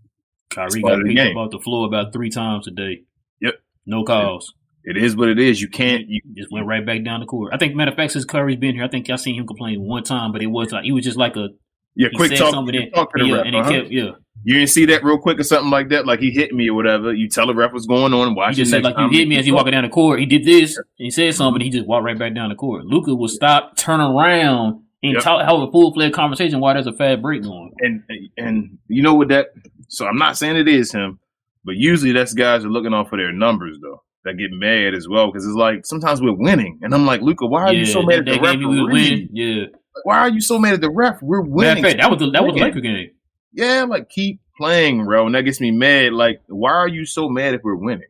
[0.50, 1.36] Kyrie got picked game.
[1.36, 3.02] up off the floor about three times a day.
[3.40, 3.54] Yep.
[3.86, 4.52] No calls.
[4.84, 5.60] it is what it is.
[5.60, 6.06] You can't.
[6.08, 7.52] You, Just went right back down the court.
[7.54, 9.80] I think, matter of fact, since Kyrie's been here, I think y'all seen him complain
[9.80, 11.48] one time, but it was like he was just like a
[11.94, 12.52] yeah, quick talk.
[12.52, 13.46] something, then, talk to the yeah, ref.
[13.46, 13.70] and uh-huh.
[13.70, 14.10] kept yeah.
[14.42, 16.06] You didn't see that real quick or something like that.
[16.06, 17.12] Like he hit me or whatever.
[17.12, 18.34] You tell the ref what's going on.
[18.34, 20.18] Watch He just said like you hit me as he walking down the court.
[20.18, 21.60] He did this and he said something.
[21.60, 22.86] He just walked right back down the court.
[22.86, 25.22] Luka will stop, turn around, and Yep.
[25.22, 27.72] talk, have a full fledged conversation while there's a fast break going.
[27.80, 28.02] and
[28.38, 29.48] and you know what that
[29.90, 31.18] so I'm not saying it is him,
[31.64, 34.02] but usually that's guys are looking off for their numbers though.
[34.24, 37.46] That get mad as well because it's like sometimes we're winning, and I'm like, Luka,
[37.46, 39.10] why are you so mad at the that game we would referee?
[39.10, 39.28] win.
[39.32, 39.64] Yeah,
[40.04, 41.22] Why are you so mad at the ref?
[41.22, 41.82] We're winning.
[41.82, 42.64] fact, that was the, that was the Yeah.
[42.66, 43.10] Laker game.
[43.52, 46.12] yeah, like keep playing, bro, and that gets me mad.
[46.12, 48.08] Like, why are you so mad if we're winning?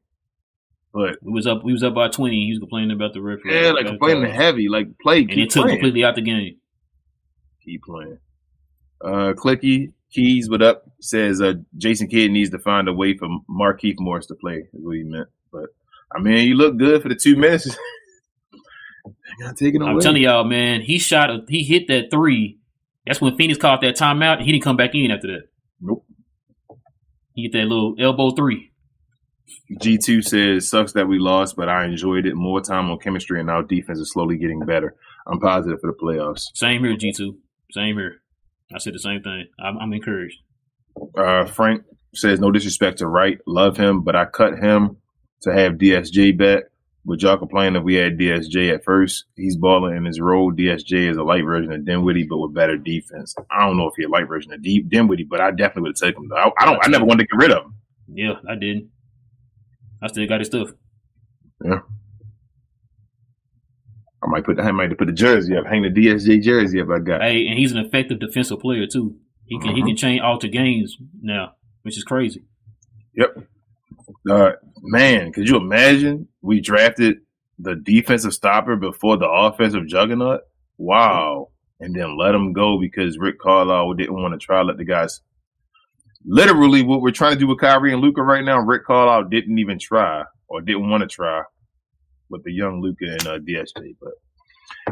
[0.93, 2.45] But We was up, we was up by twenty.
[2.45, 3.63] He was complaining about the referee.
[3.63, 5.79] yeah, like complaining heavy, like play, and keep it took playing.
[5.79, 6.57] completely out the game.
[7.65, 8.19] keep playing.
[9.01, 10.85] Uh, Clicky Keys, what up?
[11.01, 14.67] Says uh, Jason Kidd needs to find a way for Markieff Morris to play.
[14.73, 15.29] Is what he meant.
[15.53, 15.71] But
[16.15, 17.71] I mean, you look good for the two minutes.
[18.53, 19.09] I
[19.41, 19.93] gotta take it away.
[19.93, 22.59] I'm telling y'all, man, he shot a, he hit that three.
[23.07, 25.49] That's when Phoenix caught that timeout, and he didn't come back in after that.
[25.81, 26.05] Nope.
[27.35, 28.73] He hit that little elbow three.
[29.81, 32.35] G2 says, sucks that we lost, but I enjoyed it.
[32.35, 34.95] More time on chemistry, and our defense is slowly getting better.
[35.27, 36.47] I'm positive for the playoffs.
[36.55, 37.39] Same here, G two.
[37.73, 38.21] Same here.
[38.75, 39.47] I said the same thing.
[39.59, 40.39] I'm, I'm encouraged.
[41.17, 41.85] Uh, Frank
[42.15, 43.39] says, no disrespect to Wright.
[43.47, 44.97] Love him, but I cut him
[45.43, 46.65] to have DSJ back.
[47.07, 49.25] Would y'all complain if we had DSJ at first?
[49.35, 50.53] He's balling in his role.
[50.53, 53.35] DSJ is a light version of Dinwiddie, but with better defense.
[53.51, 55.97] I don't know if he's a light version of D- Dinwiddie, but I definitely would
[55.97, 56.29] take him.
[56.29, 56.37] Though.
[56.37, 56.79] I, I don't.
[56.85, 57.75] I never wanted to get rid of him.
[58.13, 58.91] Yeah, I didn't.
[60.03, 60.71] I still got his stuff.
[64.23, 64.61] I might put.
[64.61, 65.67] I might put the jersey up.
[65.67, 66.89] Hang the DSJ jersey up.
[66.91, 67.23] I got.
[67.23, 69.17] Hey, and he's an effective defensive player too.
[69.47, 69.87] He can he Mhm.
[69.89, 71.53] can change alter games now,
[71.83, 72.43] which is crazy.
[73.17, 73.39] Yep.
[74.31, 74.53] Uh,
[74.83, 77.19] man, could you imagine we drafted
[77.59, 80.43] the defensive stopper before the offensive juggernaut?
[80.79, 81.49] Wow.
[81.81, 84.85] And then let him go because Rick Carlisle didn't want to try to let the
[84.85, 85.21] guys.
[86.25, 89.59] Literally, what we're trying to do with Kyrie and Luka right now, Rick Carlisle didn't
[89.59, 91.43] even try or didn't want to try
[92.31, 93.97] with the young Luka and uh, DSJ.
[94.01, 94.13] But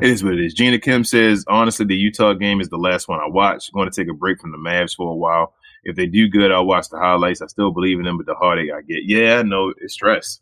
[0.03, 0.55] it is what it is.
[0.55, 3.73] Gina Kim says, honestly, the Utah game is the last one I watched.
[3.73, 5.55] Going to take a break from the Mavs for a while.
[5.85, 7.41] If they do good, I'll watch the highlights.
[7.41, 9.05] I still believe in them, but the heartache I get.
[9.05, 10.41] Yeah, know it's stress.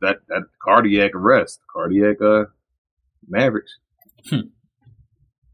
[0.00, 2.46] That that cardiac arrest, cardiac uh
[3.28, 3.76] Mavericks.
[4.28, 4.40] Hmm.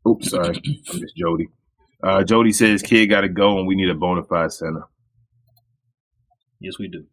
[0.08, 1.48] Oops, sorry, I'm just Jody.
[2.02, 4.84] Uh, Jody says, "Kidd got to go, and we need a bona fide center."
[6.60, 7.04] Yes, we do.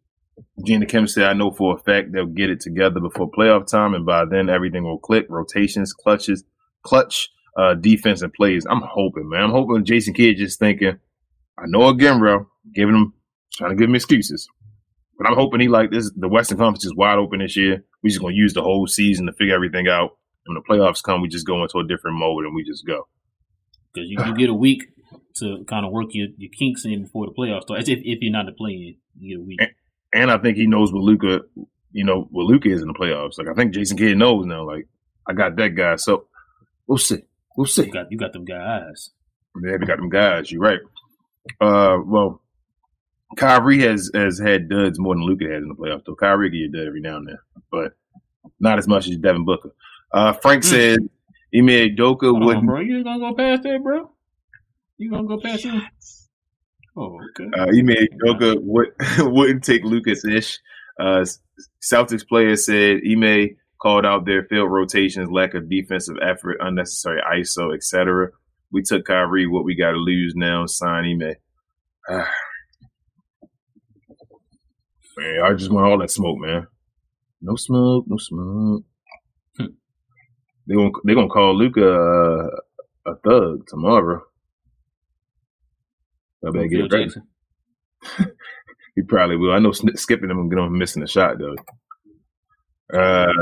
[0.64, 3.94] Gina Kim said, I know for a fact they'll get it together before playoff time,
[3.94, 5.26] and by then everything will click.
[5.28, 6.44] Rotations, clutches,
[6.82, 8.66] clutch, uh, defense, and plays.
[8.68, 9.44] I'm hoping, man.
[9.44, 10.98] I'm hoping Jason Kidd just thinking,
[11.58, 13.14] I know again, bro, giving him,
[13.52, 14.48] trying to give him excuses.
[15.18, 16.10] But I'm hoping he like this.
[16.16, 17.84] The Western Conference is wide open this year.
[18.02, 20.16] We just gonna use the whole season to figure everything out.
[20.46, 23.06] When the playoffs come, we just go into a different mode and we just go.
[23.92, 24.84] Because you, you get a week
[25.36, 27.80] to kind of work your, your kinks in before the playoffs start.
[27.80, 29.60] As if, if you're not the playing, you get a week.
[29.60, 29.70] And
[30.14, 31.40] I think he knows what Luka,
[31.92, 33.38] you know, what Luka is in the playoffs.
[33.38, 34.64] Like I think Jason Kidd knows now.
[34.66, 34.86] Like
[35.26, 35.96] I got that guy.
[35.96, 36.26] So
[36.86, 37.22] we'll see.
[37.56, 37.86] We'll see.
[37.86, 39.10] You got you got them guys.
[39.62, 40.50] Yeah, we got them guys.
[40.50, 40.80] You're right.
[41.60, 42.40] Uh, well,
[43.36, 46.04] Kyrie has has had duds more than Luka has in the playoffs.
[46.06, 47.38] Though Kyrie get a dud every now and then,
[47.70, 47.92] but
[48.60, 49.74] not as much as Devin Booker.
[50.12, 50.70] Uh, Frank Hmm.
[50.70, 50.98] said
[51.54, 51.66] Ime
[51.96, 52.66] Udoka Hold on, wouldn't.
[52.66, 52.80] bro.
[52.80, 54.10] You gonna go past that, bro?
[54.98, 55.82] You gonna go past him?
[56.96, 57.48] Oh, okay.
[57.58, 58.88] Uh, Ime Udoka would,
[59.18, 60.58] wouldn't take Luka's ish.
[61.00, 61.24] Uh,
[61.82, 67.74] Celtics player said Ime called out their field rotations, lack of defensive effort, unnecessary ISO,
[67.74, 68.28] etc.
[68.70, 69.46] We took Kyrie.
[69.46, 70.66] What we got to lose now?
[70.66, 71.34] Sign Ime.
[75.16, 76.66] Man, I just want all that smoke, man.
[77.42, 78.82] No smoke, no smoke.
[79.58, 79.66] Hmm.
[80.66, 82.48] They gonna they gonna call Luka uh,
[83.04, 84.22] a thug tomorrow.
[86.46, 87.04] I better get it right.
[87.04, 88.32] Jackson.
[88.94, 89.52] He probably will.
[89.52, 91.56] I know skipping him and get him missing a shot though.
[92.94, 93.32] Uh,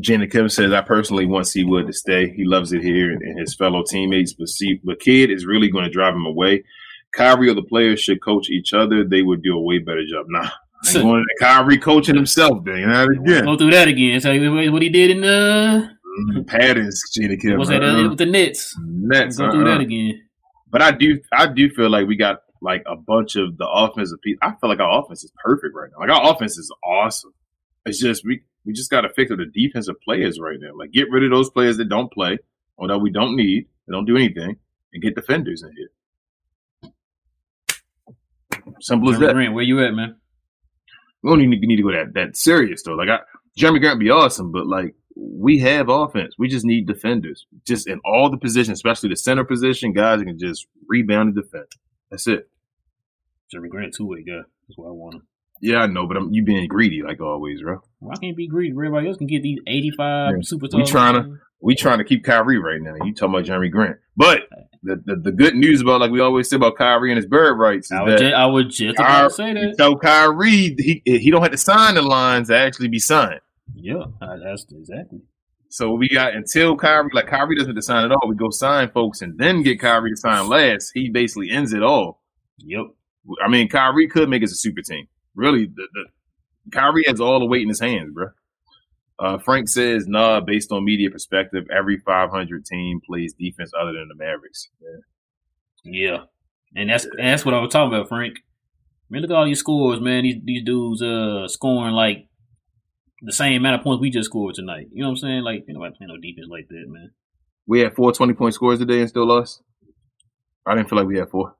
[0.00, 2.32] Jenna Kim says, I personally want C-Wood to stay.
[2.34, 5.84] He loves it here and, his fellow teammates, but see, but Kidd is really going
[5.84, 6.64] to drive him away.
[7.14, 9.04] Kyrie or the players should coach each other.
[9.04, 10.26] They would do a way better job.
[10.28, 10.50] Nah,
[10.92, 12.64] going to Kyrie coaching himself.
[12.64, 13.44] Then not again.
[13.44, 14.20] Go through that again.
[14.20, 14.30] So
[14.70, 15.96] what he did in the
[16.46, 17.58] Patterns, Jenna Kim.
[17.58, 18.76] was that uh, uh, with the Nets?
[18.80, 19.38] Nets.
[19.38, 19.78] Go through uh-uh.
[19.78, 20.22] that again.
[20.68, 24.20] But I do, I do feel like we got like a bunch of the offensive
[24.22, 24.40] people.
[24.42, 26.00] I feel like our offense is perfect right now.
[26.04, 27.32] Like our offense is awesome.
[27.86, 30.72] It's just we we just got to fix the defensive players right now.
[30.76, 32.38] Like get rid of those players that don't play
[32.76, 34.56] or that we don't need, that don't do anything,
[34.92, 36.92] and get defenders in here.
[38.80, 39.32] Simple as Jeremy that.
[39.34, 40.16] Grant, where you at, man?
[41.22, 42.94] We don't need, need to go that that serious though.
[42.94, 43.20] Like I,
[43.58, 46.34] Jerami Grant be awesome, but like we have offense.
[46.36, 49.92] We just need defenders, just in all the positions, especially the center position.
[49.92, 51.66] Guys that can just rebound and defend.
[52.10, 52.48] That's it.
[53.54, 54.42] Jerami Grant, two way guy.
[54.68, 55.26] That's what I want him.
[55.62, 57.80] Yeah, I know, but I'm, you being greedy like always, bro.
[58.12, 58.72] I can't be greedy?
[58.72, 60.42] Everybody else can get these eighty-five Yeah.
[60.42, 60.74] superstars.
[60.76, 62.94] We tryna- We trying to keep Kyrie right now.
[63.02, 64.42] You talking about Jerami Grant, but
[64.82, 67.58] the, the the good news about like we always say about Kyrie and his bird
[67.58, 69.74] rights is I that just, I was just to say that.
[69.78, 73.40] So Kyrie he he don't have to sign the lines to actually be signed.
[73.74, 75.20] Yeah, that's exactly.
[75.70, 78.28] So we got until Kyrie, like Kyrie doesn't have to sign at all.
[78.28, 80.90] We go sign folks and then get Kyrie to sign last.
[80.94, 82.22] He basically ends it all.
[82.58, 82.84] Yep.
[83.44, 85.08] I mean, Kyrie could make us a super team.
[85.34, 86.04] Really, the, the
[86.72, 88.28] Kyrie has all the weight in his hands, bro.
[89.18, 94.08] Uh, Frank says, "Nah, based on media perspective, every 500 team plays defense other than
[94.08, 94.68] the Mavericks."
[95.84, 96.24] Yeah,
[96.74, 98.38] and that's and that's what I was talking about, Frank.
[98.38, 100.24] I mean, look at all these scores, man.
[100.24, 102.28] These these dudes uh scoring like
[103.22, 104.88] the same amount of points we just scored tonight.
[104.92, 105.42] You know what I'm saying?
[105.42, 107.12] Like, you know, playing no defense like that, man.
[107.66, 109.62] We had four 20 point scores today and still lost.
[110.66, 111.56] I didn't feel like we had four.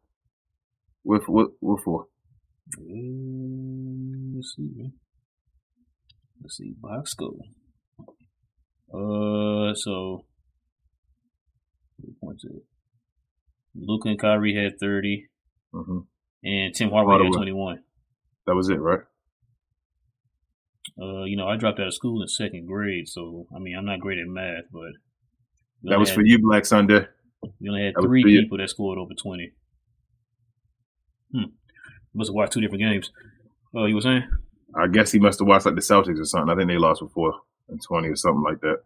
[1.07, 2.07] We're, we're, we're four.
[2.77, 2.83] Uh,
[4.35, 4.91] let's see.
[6.43, 7.39] Let's see, box score.
[8.93, 10.25] Uh, so
[11.99, 12.65] what points it?
[13.77, 15.29] Luka and Kyrie had 30,
[15.73, 15.99] hmm
[16.43, 17.83] and Tim Hardaway had 21.
[18.47, 19.01] That was it, right?
[21.01, 23.87] Uh, you know, I dropped out of school in second grade, so I mean, I'm
[23.87, 24.91] not great at math, but
[25.85, 27.07] That was had, for you, Black Sunday.
[27.61, 29.53] We only had that three for people that scored over 20.
[31.33, 31.45] Hmm.
[32.15, 33.11] Must have watched two different games.
[33.75, 34.25] Oh, you were saying?
[34.75, 36.51] I guess he must have watched like the Celtics or something.
[36.51, 37.35] I think they lost before
[37.69, 38.81] and twenty or something like that.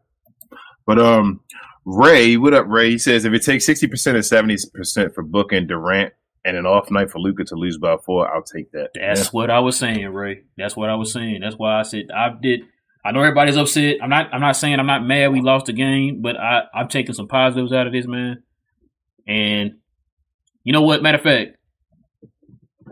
[0.86, 1.40] But um,
[1.84, 2.90] Ray, what up, Ray?
[2.90, 6.12] He says if it takes sixty percent or seventy percent for Book and Durant
[6.44, 8.90] and an off night for Luka to lose by four, I'll take that.
[8.94, 10.42] That's what I was saying, Ray.
[10.56, 11.40] That's what I was saying.
[11.40, 12.60] That's why I said I did.
[13.04, 13.96] I know everybody's upset.
[14.02, 14.32] I'm not.
[14.32, 15.32] I'm not saying I'm not mad.
[15.32, 18.42] We lost the game, but I, I'm taking some positives out of this, man.
[19.26, 19.76] And
[20.64, 21.02] you know what?
[21.02, 21.56] Matter of fact,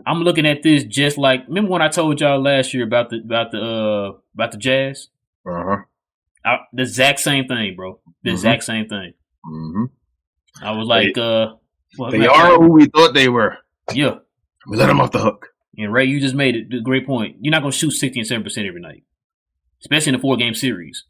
[0.05, 1.47] I'm looking at this just like.
[1.47, 5.07] Remember when I told y'all last year about the about the uh about the Jazz?
[5.45, 5.77] Uh huh.
[6.45, 7.99] I, the exact same thing, bro.
[8.23, 8.33] The Mhm.
[8.33, 9.13] exact same thing.
[9.43, 9.85] hmm
[10.61, 11.53] I was like, uh,
[11.97, 13.57] well, They are who we thought they were.
[13.93, 14.15] yeah.
[14.67, 15.49] We let them off the hook.
[15.77, 17.37] And Ray, you just made it a great point.
[17.39, 19.03] You're not gonna shoot 60 and 7 percent every night,
[19.81, 21.05] especially in a four game series.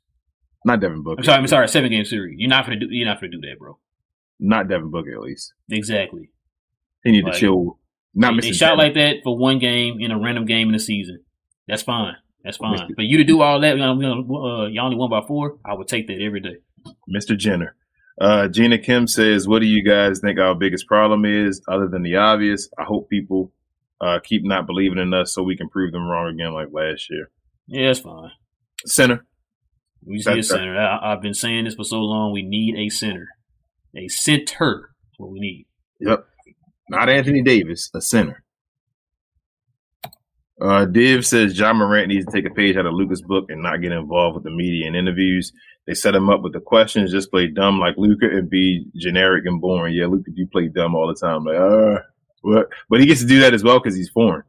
[0.65, 1.19] Not Devin Booker.
[1.19, 2.35] I'm sorry, I'm sorry, seven game series.
[2.37, 2.87] You're not gonna do.
[2.89, 3.77] You're not gonna do that, bro.
[4.39, 5.53] Not Devin Booker, at least.
[5.69, 6.31] Exactly.
[7.03, 7.79] He need Like, to chill.
[8.19, 10.73] Not they, missing they shot like that for one game in a random game in
[10.73, 11.23] the season.
[11.69, 12.15] That's fine.
[12.43, 12.77] That's fine.
[12.77, 12.95] Mr.
[12.95, 15.57] But you to do all that, you know, uh, you only won by four.
[15.65, 16.57] I would take that every day.
[17.09, 17.37] Mr.
[17.37, 17.75] Jenner.
[18.19, 22.03] Uh, Gina Kim says, "What do you guys think our biggest problem is, other than
[22.03, 22.69] the obvious?
[22.77, 23.53] I hope people
[24.01, 27.09] uh, keep not believing in us, so we can prove them wrong again, like last
[27.09, 27.31] year."
[27.67, 28.31] Yeah, that's fine.
[28.85, 29.25] Center.
[30.05, 30.77] We just need a center.
[30.77, 32.33] I, I've been saying this for so long.
[32.33, 33.29] We need a center.
[33.95, 34.89] A center.
[35.17, 35.67] What we need.
[36.01, 36.25] Yep.
[36.89, 38.43] Not Anthony Davis, a center.
[40.61, 43.63] Uh, Div says Ja Morant needs to take a page out of Luka's book and
[43.63, 45.53] not get involved with the media and interviews.
[45.87, 49.45] They set him up with the questions, just play dumb like Luka and be generic
[49.45, 49.95] and boring.
[49.95, 51.45] Yeah, Luka, you play dumb all the time.
[51.45, 52.01] Like, uh,
[52.41, 52.67] what?
[52.89, 54.43] But he gets to do that as well because he's foreign.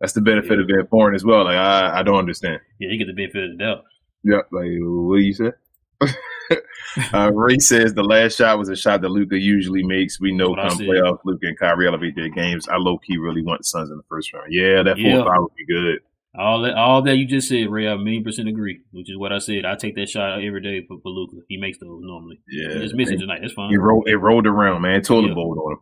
[0.00, 1.44] That's the benefit of being foreign as well.
[1.44, 2.60] Like, I, I don't understand.
[2.80, 3.84] Yeah, you get the benefit of the doubt.
[4.24, 4.48] Yep.
[4.52, 5.52] Like, what do you say?
[7.14, 10.20] uh, Ray says the last shot was a shot that Luka usually makes.
[10.20, 12.68] We know That's what I come playoff, Luka and Kyrie elevate their games.
[12.68, 14.46] I low key really want the Suns in the first round.
[14.50, 15.24] Yeah, that four Yeah.
[15.24, 16.00] five would be good.
[16.36, 18.80] All that, all that you just said, Ray, I million percent agree.
[18.90, 19.64] Which is what I said.
[19.64, 21.36] I take that shot every day for, for Luka.
[21.48, 22.40] He makes those normally.
[22.48, 23.38] Yeah, just missing tonight.
[23.40, 23.72] That's fine.
[23.72, 25.00] It rolled, it rolled around, man.
[25.02, 25.34] Toilet Yeah.
[25.34, 25.78] bowl on him.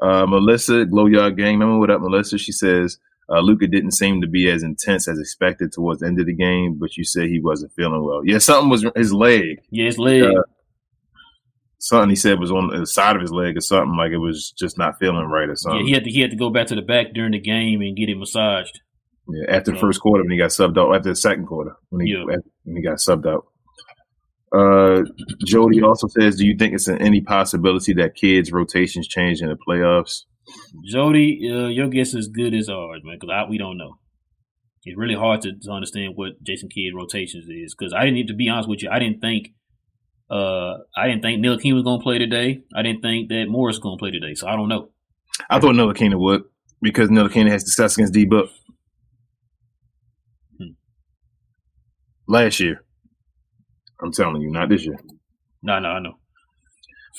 [0.00, 1.58] Uh, Melissa, Glow Yard Gang.
[1.58, 2.38] Remember what up, Melissa?
[2.38, 2.98] She says
[3.30, 6.34] uh, Luka didn't seem to be as intense as expected towards the end of the
[6.34, 8.22] game, but you said he wasn't feeling well.
[8.24, 9.60] Yeah, something was his leg.
[9.70, 10.22] Yeah, his leg.
[10.24, 10.42] Uh,
[11.80, 14.52] Something he said was on the side of his leg or something like it was
[14.58, 15.82] just not feeling right or something.
[15.82, 17.82] yeah, he had to he had to go back to the back during the game
[17.82, 18.80] and get it massaged.
[19.28, 22.04] Yeah, after the first quarter when he got subbed out, after the second quarter when
[22.04, 22.22] he Yeah.
[22.22, 23.46] after- when he got subbed out.
[24.52, 25.04] Uh,
[25.46, 29.48] Jody also says, "Do you think it's an, any possibility that Kidd's rotations change in
[29.48, 30.24] the playoffs?"
[30.84, 33.18] Jody, uh, your guess is as good as ours, man.
[33.20, 33.98] Because we don't know.
[34.84, 37.74] It's really hard to, to understand what Jason Kidd rotations is.
[37.74, 39.48] Because I didn't, need to be honest with you, I didn't think,
[40.30, 42.62] uh, I didn't think Ntilikina was going to play today.
[42.74, 44.34] I didn't think that Morris was going to play today.
[44.34, 44.90] So I don't know.
[45.50, 46.44] I thought Ntilikina would
[46.80, 48.50] because Ntilikina has success against D Book
[50.58, 50.72] hmm.
[52.26, 52.84] last year.
[54.00, 54.98] I'm telling you, not this year.
[55.62, 56.18] No, no, I know.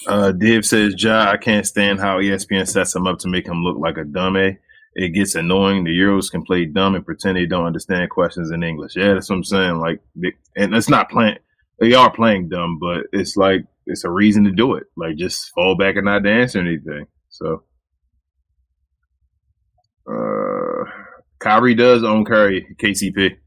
[0.07, 3.63] Uh, Div says, Ja, I can't stand how ESPN sets him up to make him
[3.63, 4.57] look like a dummy.
[4.95, 5.83] It gets annoying.
[5.83, 8.95] The Euros can play dumb and pretend they don't understand questions in English.
[8.95, 9.79] Yeah, that's what I'm saying.
[9.79, 11.37] Like, they, and it's not playing.
[11.79, 14.83] They are playing dumb, but it's like it's a reason to do it.
[14.97, 17.05] Like, just fall back and not answer anything.
[17.29, 17.63] So,
[20.09, 20.83] uh,
[21.39, 23.37] Kyrie does own Curry, KCP.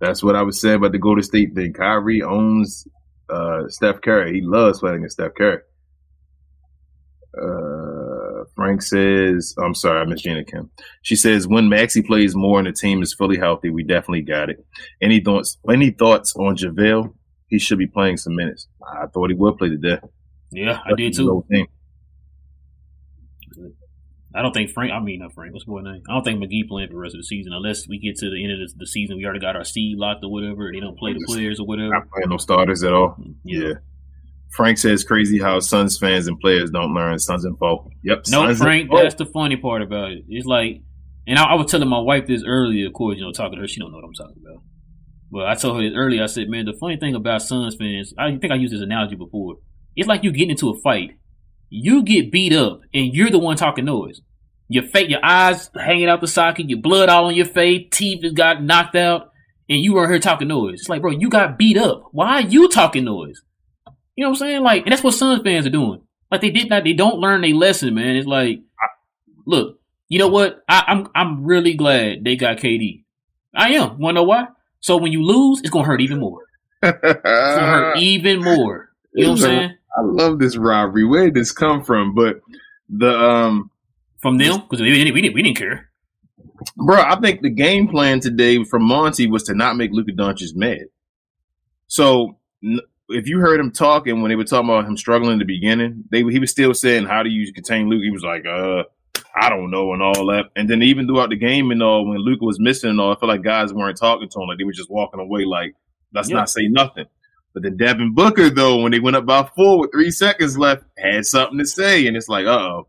[0.00, 1.72] That's what I was saying about the Golden State thing.
[1.72, 2.86] Kyrie owns
[3.30, 4.34] uh, Steph Curry.
[4.34, 5.60] He loves playing against Steph Curry.
[7.36, 10.70] Uh, Frank says, oh, I'm sorry, I missed Gina Kim.
[11.00, 14.50] She says, when Maxi plays more and the team is fully healthy, we definitely got
[14.50, 14.62] it.
[15.00, 15.56] Any thoughts?
[15.70, 17.14] Any thoughts on JaVale?
[17.46, 18.68] He should be playing some minutes.
[18.86, 20.00] I thought he would play today.
[20.50, 21.46] Yeah, I did too.
[24.34, 24.92] I don't think Frank.
[24.92, 25.54] I mean, not Frank.
[25.54, 26.02] What's my name?
[26.06, 28.28] I don't think McGee playing for the rest of the season unless we get to
[28.28, 29.16] the end of the, season.
[29.16, 30.70] We already got our seed locked or whatever.
[30.70, 31.88] They don't play the players or whatever.
[31.88, 33.16] Not playing no starters at all.
[33.44, 33.60] Yeah.
[33.60, 33.74] yeah.
[34.50, 37.90] Frank says crazy how Suns fans and players don't learn Suns and folk.
[38.04, 38.24] Yep.
[38.28, 38.90] No, Suns Frank.
[38.90, 40.24] That's the funny part about it.
[40.28, 40.82] It's like,
[41.26, 42.86] and I, I, was telling my wife this earlier.
[42.86, 44.62] Of course, you know, talking to her, she don't know what I'm talking about.
[45.30, 46.22] But I told her this earlier.
[46.22, 49.16] I said, man, the funny thing about Suns fans, I think I used this analogy
[49.16, 49.56] before.
[49.94, 51.10] It's like you get into a fight.
[51.68, 54.22] You get beat up, and you're the one talking noise.
[54.68, 58.24] Your face, your eyes hanging out the socket, your blood all on your face, teeth
[58.34, 59.32] got knocked out,
[59.68, 60.80] and you are here talking noise.
[60.80, 62.04] It's like, bro, you got beat up.
[62.12, 63.42] Why are you talking noise?
[64.18, 64.62] You know what I'm saying?
[64.64, 66.02] Like, and that's what Suns fans are doing.
[66.28, 68.16] Like they did not, they don't learn a lesson, man.
[68.16, 68.62] It's like,
[69.46, 69.78] look,
[70.08, 70.64] you know what?
[70.68, 73.04] I, am I'm, I'm really glad they got KD.
[73.54, 74.00] I am.
[74.00, 74.48] Wanna know why?
[74.80, 76.40] So when you lose, it's gonna hurt even more.
[76.82, 78.90] it's gonna hurt even more.
[79.14, 79.74] You know what I'm saying?
[79.96, 81.04] I love this robbery.
[81.04, 82.16] Where did this come from?
[82.16, 82.40] But
[82.88, 83.70] the um
[84.16, 85.90] from them because we didn't, we didn't we didn't care.
[86.76, 90.56] Bro, I think the game plan today from Monty was to not make Luka Doncic
[90.56, 90.86] mad.
[91.86, 92.40] So
[93.08, 96.04] if you heard him talking when they were talking about him struggling in the beginning,
[96.10, 98.84] they he was still saying, "How do you contain Luke?" He was like, "Uh,
[99.34, 100.46] I don't know," and all that.
[100.56, 103.18] And then even throughout the game and all, when Luka was missing and all, I
[103.18, 105.74] felt like guys weren't talking to him, like they were just walking away, like
[106.12, 106.36] let's yeah.
[106.36, 107.06] not say nothing.
[107.54, 110.84] But then Devin Booker, though, when they went up by four with three seconds left,
[110.98, 112.88] had something to say, and it's like, uh oh.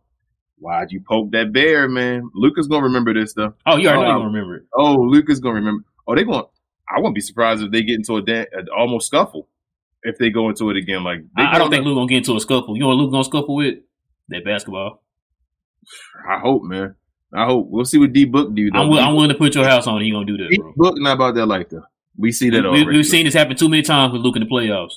[0.61, 2.29] Why'd you poke that bear, man?
[2.33, 3.53] Luka's gonna remember this stuff.
[3.65, 4.63] Oh, you already know gonna remember it.
[4.73, 5.85] Oh, Luka's gonna remember.
[6.05, 6.43] Oh, they going
[6.89, 9.47] I wouldn't be surprised if they get into a, da- a almost scuffle
[10.03, 11.03] if they go into it again.
[11.03, 12.75] Like I, I, don't think Luke gonna get into a scuffle.
[12.75, 13.75] You know what Luke gonna scuffle with?
[14.29, 15.03] That basketball.
[16.29, 16.95] I hope, man.
[17.33, 18.71] I hope we'll see what D Book do.
[18.71, 18.79] Though.
[18.79, 20.01] I'm, I'm willing to put your house on.
[20.01, 21.83] He gonna do that, D Book not about that like though.
[22.17, 22.97] We see that we, already.
[22.97, 24.95] We've seen this happen too many times with Luke in the playoffs.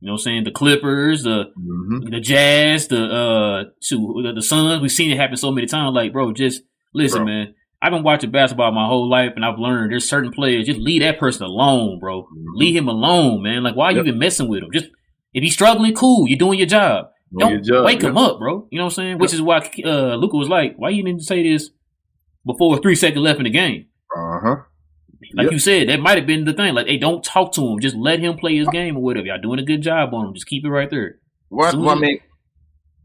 [0.00, 0.44] You know what I'm saying?
[0.44, 2.10] The Clippers, the mm-hmm.
[2.10, 4.80] the Jazz, the uh the, the Suns.
[4.80, 5.94] We've seen it happen so many times.
[5.94, 6.62] Like, bro, just
[6.92, 7.26] listen, bro.
[7.26, 7.54] man.
[7.82, 11.02] I've been watching basketball my whole life, and I've learned there's certain players just leave
[11.02, 12.22] that person alone, bro.
[12.22, 12.54] Mm-hmm.
[12.54, 13.64] Leave him alone, man.
[13.64, 14.04] Like, why are yep.
[14.04, 14.70] you even messing with him?
[14.72, 14.86] Just
[15.34, 16.28] if he's struggling, cool.
[16.28, 17.06] You're doing your job.
[17.36, 17.86] Doing Don't your job.
[17.86, 18.10] wake yep.
[18.10, 18.68] him up, bro.
[18.70, 19.10] You know what I'm saying?
[19.10, 19.20] Yep.
[19.20, 21.70] Which is why uh, Luka was like, "Why you didn't say this
[22.46, 23.86] before three seconds left in the game?"
[24.16, 24.56] Uh huh.
[25.34, 26.74] Like you said, that might have been the thing.
[26.74, 27.80] Like, hey, don't talk to him.
[27.80, 29.26] Just let him play his game or whatever.
[29.26, 30.34] Y'all doing a good job on him.
[30.34, 31.20] Just keep it right there.
[31.48, 31.72] Why?
[31.74, 32.18] why, mean,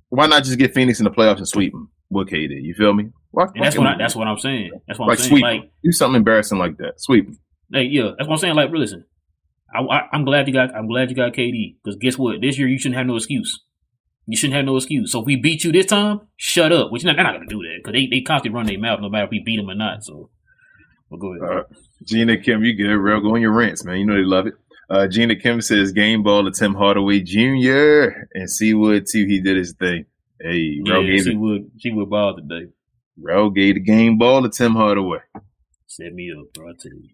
[0.09, 1.89] why not just get Phoenix in the playoffs and sweep them?
[2.09, 2.61] What KD?
[2.61, 3.11] You feel me?
[3.31, 4.71] Why, and that's what I, that's what I'm saying.
[4.87, 5.29] That's what like, I'm saying.
[5.29, 6.93] Sweep like do something embarrassing like that.
[6.97, 7.29] Sweep.
[7.71, 8.55] Hey, yeah, that's what I'm saying.
[8.55, 9.05] Like, listen,
[9.73, 12.41] I, am glad you got I'm glad you got KD because guess what?
[12.41, 13.63] This year you shouldn't have no excuse.
[14.25, 15.11] You shouldn't have no excuse.
[15.11, 16.91] So if we beat you this time, shut up.
[16.91, 19.09] Which they're not, going to do that because they they constantly run their mouth no
[19.09, 20.03] matter if we beat them or not.
[20.03, 20.29] So,
[21.09, 21.59] well, go ahead.
[21.59, 21.63] Uh,
[22.03, 23.21] Gina Kim, you good, real?
[23.21, 23.97] Go on your rants, man.
[23.97, 24.53] You know they love it.
[24.89, 28.25] Uh, Gina Kim says game ball to Tim Hardaway Jr.
[28.33, 29.25] and C-Wood too.
[29.25, 30.05] He did his thing.
[30.39, 31.03] Hey, real.
[31.03, 32.71] yeah, C-Wood, C-Wood ball today.
[33.17, 35.19] Bro gave the game ball to Tim Hardaway.
[35.87, 36.69] Set me up, bro.
[36.69, 37.09] I tell you.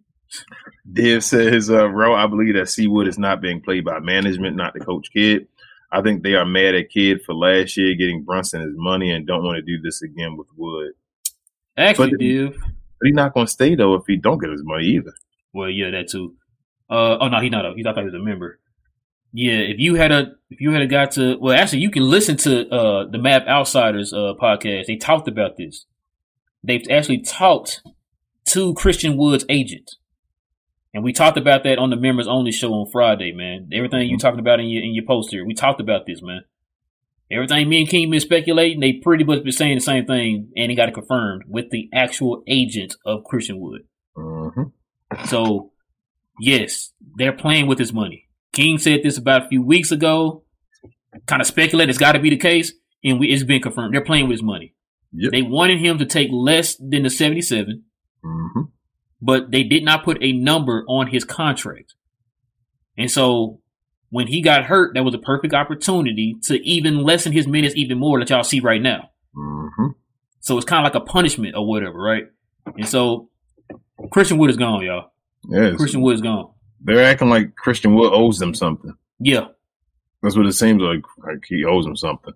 [0.91, 4.73] Div says, uh, Ro, I believe that C-Wood is not being played by management, not
[4.73, 5.47] the coach Kidd.
[5.91, 9.27] I think they are mad at Kidd for last year getting Brunson his money and
[9.27, 10.93] don't want to do this again with Wood.
[11.77, 12.57] Actually, but, Div.
[12.59, 15.13] But he's not going to stay, though, if he don't get his money either.
[15.53, 16.35] Well, yeah, that too.
[16.89, 17.75] Uh, oh, no, he's not.
[17.75, 18.59] He's, not thought he was a member.
[19.31, 22.03] Yeah, if you had a if you had a got to well, actually, you can
[22.03, 24.85] listen to uh the Map Outsiders uh podcast.
[24.85, 25.85] They talked about this
[26.63, 27.81] they've actually talked
[28.45, 29.91] to Christian Wood's agent.
[30.93, 33.69] And we talked about that on the members only show on Friday, man.
[33.73, 36.41] Everything you talking about in your in your post here, we talked about this, man.
[37.31, 40.69] Everything me and King been speculating, they pretty much been saying the same thing, and
[40.69, 43.81] he got it confirmed with the actual agent of Christian Wood.
[44.15, 45.25] Mm-hmm.
[45.25, 45.71] So,
[46.39, 48.29] yes, they're playing with his money.
[48.51, 50.43] King said this about a few weeks ago.
[51.25, 52.73] Kind of speculate it's got to be the case,
[53.03, 53.95] and we, it's been confirmed.
[53.95, 54.75] They're playing with his money.
[55.15, 55.31] Yep.
[55.31, 57.83] They wanted him to take less than the 77,
[58.25, 58.61] Mm-hmm.
[59.21, 61.93] but they did not put a number on his contract.
[62.97, 63.59] And so
[64.11, 67.97] when he got hurt, that was a perfect opportunity to even lessen his minutes even
[67.99, 69.09] more that y'all see right now.
[69.35, 69.87] Mm-hmm.
[70.39, 72.25] So it's kind of like a punishment or whatever, right?
[72.77, 73.29] And so
[74.11, 75.11] Christian Wood is gone, y'all.
[75.49, 75.75] Yes.
[75.75, 76.51] Christian Wood is gone.
[76.81, 78.93] They're acting like Christian Wood owes them something.
[79.19, 79.47] Yeah.
[80.21, 81.01] That's what it seems like.
[81.17, 82.33] Like he owes them something.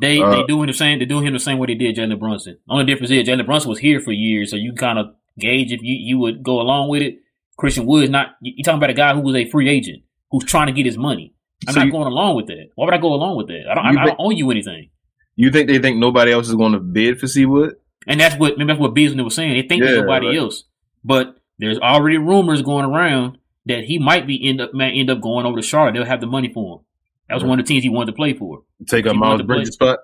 [0.00, 0.98] They Uh, they doing the same.
[0.98, 2.58] They're doing him the same way they did Jalen Brunson.
[2.68, 5.06] Only difference is Jalen Brunson was here for years, so you kind of
[5.38, 7.18] gauge if you, you would go along with it.
[7.56, 8.36] Christian Wood is not.
[8.40, 10.96] You talking about a guy who was a free agent who's trying to get his
[10.98, 11.34] money.
[11.66, 12.68] I'm So not you- going along with that.
[12.76, 13.64] Why would I go along with that?
[13.68, 13.84] I don't.
[13.98, 14.90] I, I don't owe you anything.
[15.36, 17.76] You think they think nobody else is going to bid for C-Wood?
[18.06, 19.54] And that's what maybe that's what Beasley was saying.
[19.54, 20.36] They think there's Yeah, nobody right.
[20.38, 20.64] else,
[21.04, 25.20] but there's already rumors going around that he might be end up might end up
[25.20, 25.92] going over to Charlotte.
[25.94, 26.84] They'll have the money for him.
[27.28, 28.62] That was one of the teams he wanted to play for.
[28.88, 29.98] Take up Miles wanted to play- Bridges' spot?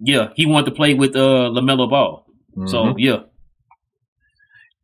[0.00, 2.26] Yeah, he wanted to play with uh LaMelo Ball.
[2.66, 2.94] So Mhm.
[2.98, 3.20] yeah,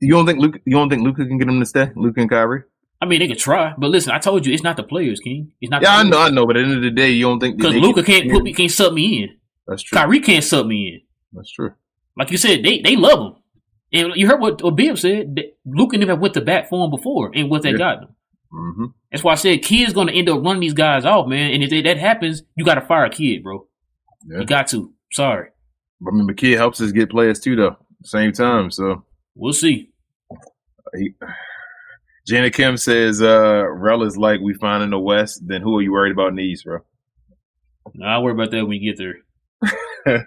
[0.01, 0.61] you don't think Luke?
[0.65, 1.91] You don't think Luka can get him to stay?
[1.97, 2.63] Luka and Kyrie?
[3.01, 5.53] I mean they could try, but listen, I told you it's not the players, King.
[5.61, 5.83] It's not.
[5.83, 6.47] Yeah, I know, I know.
[6.47, 8.53] But at the end of the day, you don't think because Luka can't put me
[8.55, 9.31] can't sub me in.
[9.67, 9.97] That's true.
[9.97, 11.01] Kyrie can't sub me in.
[11.33, 11.73] That's true.
[12.17, 13.33] Like you said, they they love him.
[13.93, 15.39] And you heard what, what Bill said.
[15.65, 17.79] Luka them went to bat for him before, and what they Yeah.
[17.79, 18.09] got them.
[18.51, 18.85] hmm
[19.15, 21.53] That's why I said Kidd's going to end up running these guys off, man.
[21.53, 23.67] And if that happens, you got to fire a Kidd, bro.
[24.29, 24.41] Yeah.
[24.41, 24.93] You got to.
[25.13, 25.49] Sorry.
[26.07, 27.77] I mean, the Kidd helps us get players too, though.
[28.05, 29.05] Same time, so
[29.37, 29.91] We'll see.
[30.97, 31.15] he,
[32.27, 35.83] Janet Kim says, uh, Rel is like we find in the West, then who are
[35.83, 36.81] you worried about in the East, bro?
[37.95, 40.25] Nah, I'll worry about that when you get there.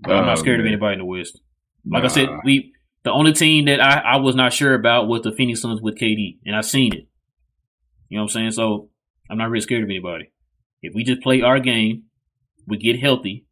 [0.00, 1.40] But I'm Oh, not scared of anybody in the West.
[1.86, 2.72] Like I said, we
[3.04, 5.96] the only team that I, I was not sure about was the Phoenix Suns with
[5.98, 7.06] KD, and I've seen it.
[8.08, 8.50] You know what I'm saying?
[8.52, 8.90] So
[9.30, 10.32] I'm not really scared of anybody.
[10.82, 12.04] If we just play our game,
[12.66, 13.46] we get healthy.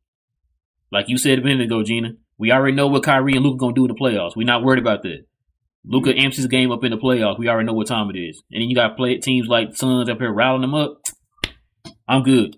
[0.92, 3.74] Like you said a minute ago, Gina, we already know what Kyrie and Luka gonna
[3.74, 4.36] do in the playoffs.
[4.36, 5.26] We're not worried about that.
[5.84, 7.38] Luka amps his game up in the playoffs.
[7.38, 8.42] We already know what time it is.
[8.50, 11.00] And then you got play teams like Suns up here riling them up.
[12.08, 12.56] I'm good.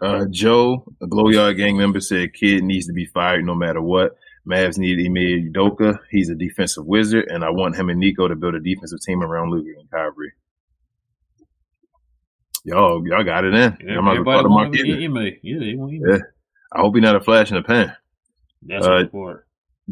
[0.00, 3.82] Uh, Joe, a Glow Yard gang member, said Kidd needs to be fired no matter
[3.82, 4.16] what.
[4.48, 5.98] Mavs need Ime Udoka.
[6.10, 9.22] He's a defensive wizard, and I want him and Nico to build a defensive team
[9.22, 10.32] around Luka and Kyrie.
[12.68, 13.70] Y'all, y'all got it in.
[13.72, 15.32] Be part Everybody of my want him in Ime.
[15.42, 16.02] Yeah, they want him.
[16.06, 16.18] Yeah.
[16.72, 17.96] I hope he's not a flash in the pan.
[18.62, 19.34] That's Uh.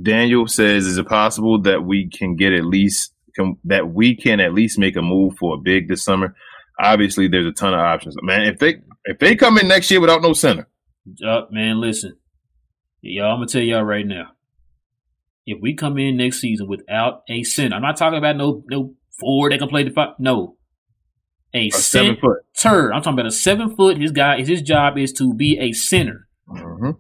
[0.01, 4.41] Daniel says, "Is it possible that we can get at least can, that we can
[4.41, 6.35] at least make a move for a big this summer?
[6.79, 8.43] Obviously, there's a ton of options, man.
[8.43, 10.69] If they if they come in next year without no center,
[11.25, 12.19] Uh, man, listen.
[13.01, 14.33] Y'all, I'm gonna tell y'all right now.
[15.47, 18.95] If we come in next season without a center, I'm not talking about no no
[19.19, 20.11] forward that can play the five.
[20.19, 20.57] No,
[21.57, 22.21] a, a seven center.
[22.21, 22.95] foot.
[22.95, 23.99] I'm talking about a seven foot.
[23.99, 26.91] His guy, his job is to be a center, hmm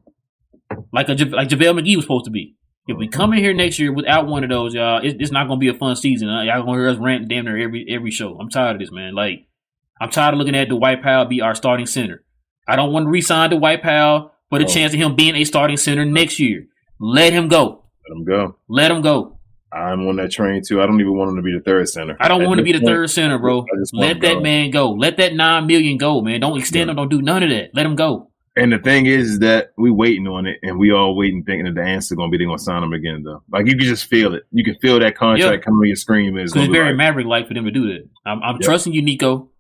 [0.93, 2.55] like a like JaVale McGee was supposed to be.
[2.89, 5.47] If we come in here next year without one of those, y'all, it, it's not
[5.49, 6.29] gonna be a fun season.
[6.29, 8.37] Uh, Y'all gonna hear us rant damn near every every show.
[8.41, 9.15] I'm tired of this, man.
[9.15, 9.47] Like,
[10.01, 12.25] I'm tired of looking at Dwight Powell be our starting center.
[12.69, 14.69] I don't want to re-sign Dwight Powell for the Oh.
[14.69, 16.67] chance of him being a starting center next year.
[17.01, 17.85] Let him go.
[18.09, 18.57] Let him go.
[18.69, 19.36] Let him go.
[19.73, 20.81] I'm on that train too.
[20.81, 22.17] I don't even want him to be the third center.
[22.21, 23.61] I don't At want to be the point, third center, bro.
[23.63, 24.41] I just want Let that go.
[24.41, 24.91] man go.
[24.93, 26.41] Let that nine million go, man.
[26.41, 26.93] Don't extend Yeah.
[26.93, 26.97] him.
[26.97, 27.71] Don't do none of that.
[27.75, 28.31] Let him go.
[28.59, 31.67] And the thing is, is that we waiting on it, and we all waiting, thinking
[31.67, 33.43] that the answer going to be they're going to sign him again, though.
[33.51, 34.45] Like you can just feel it.
[34.51, 35.65] You can feel that contract Yeah.
[35.65, 36.39] coming on your screen.
[36.39, 38.09] It's it's very like, Maverick like for them to do that.
[38.25, 38.63] I'm, I'm Yep.
[38.63, 39.51] trusting you, Nico.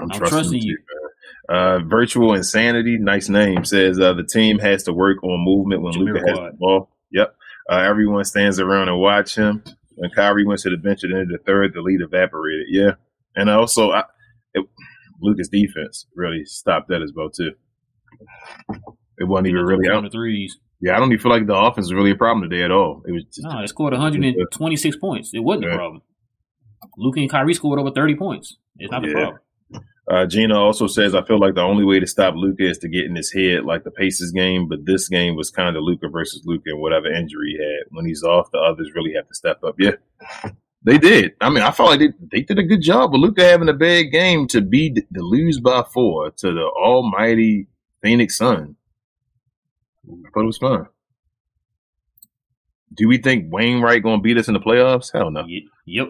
[0.00, 0.78] I'm, I'm trusting, trusting you.
[0.78, 1.56] man.
[1.56, 5.92] Uh, Virtual Insanity, nice name, says uh, the team has to work on movement when
[5.94, 6.90] Luka has the ball.
[7.12, 7.34] Yep.
[7.72, 9.62] Uh, everyone stands around and watch him.
[9.94, 12.66] When Kyrie went to the bench at the end of the third, the lead evaporated.
[12.68, 12.92] Yeah.
[13.34, 14.04] And also, I,
[14.52, 14.66] it,
[15.22, 17.52] Luka's defense really stopped that as well, too.
[19.18, 20.02] It wasn't even really out.
[20.02, 20.58] the threes.
[20.80, 23.02] Yeah, I don't even feel like the offense was really a problem today at all.
[23.06, 25.30] It was just, No, they scored 126 points.
[25.32, 25.74] It wasn't Yeah.
[25.74, 26.02] a problem.
[26.98, 28.58] Luca and Kyrie scored over 30 points.
[28.78, 29.14] It's not the Yeah.
[29.14, 29.38] problem.
[30.12, 32.88] Uh, Gina also says, I feel like the only way to stop Luka is to
[32.88, 36.08] get in his head like the Pacers game, but this game was kind of Luka
[36.08, 37.84] versus Luka and whatever injury he had.
[37.90, 39.76] When he's off, the others really have to step up.
[39.78, 39.92] Yeah,
[40.82, 41.32] they did.
[41.40, 43.72] I mean, I felt like they, they did a good job with Luka having a
[43.72, 47.68] bad game to be to lose by four to the almighty
[48.02, 48.76] Phoenix Sun.
[50.06, 50.88] I thought it was fun.
[52.94, 55.10] Do we think Wainwright going to beat us in the playoffs?
[55.10, 55.46] Hell no.
[55.46, 56.08] Ye- Yep.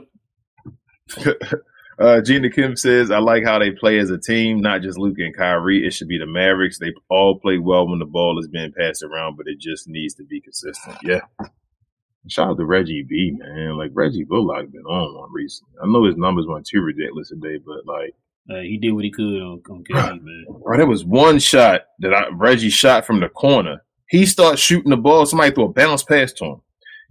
[2.02, 5.18] Uh, Gina Kim says, I like how they play as a team, not just Luke
[5.18, 5.86] and Kyrie.
[5.86, 6.78] It should be the Mavericks.
[6.78, 10.14] They all play well when the ball is being passed around, but it just needs
[10.14, 10.96] to be consistent.
[11.04, 11.20] Yeah.
[12.28, 13.76] Shout out to Reggie B, man.
[13.76, 15.74] Like, Reggie Bullock been on one recently.
[15.82, 18.14] I know his numbers weren't too ridiculous today, but like,
[18.50, 20.44] Uh, he did what he could on, on KD, man.
[20.64, 23.84] bro, there was one shot that I, Reggie shot from the corner.
[24.08, 25.24] He starts shooting the ball.
[25.24, 26.62] Somebody threw a bounce pass to him.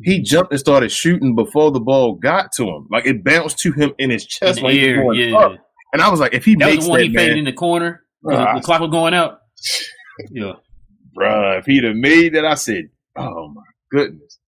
[0.03, 2.88] He jumped and started shooting before the ball got to him.
[2.90, 4.60] Like it bounced to him in his chest.
[4.60, 5.38] the like he was going yeah.
[5.38, 5.52] up.
[5.94, 7.38] And I was like, if he That makes was the one that, he faded man,
[7.40, 8.03] in the corner.
[8.30, 8.56] Ah.
[8.56, 9.40] the clock was going out.
[10.30, 10.53] Yeah.
[11.18, 14.40] bruh, if he'd have made that, I said, oh my goodness.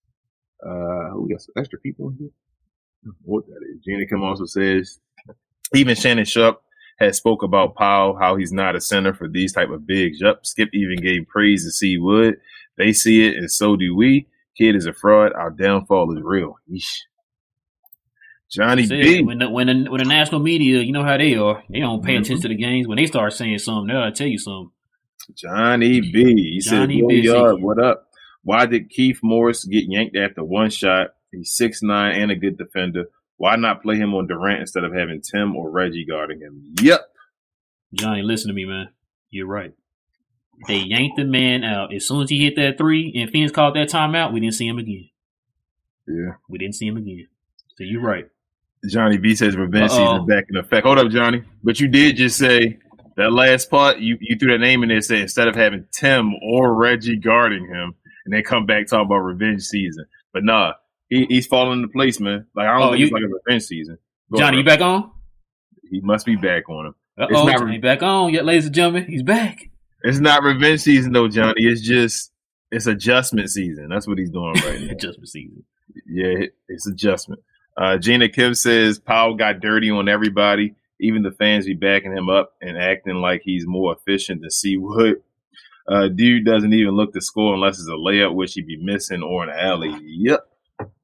[0.63, 2.29] Uh, who got some extra people in here?
[2.29, 3.83] I don't know What that is?
[3.83, 4.99] Gina Kim also says,
[5.73, 6.61] even Shannon Sharpe
[6.99, 10.19] has spoke about Powell, how he's not a center for these type of bigs.
[10.19, 12.35] Yup, Skip even gave praise to C-Wood.
[12.77, 14.27] They see it, and so do we.
[14.57, 15.33] Kidd is a fraud.
[15.33, 16.55] Our downfall is real.
[16.71, 16.99] Yeesh.
[18.51, 19.21] Johnny Said, B.
[19.23, 21.63] when the, when the, when the national media, you know how they are.
[21.69, 22.21] They don't pay Mhm.
[22.21, 22.87] attention to the games.
[22.87, 24.69] When they start saying something, they'll tell you something.
[25.35, 26.51] Johnny B.
[26.51, 27.21] He said, Johnny Yo, B.
[27.21, 28.07] Yard, what up?
[28.43, 31.11] Why did Keith Morris get yanked after one shot?
[31.31, 33.05] He's six nine and a good defender.
[33.37, 36.75] Why not play him on Durant instead of having Tim or Reggie guarding him?
[36.81, 37.01] Yep.
[37.95, 38.89] Johnny, listen to me, man.
[39.31, 39.71] You're right.
[40.67, 41.93] They yanked the man out.
[41.93, 44.67] As soon as he hit that three and Phoenix called that timeout, we didn't see
[44.67, 45.09] him again.
[46.07, 46.33] Yeah.
[46.49, 47.27] We didn't see him again.
[47.77, 48.25] So you're right.
[48.89, 49.97] Johnny B says revenge Uh-oh.
[50.13, 50.85] season back in effect.
[50.85, 51.43] Hold up, Johnny.
[51.63, 52.77] But you did just say
[53.15, 56.33] that last part, you, you threw that name in there saying instead of having Tim
[56.41, 60.05] or Reggie guarding him, and they come back talking about revenge season.
[60.33, 60.73] But nah,
[61.09, 62.45] he, he's falling into place, man.
[62.55, 63.97] Like I don't Oh, think you- it's like a revenge season.
[64.31, 65.11] Go Johnny, you back on?
[65.89, 66.95] He must be back on him.
[67.17, 68.33] Uh oh, not- Johnny back on.
[68.33, 69.69] Yeah, ladies and gentlemen, he's back.
[70.03, 71.63] It's not revenge season though, Johnny.
[71.63, 72.31] It's just
[72.71, 73.89] it's adjustment season.
[73.89, 74.87] That's what he's doing right now.
[74.91, 75.63] Adjustment season.
[76.07, 77.41] yeah, it's adjustment.
[77.77, 80.75] Uh, Gina Kim says Powell got dirty on everybody.
[80.99, 85.21] Even the fans be backing him up and acting like he's more efficient than C-Wood.
[85.87, 89.21] Uh, dude doesn't even look to score unless it's a layup, which he'd be missing,
[89.21, 89.95] or an alley.
[90.01, 90.47] Yep.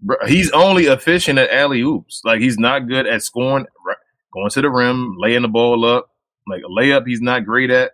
[0.01, 2.21] Bro, he's only efficient at alley oops.
[2.23, 3.65] Like he's not good at scoring,
[4.33, 6.09] going to the rim, laying the ball up.
[6.47, 7.91] Like a layup, he's not great at.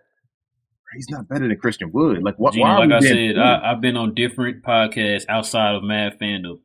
[0.94, 2.22] He's not better than Christian Wood.
[2.22, 2.54] Like what?
[2.54, 3.38] Gino, like I said.
[3.38, 6.60] I, I've been on different podcasts outside of Mad Fandom,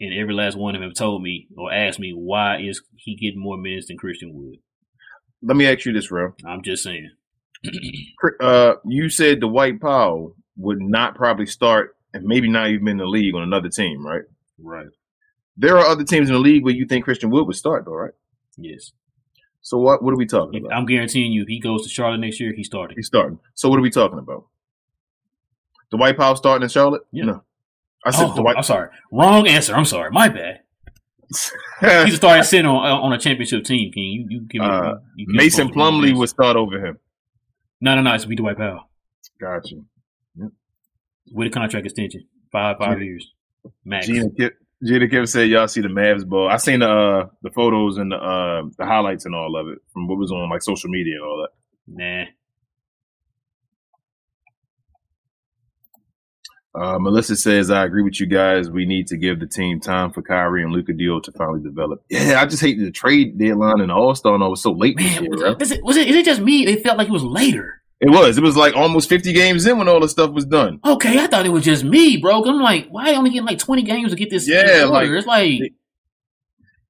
[0.00, 3.40] and every last one of them told me or asked me why is he getting
[3.40, 4.58] more minutes than Christian Wood.
[5.42, 6.34] Let me ask you this, bro.
[6.46, 7.10] I'm just saying.
[8.40, 13.06] Uh, you said Dwight Powell would not probably start and maybe not even in the
[13.06, 14.22] league on another team, right?
[14.58, 14.86] Right.
[15.56, 17.94] There are other teams in the league where you think Christian Wood would start, though,
[17.94, 18.12] right?
[18.56, 18.92] Yes.
[19.66, 20.00] So what?
[20.00, 20.72] What are we talking about?
[20.76, 22.96] I'm guaranteeing you, if he goes to Charlotte next year, he's starting.
[22.96, 23.40] He's starting.
[23.54, 24.44] So what are we talking about?
[25.90, 27.02] Dwight Powell starting in Charlotte?
[27.10, 27.24] Yeah.
[27.24, 27.42] No.
[28.04, 28.56] I said Oh, the White.
[28.56, 28.90] I'm sorry.
[29.10, 29.74] Wrong answer.
[29.74, 30.12] I'm sorry.
[30.12, 30.60] My bad.
[32.04, 33.90] He's a starting center on, on a championship team.
[33.90, 37.00] Can you, you give me Uh, you Mason Plumlee would start over him.
[37.80, 38.14] no, no, no.
[38.14, 38.88] It's be Dwight Powell
[39.40, 39.78] Gotcha.
[41.32, 43.32] with a contract extension, five five years
[43.84, 44.06] max.
[44.06, 44.28] Gina
[44.84, 46.48] Gina Kip said y'all see the Mavs ball.
[46.48, 49.78] I seen the uh, the photos and the uh, the highlights and all of it
[49.92, 51.50] from what was on like social media and all that.
[51.88, 52.24] Nah.
[56.76, 58.68] Uh, Melissa says, I agree with you guys.
[58.68, 62.04] We need to give the team time for Kyrie and Luka deal to finally develop.
[62.10, 64.72] Yeah, I just hate the trade deadline and the All Star and all was so
[64.72, 66.06] late this Man, year, was, is it, was it?
[66.06, 66.66] Is it just me?
[66.66, 67.80] It felt like it was later.
[68.00, 68.36] It was.
[68.36, 70.80] It was like almost 50 games in when all the stuff was done.
[70.84, 72.44] Okay, I thought it was just me, bro.
[72.44, 74.46] I'm like, why are you only getting like 20 games to get this?
[74.48, 74.86] Yeah, order?
[74.88, 75.60] like- it's like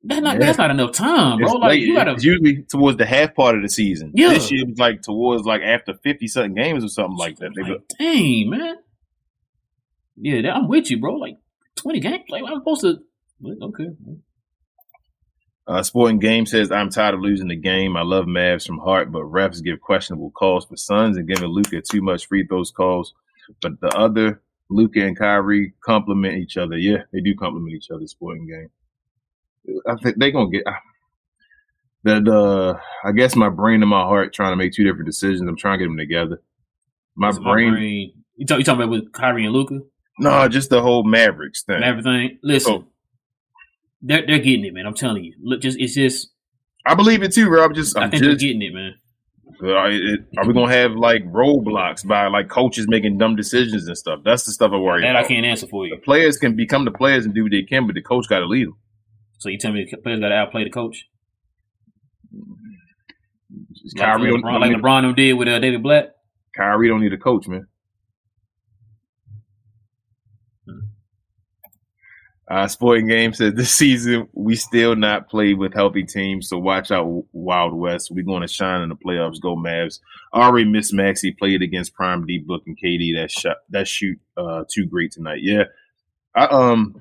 [0.03, 0.47] that's not Yeah.
[0.47, 1.47] that's not enough time, bro.
[1.47, 1.83] It's, Like late.
[1.83, 4.13] you gotta it's usually towards the half part of the season.
[4.15, 4.31] Yeah.
[4.31, 7.51] This year was like towards like after 50 something games or something like that.
[7.57, 8.77] They go, like, dang, man.
[10.17, 11.15] Yeah, I'm with you, bro.
[11.15, 11.37] Like
[11.77, 12.25] 20 games.
[12.29, 12.99] Like I'm supposed to.
[13.63, 13.87] Okay.
[15.69, 17.97] Uh, Sporting Game says, I'm tired of losing the game.
[17.97, 21.83] I love Mavs from heart, but refs give questionable calls for Suns and giving Luka
[21.83, 23.15] too much free throws calls.
[23.63, 26.77] But the other, Luka and Kyrie, complement each other.
[26.79, 28.71] Yeah, they do complement each other, Sporting Game.
[29.89, 30.67] I think they're going to get.
[32.05, 35.41] That uh, I guess my brain and my heart trying to make two different decisions.
[35.49, 36.41] I'm trying to get them together.
[37.17, 39.81] My It's brain, You, talk, you talking about with Kyrie and Luka
[40.19, 41.77] no, just the whole Mavericks thing.
[41.77, 42.39] and everything?
[42.43, 42.85] Listen, Oh.
[44.03, 44.87] They're they're getting it, man.
[44.87, 45.35] I'm telling you.
[45.43, 46.29] Look, just it's just
[46.87, 47.59] I believe it too.
[47.59, 48.95] I'm just, i I'm think they're getting it, man.
[49.63, 53.97] Are, it- are we gonna have like roadblocks by like coaches making dumb decisions and
[53.97, 54.21] stuff?
[54.25, 56.01] That's the stuff I worry That I can't answer for The you.
[56.01, 58.47] players can become the players and do what they can, but the coach got to
[58.47, 58.77] lead them.
[59.39, 61.05] So you tell me the players got to outplay the coach,
[63.95, 66.15] like, Kyrie, LeBron, like LeBron did with uh, David Blatt.
[66.57, 67.67] Kyrie don't need a coach, man.
[72.49, 76.91] Uh, Sporting Game said this season we still not play with healthy teams, so watch
[76.91, 78.11] out, Wild West.
[78.11, 79.41] We're going to shine in the playoffs.
[79.41, 80.01] Go Mavs.
[80.33, 83.17] Already Miss Maxi played against Prime D Book and KD.
[83.17, 85.41] That shot, that shoot, uh, too great tonight.
[85.43, 85.65] Yeah,
[86.35, 87.01] I um,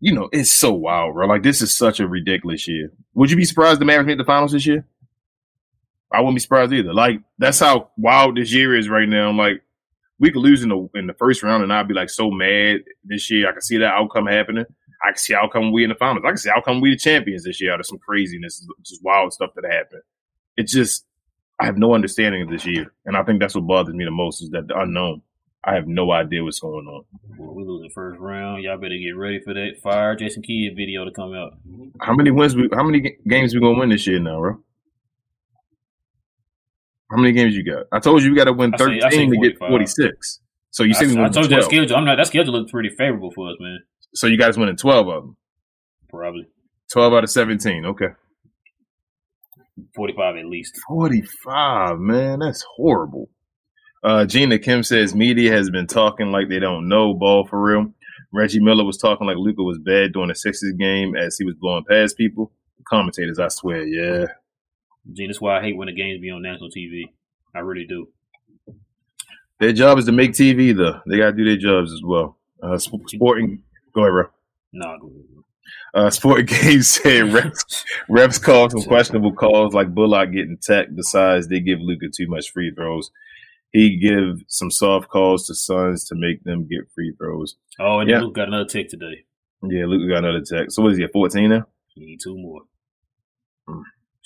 [0.00, 1.26] you know, it's so wild, bro.
[1.26, 2.92] Like this is such a ridiculous year.
[3.14, 4.86] Would you be surprised the Mavericks made the finals this year?
[6.12, 6.94] I wouldn't be surprised either.
[6.94, 9.28] Like that's how wild this year is right now.
[9.28, 9.62] I'm like,
[10.18, 12.80] we could lose in the in the first round, and I'd be like so mad
[13.04, 13.48] this year.
[13.48, 14.64] I can see that outcome happening.
[15.02, 16.24] I can see outcome we in the finals.
[16.24, 19.32] I can see outcome we the champions this year out of some craziness, just wild
[19.32, 20.02] stuff that happened.
[20.56, 21.04] It's just
[21.60, 24.10] I have no understanding of this year, and I think that's what bothers me the
[24.10, 25.22] most is that the unknown.
[25.64, 27.04] I have no idea what's going on.
[27.36, 28.62] Well, we lose the first round.
[28.62, 31.54] Y'all better get ready for that fire Jason Kidd video to come out.
[32.00, 32.54] How many wins?
[32.54, 34.62] We, how many games we gonna win this year now, bro?
[37.10, 37.86] How many games you got?
[37.92, 39.86] I told you we got to win I say- I say thirteen to get forty
[39.86, 40.40] six.
[40.70, 41.96] So you I, said we I won told you that schedule.
[41.96, 42.16] I'm not.
[42.16, 43.78] That schedule looked pretty favorable for us, man.
[44.14, 45.36] So you guys winning twelve of them.
[46.10, 46.46] Probably
[46.92, 47.84] Twelve out of seventeen.
[47.86, 48.08] Okay.
[49.94, 50.78] 45 at least.
[50.88, 52.38] 45, man.
[52.38, 53.28] That's horrible.
[54.02, 57.92] Uh, Gina Kim says media has been talking like they don't know ball for real.
[58.32, 61.54] Reggie Miller was talking like Luka was bad during the Sixers game as he was
[61.60, 62.52] blowing past people.
[62.88, 64.26] Commentators, I swear, yeah.
[65.12, 67.04] Gene, that's why I hate when the games be on national TV.
[67.54, 68.08] I really do.
[69.60, 71.00] Their job is to make TV, though.
[71.06, 72.36] They got to do their jobs as well.
[72.62, 73.62] Uh, sp- sporting,
[73.94, 74.24] go ahead, bro.
[74.72, 75.22] Nah, go ahead.
[75.32, 75.42] bro.
[75.94, 80.88] Uh, Sport Games said refs, refs call some questionable calls like Bullock getting tech.
[80.94, 83.10] Besides, they give Luka too much free throws.
[83.72, 87.56] He give some soft calls to Suns to make them get free throws.
[87.80, 88.20] Oh, and Yeah.
[88.20, 89.24] Luke got another tech today.
[89.62, 90.70] Yeah, Luka got another tech.
[90.70, 91.66] So what is he at 14 now?
[91.94, 92.62] He need two more.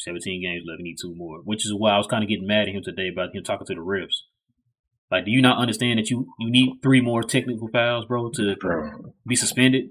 [0.05, 0.11] Hmm.
[0.11, 0.79] 17 games left.
[0.79, 1.41] He need two more.
[1.45, 3.67] Which is why I was kind of getting mad at him today about him talking
[3.67, 4.25] to the refs.
[5.11, 8.55] Like, do you not understand that you, you need three more technical fouls, bro, to
[8.61, 9.91] Bro, be suspended?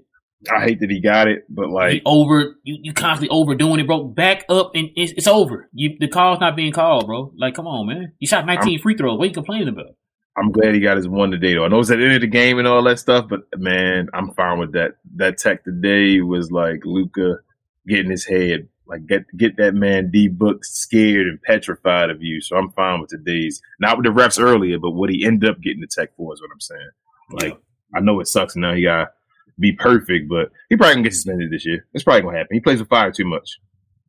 [0.50, 4.04] I hate that he got it, but like, over you, you constantly overdoing it, bro.
[4.04, 5.68] Back up and it's, it's over.
[5.74, 7.34] You the call's not being called, bro.
[7.36, 8.12] Like, come on, man.
[8.18, 9.18] You shot 19 free throws.
[9.18, 9.96] What are you complaining about?
[10.36, 11.64] I'm glad he got his one today, though.
[11.64, 14.08] I know it's at the end of the game and all that stuff, but man,
[14.14, 14.92] I'm fine with that.
[15.16, 17.40] That tech today was like Luka
[17.86, 22.40] getting his head, like get get that man D Book scared and petrified of you.
[22.42, 25.60] So I'm fine with today's, not with the refs earlier, but what he ended up
[25.62, 26.90] getting the tech for is what I'm saying.
[27.30, 27.58] Like,
[27.94, 28.74] I know it sucks now.
[28.74, 29.10] He got to
[29.58, 31.86] be perfect, but he probably gonna get suspended this year.
[31.94, 32.54] It's probably gonna happen.
[32.54, 33.58] He plays with fire too much.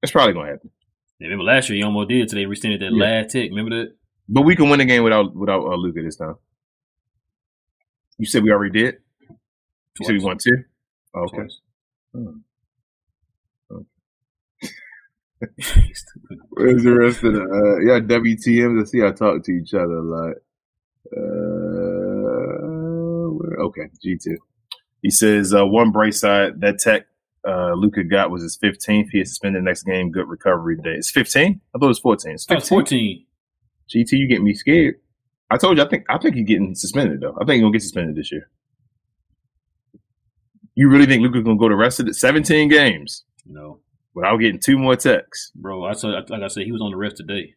[0.02, 0.72] It's probably gonna happen.
[1.20, 2.46] Yeah, remember last year you almost did today.
[2.48, 3.04] Rescinded that Yeah.
[3.04, 3.52] last tick.
[3.52, 3.94] Remember that?
[4.28, 6.36] But we can win the game without without uh, Luka this time.
[8.18, 8.96] You said we already did.
[10.00, 10.64] You said we won two.
[11.14, 11.38] Oh, okay.
[11.38, 11.60] Twice.
[16.52, 18.82] Where's the rest of the uh, yeah WTMs?
[18.82, 20.36] I see I talk to each other a lot.
[21.18, 21.22] Uh,
[23.34, 24.38] where, okay, G two.
[25.02, 27.08] He says uh, one bright side that tech
[27.48, 29.08] uh, Luka got was his 15th.
[29.12, 30.12] He is suspended next game.
[30.12, 30.92] Good recovery day.
[30.92, 31.60] It's 15.
[31.74, 32.34] I thought it was 14.
[32.34, 33.26] It's That was 15.
[33.90, 33.92] 14.
[33.94, 34.96] GT, you get me scared.
[35.50, 35.84] I told you.
[35.84, 37.34] I think I think he's getting suspended though.
[37.36, 38.50] I think he's gonna get suspended this year.
[40.76, 43.80] You really think Luka's gonna go the rest of the 17 games No,
[44.14, 45.52] without getting two more techs?
[45.56, 45.86] bro.
[45.86, 46.10] I saw.
[46.10, 47.56] Like I said, he was on the ref today.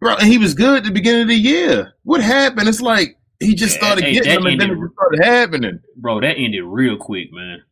[0.00, 1.92] Bro, and he was good at the beginning of the year.
[2.02, 2.68] What happened?
[2.68, 5.80] It's like he just Yeah, started hey, getting them and then it started happening.
[5.96, 7.62] Bro, that ended real quick, man.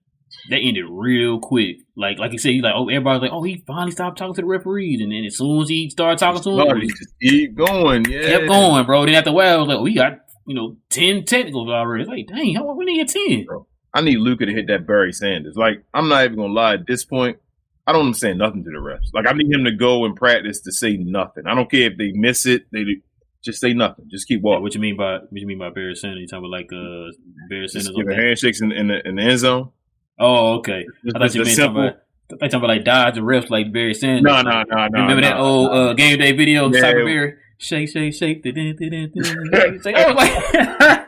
[0.50, 1.78] That ended real quick.
[1.96, 4.42] Like, like you said, he like, oh, everybody's like, oh, he finally stopped talking to
[4.42, 7.56] the referees, and then as soon as he started talking to him, he just keep
[7.56, 8.04] going.
[8.08, 8.28] Yeah.
[8.28, 9.04] kept going, bro.
[9.06, 12.04] Then after a while, I was like, oh, we got you know ten technicals already.
[12.04, 13.46] It's like, dang, how we need a ten?
[13.92, 15.56] I need Luka to hit that Barry Sanders.
[15.56, 17.38] Like, I'm not even gonna lie, at this point,
[17.86, 19.12] I don't understand nothing to the refs.
[19.12, 21.46] Like I need him to go and practice to say nothing.
[21.46, 22.84] I don't care if they miss it, they
[23.42, 24.06] just say nothing.
[24.08, 24.62] Just keep walking.
[24.62, 26.20] what you mean by what you mean by Barry Sanders?
[26.20, 27.10] You talking about like uh
[27.48, 27.96] Barry Just Sanders?
[27.96, 29.70] give on handshakes in, in, the, in the end zone.
[30.18, 30.84] Oh, okay.
[31.04, 31.84] Just, I thought you meant about.
[32.30, 34.22] I thought talking about like dodge the refs like Barry Sanders.
[34.22, 35.00] No, no, no, no.
[35.00, 35.88] Remember that no, old no.
[35.88, 36.80] uh, game day video Yeah.
[36.80, 37.38] Cyber Bear?
[37.58, 38.14] Shake, shake.
[38.14, 38.46] Shake.
[38.46, 40.99] I was like,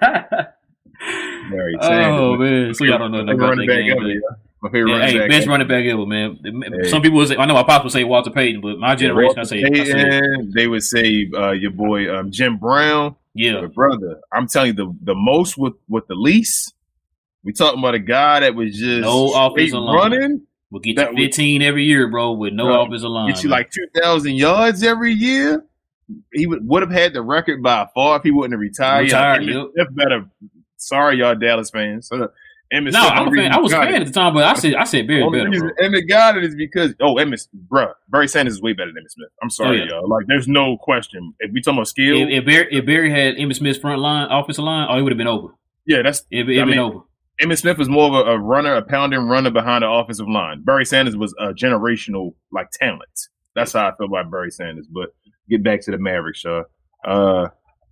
[1.52, 2.38] Barry oh Sanders.
[2.38, 3.96] man, so y'all don't know nothing about running that back game.
[3.98, 4.08] ever.
[4.08, 4.20] yeah.
[4.62, 5.30] My favorite Yeah, running hey, back.
[5.30, 5.50] best ever.
[5.50, 6.38] running back ever, man.
[6.82, 6.88] Hey.
[6.88, 9.38] Some people would say, I know my pops would say Walter Payton, but my generation,
[9.38, 13.16] I say, I say Payton, they would say uh, your boy um, Jim Brown.
[13.34, 13.60] yeah.
[13.60, 16.74] But brother, I'm telling you, the the most with with the least.
[17.44, 21.16] We talking about a guy that was just No offensive running, We'll get you would-
[21.18, 23.32] 15 every year, bro, with no Bro, offensive line.
[23.32, 23.58] get you man.
[23.58, 25.64] like two thousand yards every year.
[26.32, 29.02] He would would have had the record by far if he wouldn't have retired.
[29.06, 29.66] Retired, Yeah, yep.
[29.74, 30.24] Smith better.
[30.86, 32.10] Sorry, y'all Dallas fans.
[32.12, 32.28] Uh,
[32.72, 33.52] Emmitt no, I'm a fan.
[33.52, 35.50] I was a fan at the time, but I said, I said Barry Only better,
[35.50, 35.86] reason bro.
[35.88, 39.10] Emmitt got it is because oh Emmitt, bruh, Barry Sanders is way better than Emmitt
[39.10, 39.28] Smith.
[39.42, 39.90] I'm sorry, Oh, yeah.
[39.90, 40.08] y'all.
[40.08, 41.34] Like, there's no question.
[41.40, 44.28] If we talking about skill, If, if Barry, if Barry had Emmitt Smith's front line,
[44.30, 45.48] offensive line, oh, it would have been over.
[45.86, 47.00] yeah, that's It I been mean, over.
[47.42, 50.62] Emmitt Smith was more of a, a runner, a pounding runner behind the offensive line.
[50.62, 53.28] Barry Sanders was a generational like talent.
[53.54, 54.86] That's how I feel about Barry Sanders.
[54.90, 55.10] But
[55.50, 56.62] get back to the Mavericks, Shaw.
[57.04, 57.48] Uh,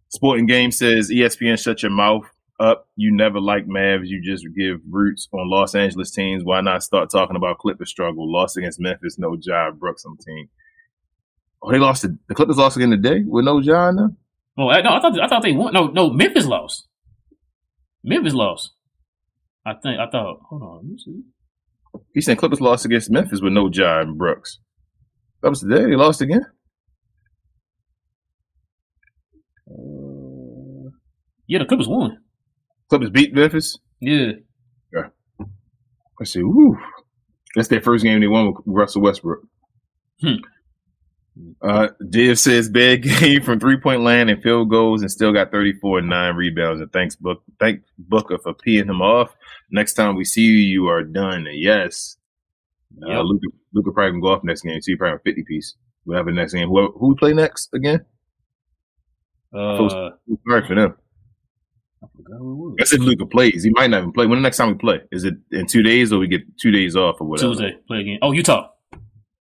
[0.08, 2.24] Sporting Game says ESPN shut your mouth
[2.60, 2.88] up.
[2.96, 4.06] You never like Mavs.
[4.06, 6.44] You just give roots on Los Angeles teams.
[6.44, 8.30] Why not start talking about Clippers struggle?
[8.30, 9.78] Lost against Memphis, no job.
[9.80, 10.48] Brooks on team.
[11.62, 12.02] Oh, they lost.
[12.02, 13.96] To, the Clippers lost again today with no John.
[13.96, 14.10] Now?
[14.58, 15.72] Oh, I, no, I thought I thought they won.
[15.72, 16.86] No, no, Memphis lost.
[18.02, 18.72] Memphis lost.
[19.66, 20.40] I think I thought.
[20.48, 21.22] Hold on, let me see.
[22.14, 24.58] He said Clippers lost against Memphis with no John Brooks.
[25.42, 25.84] That was today.
[25.84, 26.46] They lost again.
[29.68, 30.90] Uh,
[31.46, 32.18] yeah, the Clippers won.
[32.90, 33.78] Clippers beat Memphis.
[34.00, 34.32] Yeah.
[36.18, 36.42] Let's see.
[36.42, 36.76] Woo.
[37.56, 39.40] That's their first game they won with Russell Westbrook.
[40.20, 40.34] Hmm.
[41.62, 45.50] Uh, Div says bad game from three point land and field goals and still got
[45.50, 46.82] 34 and nine rebounds.
[46.82, 49.34] And thanks, Book, thank Booker for peeing him off.
[49.70, 51.46] Next time we see you, you are done.
[51.46, 52.18] And yes,
[53.02, 53.24] uh, Yep.
[53.24, 54.78] Luka, Luka probably can go off next game.
[54.82, 55.74] So you probably have a 50 piece.
[56.04, 56.68] Whatever next game.
[56.68, 58.04] Who, who we play next again?
[59.54, 59.88] Uh,
[60.46, 60.94] Sorry for them.
[62.02, 62.74] I forgot who it was.
[62.78, 63.62] That's if Luka plays.
[63.62, 64.26] He might not even play.
[64.26, 65.00] When the next time we play?
[65.12, 67.50] Is it in two days or we get two days off or whatever?
[67.52, 67.76] Tuesday.
[67.86, 68.18] Play again.
[68.22, 68.68] Oh, Utah.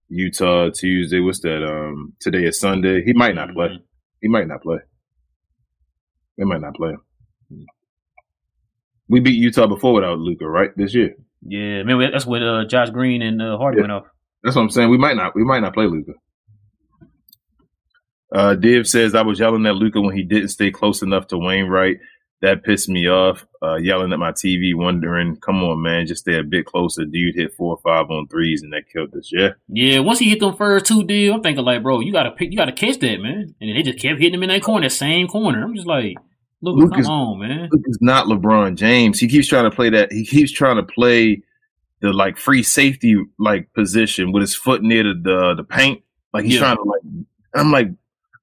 [0.09, 1.21] Utah Tuesday.
[1.21, 1.63] What's that?
[1.65, 3.05] Um, today is Sunday.
[3.05, 3.69] He might not play.
[3.69, 3.79] Mhm.
[4.23, 4.79] He might not play.
[6.37, 6.95] They might not play.
[9.09, 10.71] We beat Utah before without Luka, right?
[10.77, 11.15] This year.
[11.43, 13.83] Yeah, man, that's when uh, Josh Green and uh, Hardy Yeah.
[13.83, 14.05] went off.
[14.43, 14.91] That's what I'm saying.
[14.91, 15.35] We might not.
[15.35, 16.13] We might not play Luka.
[18.35, 21.39] Uh, Div says I was yelling at Luka when he didn't stay close enough to
[21.39, 21.97] Wainwright.
[22.41, 23.45] That pissed me off.
[23.61, 27.35] Uh, yelling at my TV, wondering, "Come on, man, just stay a bit closer." Dude
[27.35, 29.31] hit four or five on threes, and that killed us.
[29.33, 32.31] Yeah, Yeah, once he hit them first two deal, I'm thinking like, bro, you gotta
[32.31, 33.55] pick, you gotta catch that, man.
[33.61, 35.65] And they just kept hitting him in that corner, that same corner.
[35.65, 36.15] I'm just like,
[36.61, 37.71] look, Luke come is- on, man.
[37.73, 39.19] Luka's not LeBron James.
[39.19, 40.13] He keeps trying to play that.
[40.13, 41.43] He keeps trying to play
[42.01, 46.03] the like free safety like position with his foot near the the, the paint.
[46.33, 46.61] Like he's Yeah.
[46.61, 47.01] trying to like.
[47.57, 47.89] I'm like,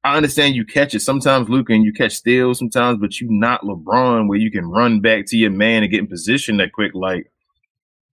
[0.05, 3.63] I understand you catch it sometimes, Luka, and you catch steals sometimes, but you not
[3.63, 6.91] LeBron where you can run back to your man and get in position that quick.
[6.93, 7.31] Like,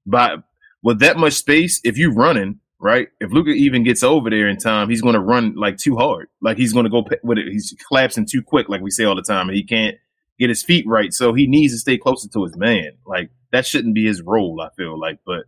[0.06, 0.36] by
[0.82, 4.56] with that much space, if you running right, if Luka even gets over there in
[4.56, 6.28] time, he's going to run like too hard.
[6.40, 7.48] Like he's going to go with it.
[7.52, 9.96] He's collapsing too quick, like we say all the time, and he can't
[10.38, 11.12] get his feet right.
[11.12, 12.92] So he needs to stay closer to his man.
[13.06, 14.62] Like that shouldn't be his role.
[14.62, 15.44] I feel like, but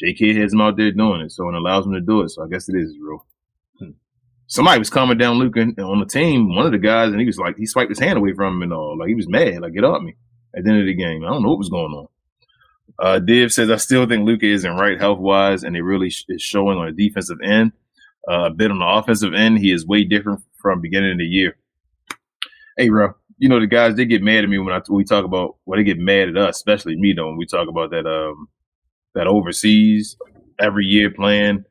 [0.00, 0.34] J.K.
[0.34, 2.30] has him out there doing it, so it allows him to do it.
[2.30, 3.24] So I guess it is his role.
[4.50, 7.38] Somebody was calming down Luka on the team, one of the guys, and he was
[7.38, 8.98] like, he swiped his hand away from him and all.
[8.98, 10.16] Like he was mad, like get off me
[10.56, 11.24] at the end of the game.
[11.24, 12.08] I don't know what was going on.
[12.98, 16.24] Uh, Div says, I still think Luka isn't right health wise, and it really sh-
[16.28, 17.72] is showing on the defensive end.
[18.28, 21.24] Uh, a bit on the offensive end, he is way different from beginning of the
[21.24, 21.56] year.
[22.76, 25.04] Hey, bro, you know the guys they get mad at me when I when we
[25.04, 27.90] talk about well they get mad at us, especially me though when we talk about
[27.90, 28.48] that um
[29.14, 30.16] that overseas
[30.58, 31.64] every year playing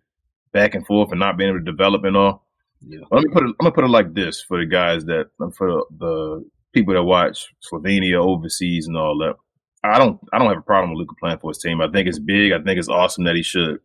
[0.52, 2.48] back and forth and not being able to develop and all.
[2.86, 3.00] Yeah.
[3.12, 3.48] Let me put it.
[3.48, 7.48] I'm gonna put it like this for the guys that for the, people that watch
[7.62, 9.36] Slovenia overseas and all that.
[9.84, 11.82] I don't I don't have a problem with Luka playing for his team.
[11.82, 12.52] I think it's big.
[12.52, 13.80] I think it's awesome that he should.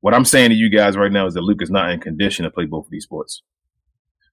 [0.00, 2.50] What I'm saying to you guys right now is that Luka's not in condition to
[2.50, 3.42] play both of these sports.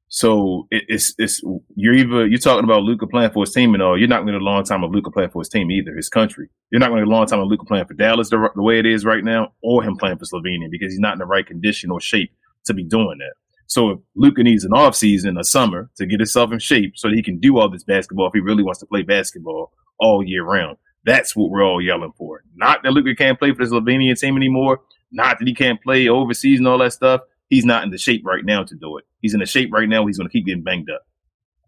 [0.10, 1.42] So it, it's it's
[1.76, 3.98] you're either you're talking about Luka playing for his team and all.
[3.98, 5.94] You're not going to a long time of Luka playing for his team either.
[5.96, 6.50] His country.
[6.72, 8.80] You're not going to a long time of Luka playing for Dallas the, the way
[8.80, 11.46] it is right now, or him playing for Slovenia because he's not in the right
[11.46, 12.32] condition or shape
[12.66, 13.34] to be doing that.
[13.68, 17.10] So if Luka needs an off season, a summer, to get himself in shape so
[17.10, 20.24] that he can do all this basketball if he really wants to play basketball all
[20.24, 20.78] year round.
[21.06, 22.44] That's what we're all yelling for.
[22.56, 24.82] Not that Luka can't play for the Slovenian team anymore.
[25.12, 27.22] Not that he can't play overseas and all that stuff.
[27.50, 29.06] He's not in the shape right now to do it.
[29.22, 30.06] He's in the shape right now.
[30.06, 31.02] He's going to keep getting banged up,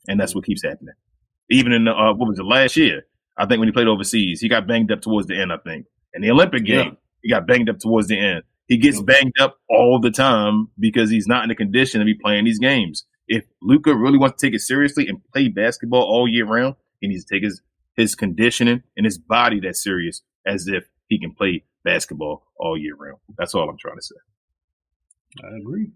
[0.10, 0.94] and that's what keeps happening.
[1.50, 3.06] Even in the, uh, what was it last year?
[3.38, 5.54] I think when he played overseas, he got banged up towards the end.
[5.54, 6.84] I think in the Olympic Yeah.
[6.84, 8.44] game, he got banged up towards the end.
[8.70, 12.14] He gets banged up all the time because he's not in the condition to be
[12.14, 13.04] playing these games.
[13.28, 17.08] If Luka really wants to take it seriously and play basketball all year round, he
[17.08, 17.62] needs to take his
[17.96, 22.96] his conditioning and his body that serious as if he can play basketball all year
[22.96, 23.18] round.
[23.38, 24.16] That's all I'm trying to say.
[25.44, 25.90] I agree.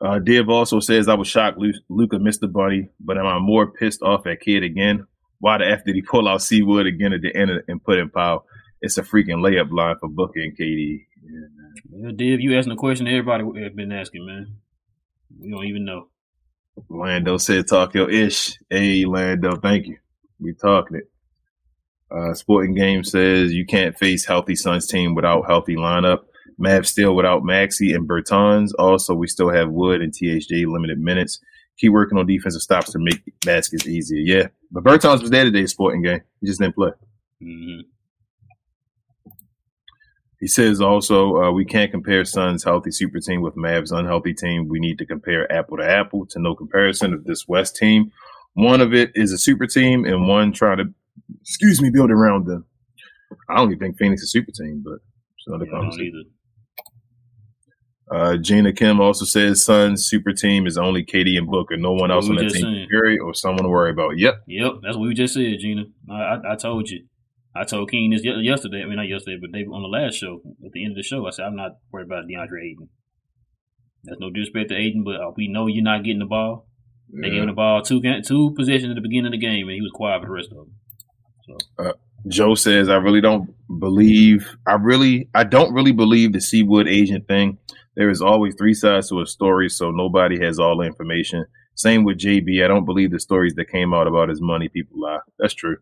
[0.00, 1.58] Uh, Div also says I was shocked
[1.88, 5.06] Luka missed the bunny, but am I more pissed off at Kidd again?
[5.38, 7.98] Why the f did he pull out C-Wood again at the end of, and put
[7.98, 8.46] in Powell?
[8.80, 11.06] It's a freaking layup line for Booker and KD.
[11.24, 11.74] Yeah, man.
[11.90, 14.56] Yeah, Div, you asking a question everybody have been asking, man.
[15.40, 16.08] We don't even know.
[16.88, 18.58] Lando said talk your ish.
[18.68, 19.98] Hey Lando, thank you.
[20.40, 21.10] We talking it.
[22.10, 26.24] Uh, Sporting Game says you can't face healthy Suns team without healthy lineup.
[26.58, 28.70] Mav still without Maxi and Bertans.
[28.78, 31.40] Also, we still have Wood and THJ limited minutes.
[31.78, 34.20] Keep working on defensive stops to make baskets easier.
[34.20, 35.66] Yeah, but Bertans was there today.
[35.66, 36.90] Sporting Game, he just didn't play.
[37.40, 37.80] hmm
[40.44, 44.68] He says also uh, we can't compare Suns' healthy super team with Mavs' unhealthy team.
[44.68, 48.12] We need to compare apple to apple to no comparison of this West team.
[48.52, 50.84] One of it is a super team, and one trying to,
[51.40, 52.66] excuse me, build around them.
[53.48, 54.96] I don't even think Phoenix is a super team, but
[55.38, 56.30] it's another Yeah, conversation.
[58.10, 61.78] Uh, Gina Kim also says Suns' super team is only KD and Booker.
[61.78, 63.18] No one else on that team saying.
[63.22, 64.18] or someone to worry about.
[64.18, 64.42] Yep.
[64.46, 65.84] Yep, that's what we just said, Gina.
[66.10, 67.06] I, I, I told you.
[67.56, 68.82] I told King this yesterday.
[68.82, 70.42] I mean, not yesterday, but they on the last show.
[70.64, 72.88] At the end of the show, I said I'm not worried about DeAndre Ayton.
[74.04, 76.68] That's no disrespect to Ayton, but uh, we know you're not getting the ball.
[77.12, 79.74] They gave him the ball two two possessions at the beginning of the game, and
[79.74, 80.72] he was quiet for the rest of them.
[82.26, 87.28] Joe says, I really don't believe, I really, I don't really believe the C-Wood agent
[87.28, 87.58] thing.
[87.96, 91.44] There is always three sides to a story, so nobody has all the information.
[91.74, 92.64] Same with JB.
[92.64, 94.68] I don't believe the stories that came out about his money.
[94.68, 95.18] People lie.
[95.38, 95.76] That's true.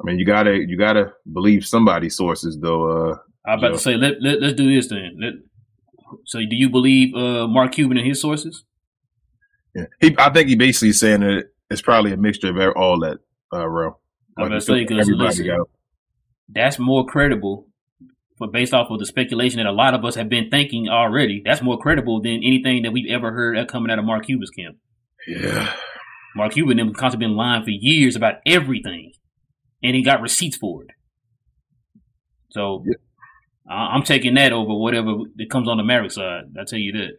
[0.00, 2.90] I mean, you gotta, you gotta believe somebody's sources, though.
[2.90, 3.16] Uh,
[3.46, 5.18] I was about to say let, let let's do this then.
[5.20, 5.34] Let,
[6.24, 8.64] so, do you believe uh, Mark Cuban and his sources?
[9.74, 9.86] yeah.
[10.00, 13.18] he, I think he basically saying that it's probably a mixture of all that,
[13.52, 14.00] uh, real.
[14.36, 15.64] I'm about to say because listen,
[16.48, 17.68] that's more credible
[18.36, 21.42] for based off of the speculation that a lot of us have been thinking already.
[21.44, 24.76] That's more credible than anything that we've ever heard coming out of Mark Cuban's camp.
[25.26, 25.72] yeah.
[26.36, 29.12] Mark Cuban them constantly been lying for years about everything,
[29.84, 30.90] and he got receipts for it.
[32.50, 32.96] So Yep.
[33.68, 36.44] I- I'm taking that over whatever that comes on the Maverick side.
[36.60, 37.10] I tell you that.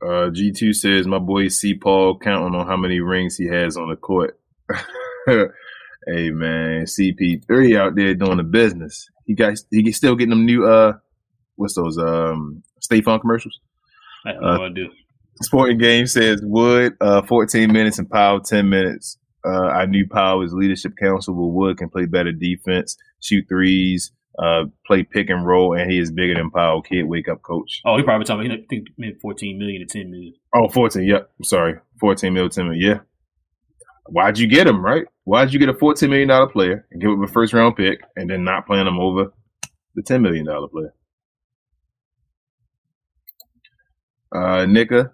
[0.00, 1.74] Uh, G2 says, my boy C.
[1.74, 4.38] Paul counting on how many rings he has on the court.
[5.26, 9.08] hey, man, CP3 out there doing the business.
[9.26, 10.92] He got, he still getting them new, uh,
[11.56, 13.58] what's those, um, State Farm commercials?
[14.24, 14.86] I have Uh, idea.
[15.42, 19.18] Sporting Game says Wood, uh, 14 minutes and Powell 10 minutes.
[19.48, 24.12] Uh, I knew Powell was leadership council, but Wood can play better defense, shoot threes,
[24.38, 26.82] uh, play pick and roll, and he is bigger than Powell.
[26.82, 27.80] Kidd, wake up, coach.
[27.86, 28.50] Oh, he probably talking.
[28.50, 30.34] I think maybe 14 million to 10 million.
[30.54, 31.02] Oh, 14.
[31.02, 31.30] Yep.
[31.38, 31.74] I'm sorry.
[32.00, 32.74] 14 mil, 10.
[32.76, 33.00] Yeah.
[34.06, 35.06] Why'd you get him, right?
[35.24, 38.28] Why'd you get a $14 million player and give him a first round pick and
[38.30, 39.32] then not playing him over
[39.94, 40.94] the $10 million player?
[44.30, 45.12] Uh, Nika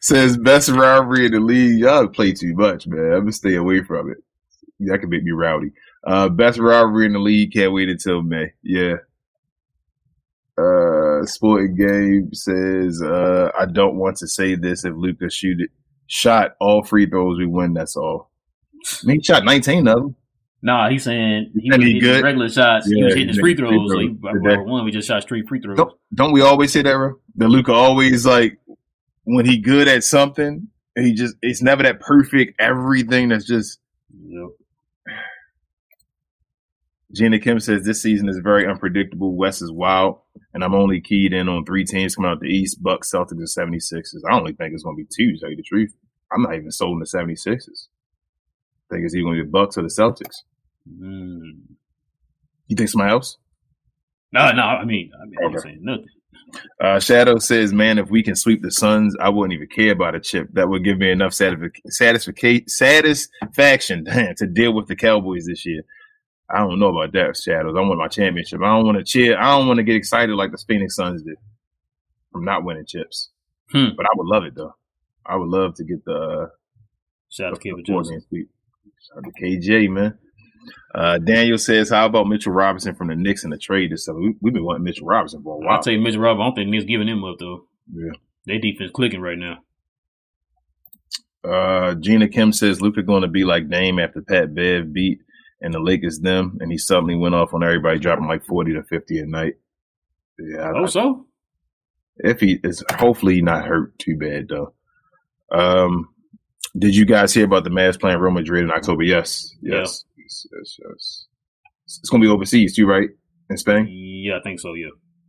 [0.00, 1.78] says best rivalry in the league.
[1.78, 3.12] Y'all play too much, man.
[3.12, 4.18] I'm gonna stay away from it.
[4.80, 5.72] That could make me rowdy.
[6.04, 7.52] Uh, best rivalry in the league.
[7.52, 8.52] Can't wait until May.
[8.62, 8.96] Yeah.
[10.56, 15.70] Uh, Sporting Game says, uh, I don't want to say this if Luka shoot it,
[16.06, 17.74] shot all free throws, we win.
[17.74, 18.30] That's all.
[19.02, 20.16] I mean, he shot 19 of them.
[20.62, 22.22] Nah, he's saying he was hitting good?
[22.22, 22.86] regular shots.
[22.86, 23.90] he was hitting his free made free throws.
[23.90, 24.68] So he, throws.
[24.68, 25.78] one, we just shot straight free throws.
[25.78, 27.14] Don't, don't we always say that, bro?
[27.36, 28.58] That Luka always like
[29.34, 33.80] when he good at something, he just it's never that perfect everything that's just
[34.12, 34.48] Yep.
[37.12, 39.34] Gina Kim says this season is very unpredictable.
[39.34, 40.20] West is wild,
[40.54, 43.40] and I'm only keyed in on three teams coming out the East: Bucks, Celtics, and
[43.42, 44.22] 76ers.
[44.28, 45.32] I only think it's going to be two.
[45.32, 45.94] To tell you the truth,
[46.32, 47.88] I'm not even sold on the 76ers.
[48.90, 50.44] I think it's either going to be the Bucks or the Celtics.
[50.88, 51.74] Mm.
[52.68, 53.36] You think somebody else?
[54.32, 54.62] No, no.
[54.62, 56.06] I mean, I mean, I'm saying nothing.
[56.80, 60.14] Uh, Shadow says, "Man, if we can sweep the Suns, I wouldn't even care about
[60.14, 60.48] a chip.
[60.52, 64.04] That would give me enough satisfica- satisfaction
[64.36, 65.82] to deal with the Cowboys this year.
[66.48, 67.76] I don't know about that, Shadows.
[67.76, 68.60] I want my championship.
[68.60, 69.38] I don't want to cheer.
[69.38, 71.36] I don't want to get excited like the Phoenix Suns did
[72.32, 73.30] from not winning chips.
[73.70, 73.90] Hmm.
[73.96, 74.74] But I would love it though.
[75.26, 76.46] I would love to get the, uh,
[77.28, 78.48] Shout out to the four game sweep.
[79.06, 80.18] Shout out to KJ, man.
[80.94, 84.20] Uh, Daniel says, "How about Mitchell Robinson from the Knicks in the trade this summer?
[84.20, 85.76] We, we've been wanting Mitchell Robinson for a while.
[85.76, 86.42] I'll tell you, Mitchell Robinson.
[86.42, 87.66] I don't think Knicks giving him up, though.
[87.94, 88.12] Yeah.
[88.46, 89.58] Their defense clicking right now.
[91.42, 95.20] Uh, Gina Kim says Luka going to be like Dame after Pat Bev beat
[95.62, 98.82] and the Lakers them, and he suddenly went off on everybody, dropping like forty to
[98.82, 99.54] fifty a night.
[100.38, 101.26] Yeah, I- Oh, so?
[102.18, 104.74] if he is, hopefully not hurt too bad though.
[105.50, 106.08] Um,
[106.78, 109.02] did you guys hear about the Mavs playing Real Madrid in October?
[109.02, 111.26] Yes, yes, yes, yes, yes.
[111.86, 113.08] It's going to be overseas too, right?
[113.48, 113.88] In Spain.
[113.90, 114.88] Yeah, I think so, yeah.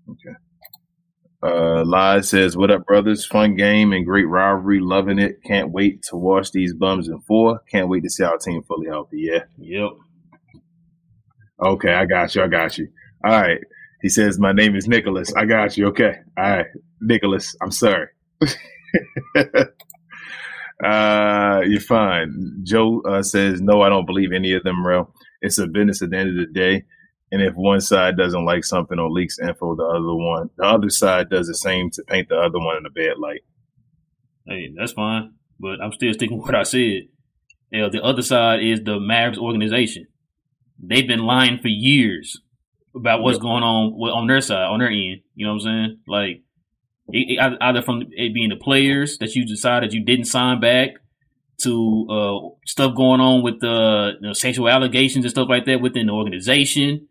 [0.09, 0.35] Okay.
[1.43, 3.25] Uh, Lies says, "What up, brothers?
[3.25, 4.79] Fun game and great rivalry.
[4.79, 5.39] Loving it.
[5.43, 7.61] Can't wait to watch these bums in four.
[7.71, 9.21] Can't wait to see our team fully healthy.
[9.21, 9.89] Yeah." Yep.
[11.63, 12.43] Okay, I got you.
[12.43, 12.87] I got you.
[13.23, 13.59] All right.
[14.01, 15.33] He says, My name is Nicholas.
[15.35, 15.87] I got you.
[15.87, 16.13] Okay.
[16.37, 16.65] All right.
[17.01, 18.07] Nicholas, I'm sorry.
[20.83, 22.61] uh, you're fine.
[22.63, 25.13] Joe uh, says, No, I don't believe any of them, Rel.
[25.41, 26.83] It's a business at the end of the day.
[27.31, 30.89] And if one side doesn't like something or leaks info, the other one, the other
[30.89, 33.41] side does the same to paint the other one in a bad light.
[34.45, 35.33] Hey, that's fine.
[35.59, 37.03] but I'm still sticking with what I said.
[37.71, 40.07] You know, the other side is the Mavs organization.
[40.83, 42.41] They've been lying for years
[42.93, 45.21] about what's going on on their side, on their end.
[45.35, 45.99] You know what I'm saying?
[46.07, 46.43] Like,
[47.13, 50.91] either from it being the players that you decided you didn't sign back
[51.63, 55.81] to uh, stuff going on with the you know, sexual allegations and stuff like that
[55.81, 57.07] within the organization,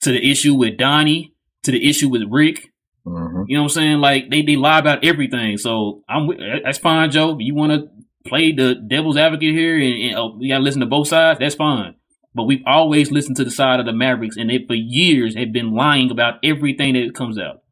[0.00, 1.34] to the issue with Donnie,
[1.64, 2.72] to the issue with Rick.
[3.06, 3.44] Mhm.
[3.48, 3.98] You know what I'm saying?
[3.98, 5.56] Like they, they lie about everything.
[5.58, 6.28] So I'm
[6.62, 7.38] that's fine, Joe.
[7.38, 7.88] You want to
[8.28, 11.38] play the devil's advocate here and, and uh, you got to listen to both sides.
[11.38, 11.94] That's fine.
[12.34, 15.52] But we've always listened to the side of the Mavericks, and they for years have
[15.52, 17.62] been lying about everything that comes out.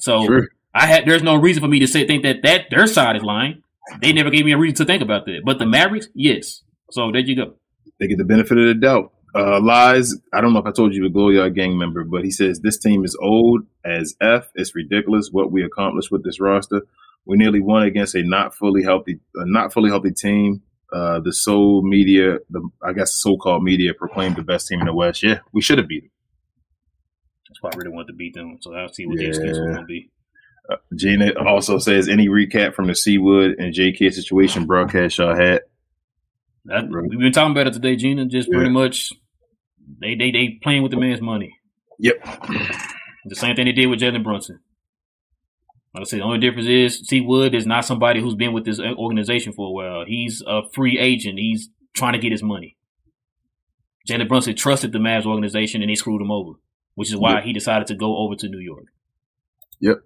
[0.00, 0.48] So True.
[0.74, 3.22] I had there's no reason for me to say think that that their side is
[3.22, 3.62] lying.
[4.00, 5.42] They never gave me a reason to think about that.
[5.44, 6.62] But the Mavericks, yes.
[6.90, 7.54] So there you go.
[7.98, 9.12] They get the benefit of the doubt.
[9.34, 12.30] Uh, Lies, I don't know if I told you the Gloria gang member, but he
[12.30, 14.48] says this team is old as F.
[14.54, 16.82] It's ridiculous what we accomplished with this roster.
[17.26, 20.62] We nearly won against a not fully healthy, a not fully healthy team.
[20.92, 24.94] Uh, the soul media, the I guess so-called media, proclaimed the best team in the
[24.94, 25.22] West.
[25.22, 26.10] Yeah, we should have beat them.
[27.56, 28.58] That's why I really wanted to beat them.
[28.60, 30.10] So I'll see what the excuse was going to be.
[30.70, 35.60] Uh, Gina also says any recap from the C-Wood and JK situation broadcast y'all had.
[36.64, 38.26] That, We've been talking about it today, Gina.
[38.26, 38.56] Just Yeah.
[38.56, 39.12] pretty much,
[40.00, 41.56] they they they playing with the man's money.
[42.00, 42.16] Yep.
[43.26, 44.58] The same thing they did with Jalen Brunson.
[45.94, 48.78] Like I said, the only difference is C-Wood is not somebody who's been with this
[48.80, 50.04] organization for a while.
[50.06, 51.38] He's a free agent.
[51.38, 52.76] He's trying to get his money.
[54.08, 56.52] Jalen Brunson trusted the Mavs organization and they screwed him over,
[56.96, 57.44] which is why Yep.
[57.44, 58.84] he decided to go over to New York.
[59.80, 59.98] Yep.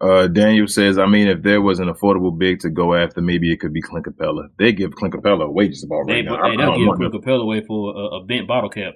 [0.00, 3.52] Uh, Daniel says, I mean, if there was an affordable big to go after, maybe
[3.52, 4.48] it could be Clint Capela.
[4.58, 6.36] They give Clint Capela away just about They, right now.
[6.36, 7.14] they, I, I they'll don't give Clint.
[7.24, 8.94] Capela away for a, a bent bottle cap,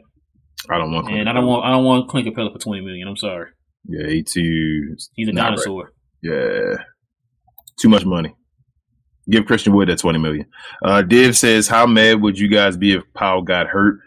[0.71, 2.81] I don't want Clint and I don't want I don't want Clint Capela for twenty
[2.81, 3.07] million.
[3.07, 3.51] I'm sorry,
[3.87, 4.97] Yeah, he too.
[5.15, 5.49] he's a not right.
[5.51, 5.93] dinosaur.
[6.23, 6.77] Yeah,
[7.79, 8.35] too much money.
[9.29, 10.47] Give Christian Wood that twenty million.
[10.83, 13.99] Uh, Div says, "How mad would you guys be if Powell got hurt?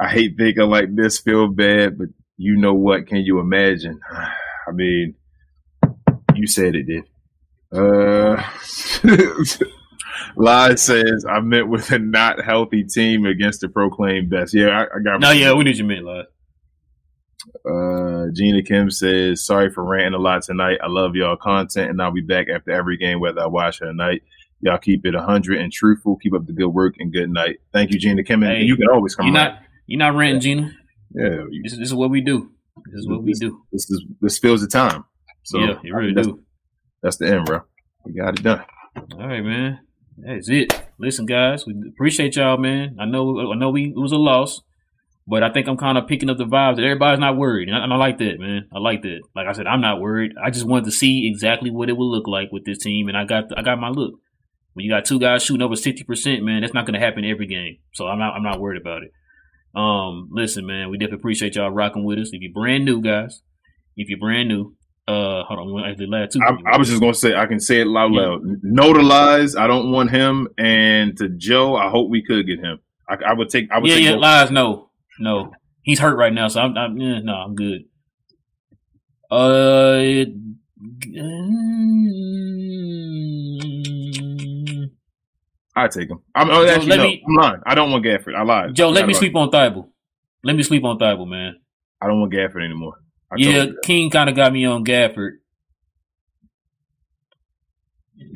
[0.00, 1.20] I hate thinking like this.
[1.20, 2.08] Feel bad, but
[2.42, 3.06] you know what?
[3.06, 4.00] Can you imagine?
[4.68, 5.14] I mean,
[6.34, 7.04] you said it, did.
[7.72, 8.42] Uh,
[10.36, 14.82] Lie says, "I met with a not healthy team against the proclaimed best." Yeah, I,
[14.82, 15.20] I got.
[15.20, 16.26] No, yeah, we need your man, lad.
[17.64, 20.78] Uh, Gina Kim says, "Sorry for ranting a lot tonight.
[20.82, 23.86] I love y'all content, and I'll be back after every game, whether I watch it
[23.86, 24.22] or night.
[24.60, 26.16] Y'all keep it hundred and truthful.
[26.16, 27.58] Keep up the good work and good night.
[27.72, 28.42] Thank you, Gina Kim.
[28.42, 29.26] And Hey, you can always come.
[29.26, 29.54] You're around.
[29.54, 30.72] not you're not ranting, Gina.
[31.14, 32.50] Yeah, This is, this is what we do.
[32.86, 33.62] This is what we do.
[33.70, 35.04] this is this fills the time.
[35.42, 36.42] So yeah, you really that's, do.
[37.02, 37.60] That's the end, bro.
[38.04, 38.64] We got it done.
[38.96, 39.80] All right, man.
[40.16, 40.72] That's it.
[40.98, 42.96] Listen, guys, we appreciate y'all, man.
[43.00, 44.60] I know, I know, we it was a loss,
[45.26, 47.76] but I think I'm kind of picking up the vibes that everybody's not worried, and
[47.76, 48.68] I, and I like that, man.
[48.72, 49.20] I like that.
[49.34, 50.32] Like I said, I'm not worried.
[50.42, 53.16] I just wanted to see exactly what it would look like with this team, and
[53.16, 54.14] I got, I got my look.
[54.74, 57.24] When you got two guys shooting over sixty percent, man, that's not going to happen
[57.24, 57.78] every game.
[57.92, 59.12] So I'm not, I'm not worried about it.
[59.74, 62.30] Um, listen, man, we definitely appreciate y'all rocking with us.
[62.32, 63.40] If you're brand new, guys,
[63.96, 64.74] if you're brand new,
[65.08, 66.40] uh, hold on, we want to the last two.
[66.42, 68.20] I, I was just gonna say I can say it loud, Yeah.
[68.20, 68.42] loud.
[68.62, 69.56] No to lies.
[69.56, 70.48] I don't want him.
[70.58, 72.78] And to Joe, I hope we could get him.
[73.08, 73.70] I, I would take.
[73.72, 74.20] I would Yeah, take yeah, both.
[74.20, 74.50] lies.
[74.50, 77.84] No, no, he's hurt right now, so I'm, I'm yeah, no, I'm good.
[79.30, 80.34] Uh, it-
[81.14, 81.22] mm,
[85.74, 86.20] I take him.
[86.34, 87.04] I'm oh, actually let no.
[87.04, 87.60] me- I'm lying.
[87.64, 88.34] I don't want Gafford.
[88.36, 88.74] I lied.
[88.74, 89.88] Joe, I let me sleep on Thybulle.
[90.44, 91.56] Let me sleep on Thybulle, man.
[92.00, 92.94] I don't want Gafford anymore.
[93.30, 95.36] I Yeah, King kind of got me on Gafford.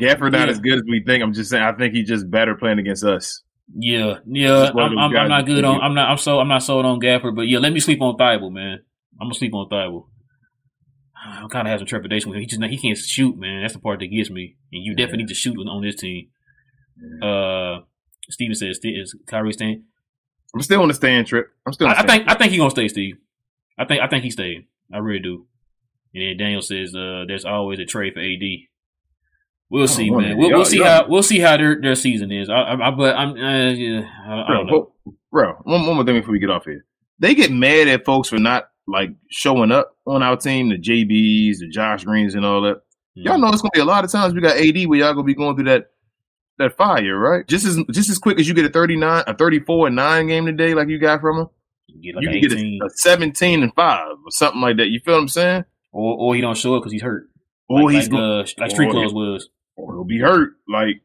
[0.01, 0.53] Gafford not Yeah.
[0.53, 1.23] as good as we think.
[1.23, 1.63] I'm just saying.
[1.63, 3.43] I think he's just better playing against us.
[3.75, 5.81] Yeah, yeah, Just one of I'm, I'm, I'm not good on.
[5.81, 6.09] I'm not.
[6.09, 6.39] I'm so.
[6.39, 8.79] I'm not sold on Gafford, but yeah, let me sleep on Thybulle, man.
[9.21, 10.07] I'm gonna sleep on Thybulle.
[11.17, 12.43] I kind of have some trepidation with him.
[12.43, 13.63] He just he can't shoot, man.
[13.63, 14.57] That's the part that gets me.
[14.73, 16.29] And you definitely need to shoot on this team.
[17.23, 17.81] Uh,
[18.31, 19.85] Steven says, "Is Kyrie staying?"
[20.55, 21.51] I'm still on the stand trip.
[21.66, 21.89] I'm still.
[21.89, 23.18] I, I think I think he's gonna stay, Steve.
[23.78, 24.66] I think I think he's staying.
[24.93, 25.47] I really do.
[26.14, 28.43] And then Daniel says, uh, "There's always a trade for AD."
[29.68, 30.39] We'll see, want man.
[30.39, 32.48] We'll, we'll see how we'll see how their their season is.
[32.48, 34.93] I, I, I but I'm uh, yeah, I, I bro, don't know.
[35.05, 36.85] bro, bro, one, one more thing before we get off here.
[37.18, 41.59] They get mad at folks for not like showing up on our team, the JBs,
[41.59, 42.82] the Josh Greens, and all that.
[43.14, 45.24] Y'all know it's gonna be a lot of times we got AD where y'all gonna
[45.24, 45.90] be going through that
[46.59, 47.47] that fire, right?
[47.47, 49.97] Just as just as quick as you get a thirty nine, a thirty four and
[49.97, 51.49] nine game today, like you got from him,
[51.89, 54.89] You get like you can get a, a seventeen and five or something like that.
[54.89, 55.65] You feel what I'm saying?
[55.93, 57.28] or or he don't show up because he's hurt.
[57.69, 59.49] Or like, he's like, gonna, uh, like Street Clothes was.
[59.77, 60.53] or he'll be hurt.
[60.69, 61.01] Like,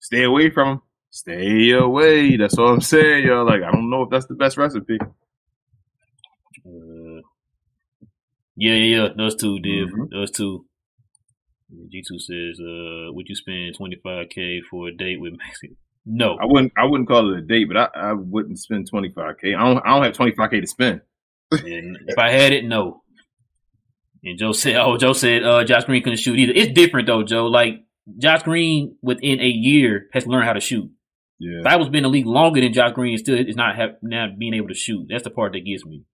[0.00, 0.82] stay away from him.
[1.10, 2.36] Stay away.
[2.36, 3.46] That's all I'm saying, y'all.
[3.46, 4.98] Like, I don't know if that's the best recipe.
[6.66, 7.22] Uh,
[8.56, 9.08] yeah, yeah, yeah.
[9.16, 9.88] Those two, Div.
[9.88, 10.10] Mhm.
[10.10, 10.66] Those two.
[11.72, 15.76] G2 says, uh, would you spend 25K for a date with Mexican?
[16.10, 16.38] No.
[16.40, 16.72] I wouldn't.
[16.76, 19.54] I wouldn't call it a date, but I, I wouldn't spend twenty five k.
[19.54, 19.78] I don't.
[19.84, 21.02] I don't have twenty five k to spend.
[21.50, 23.02] And if I had it, no.
[24.24, 27.22] And Joe said, "Oh, Joe said uh, Josh Green couldn't shoot either." It's different though,
[27.22, 27.46] Joe.
[27.46, 27.84] Like
[28.18, 30.90] Josh Green, within a year, has learned how to shoot.
[31.38, 31.60] Yeah.
[31.60, 33.96] If I was been in the league longer than Josh Green, still is not have
[34.02, 35.06] not being able to shoot.
[35.08, 36.04] That's the part that gets me.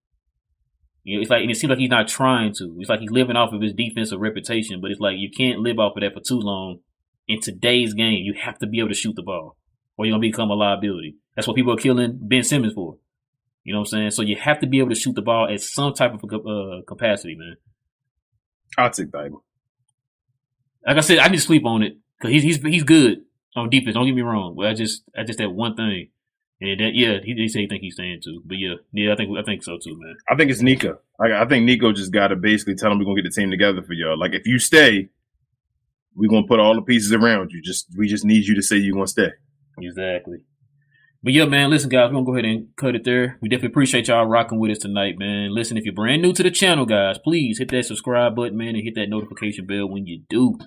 [1.04, 2.76] You know, it's like and it seems like he's not trying to.
[2.78, 5.78] It's like he's living off of his defensive reputation, but it's like you can't live
[5.78, 6.80] off of that for too long.
[7.28, 9.56] In today's game, you have to be able to shoot the ball,
[9.96, 11.16] or you're gonna become a liability.
[11.36, 12.98] That's what people are killing Ben Simmons for.
[13.64, 14.10] You know what I'm saying?
[14.10, 16.82] So you have to be able to shoot the ball at some type of uh,
[16.86, 17.56] capacity, man.
[18.76, 19.42] I'll take Thybulle.
[20.86, 23.22] Like I said, I need to sleep on it because he's he's he's good
[23.56, 23.94] on defense.
[23.94, 26.08] Don't get me wrong, but I just I just that one thing,
[26.60, 28.42] and that yeah, he, he said he think he's staying too.
[28.44, 30.16] But yeah, yeah, I think I think so too, man.
[30.30, 30.98] I think it's Nico.
[31.18, 33.50] Like, I think Nico just got to basically tell him we're gonna get the team
[33.50, 34.18] together for y'all.
[34.18, 35.08] Like if you stay,
[36.14, 37.60] we're gonna put all the pieces around you.
[37.62, 39.30] Just we just need you to say you're gonna stay.
[39.78, 40.38] Exactly.
[41.22, 43.38] But yeah, man, listen, guys, we're gonna go ahead and cut it there.
[43.40, 45.54] We definitely appreciate y'all rocking with us tonight, man.
[45.54, 48.76] Listen, if you're brand new to the channel, guys, please hit that subscribe button, man,
[48.76, 50.58] and hit that notification bell when you do.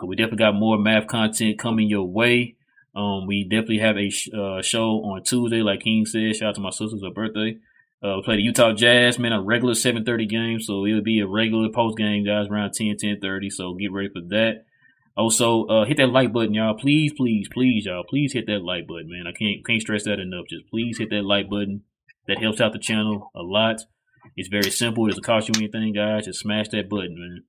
[0.00, 2.56] Cause we definitely got more math content coming your way.
[2.98, 6.34] Um, we definitely have a sh- uh, show on Tuesday, like King said.
[6.34, 7.56] Shout out to my sister's her birthday.
[8.02, 11.26] Uh, we play the Utah Jazz, man, a regular 7:30 game, so it'll be a
[11.26, 13.50] regular post game, guys, around 10, 10:30.
[13.50, 14.64] So get ready for that.
[15.16, 16.74] Also, uh, hit that like button, y'all.
[16.74, 18.02] Please, please, please, y'all.
[18.02, 19.26] Please hit that like button, man.
[19.28, 20.46] I can't can't stress that enough.
[20.48, 21.82] Just please hit that like button.
[22.26, 23.80] That helps out the channel a lot.
[24.36, 25.06] It's very simple.
[25.06, 26.26] It doesn't cost you anything, guys.
[26.26, 27.44] Just smash that button, man.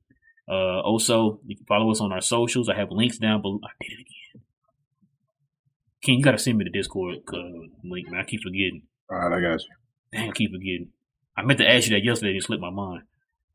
[0.48, 2.70] Uh, also, you can follow us on our socials.
[2.70, 3.60] I have links down below.
[3.64, 4.19] I did it again.
[6.02, 7.38] Ken, you gotta send me the Discord uh,
[7.84, 8.22] link, man.
[8.22, 8.84] I keep forgetting.
[9.10, 9.68] All right, I got you.
[10.12, 10.90] Dang, I keep forgetting.
[11.38, 13.04] I meant to ask you that yesterday and it slipped my mind.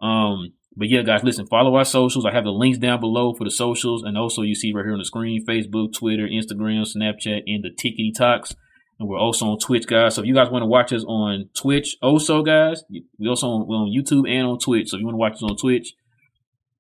[0.01, 2.27] Um, but yeah, guys, listen, follow our socials.
[2.27, 4.93] I have the links down below for the socials, and also you see right here
[4.93, 8.55] on the screen Facebook, Twitter, Instagram, Snapchat, and the Tickety Talks.
[8.99, 10.15] And we're also on Twitch, guys.
[10.15, 13.63] So if you guys want to watch us on Twitch, also, guys, we also on,
[13.63, 14.91] on YouTube and on Twitch.
[14.91, 15.95] So if you want to watch us on Twitch,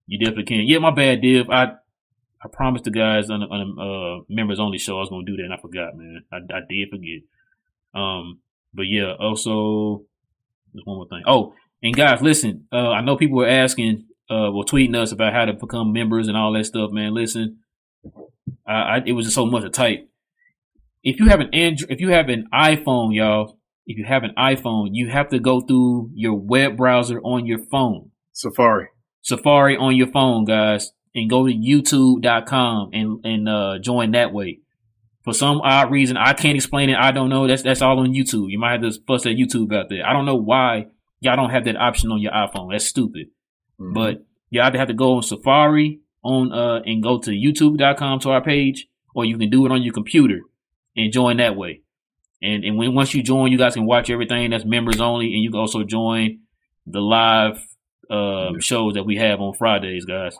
[0.06, 0.66] you definitely can.
[0.66, 1.50] Yeah, my bad, Div.
[1.50, 1.72] I
[2.44, 5.24] I promised the guys on the, on the uh, members only show I was gonna
[5.24, 6.24] do that, and I forgot, man.
[6.30, 7.22] I, I did forget.
[7.94, 8.40] Um,
[8.74, 10.04] but yeah, also
[10.72, 11.22] there's one more thing.
[11.26, 12.66] Oh, and guys, listen.
[12.72, 16.28] Uh, I know people were asking, uh, well, tweeting us about how to become members
[16.28, 17.14] and all that stuff, man.
[17.14, 17.60] Listen,
[18.66, 20.08] I, I it was just so much to type.
[21.02, 24.32] If you have an Android, if you have an iPhone, y'all, if you have an
[24.38, 28.10] iPhone, you have to go through your web browser on your phone.
[28.32, 28.88] Safari.
[29.22, 34.60] Safari on your phone, guys, and go to youtube.com and and uh, join that way.
[35.24, 36.96] For some odd reason, I can't explain it.
[36.98, 37.46] I don't know.
[37.46, 38.50] That's that's all on YouTube.
[38.50, 40.06] You might have to fuss at YouTube out there.
[40.06, 40.86] I don't know why
[41.20, 42.72] y'all don't have that option on your iPhone.
[42.72, 43.28] That's stupid.
[43.80, 43.94] Mhm.
[43.94, 48.30] But you either have to go on Safari on uh and go to youtube.com to
[48.30, 50.40] our page, or you can do it on your computer
[50.96, 51.80] and join that way.
[52.42, 55.42] And and when once you join, you guys can watch everything that's members only, and
[55.42, 56.40] you can also join
[56.86, 57.58] the live
[58.10, 60.36] uh, shows that we have on Fridays, guys.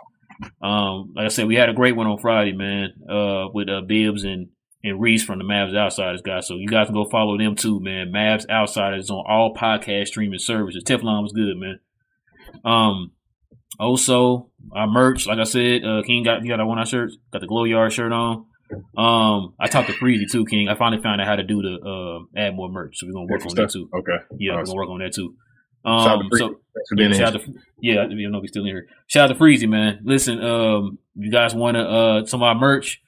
[0.61, 3.83] Um, like I said, we had a great one on Friday, man, uh, with uh,
[3.83, 4.49] Bibbs and
[4.83, 6.47] and Reese from the Mavs Outsiders, guys.
[6.47, 8.13] So you guys can go follow them too, man.
[8.13, 10.85] Mavs Outsiders on all podcast streaming services.
[10.85, 11.81] Teflon was good, man.
[12.65, 13.13] Um,
[13.81, 17.17] also our merch, like I said, uh, King got you got our one our shirts,
[17.33, 18.47] got the Glow Yard shirt on.
[18.97, 20.69] Um, I talked to Freezy too, King.
[20.69, 23.27] I finally found out how to do the uh, add more merch, so we're gonna
[23.27, 23.89] work Extra on that too.
[23.95, 24.25] Okay.
[24.39, 25.35] Yeah, we're gonna work on that too.
[25.87, 26.39] Shout out to Um, Freezy.
[26.39, 26.57] so
[26.97, 28.87] yeah, shout out to, yeah, I don't know if he's still in here.
[29.07, 30.01] Shout out to Freezy, man.
[30.05, 33.01] Listen, um, if you guys want to uh some of our merch?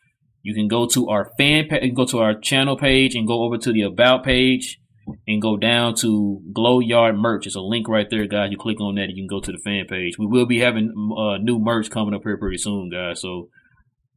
[0.43, 3.59] You can go to our fan page, go to our channel page, and go over
[3.59, 4.79] to the about page,
[5.27, 7.47] and go down to Glow Yard merch.
[7.49, 8.51] It's a link right there, guys.
[8.53, 10.19] You click on that, and you can go to the fan page.
[10.19, 13.21] We will be having uh new merch coming up here pretty soon, guys.
[13.23, 13.49] So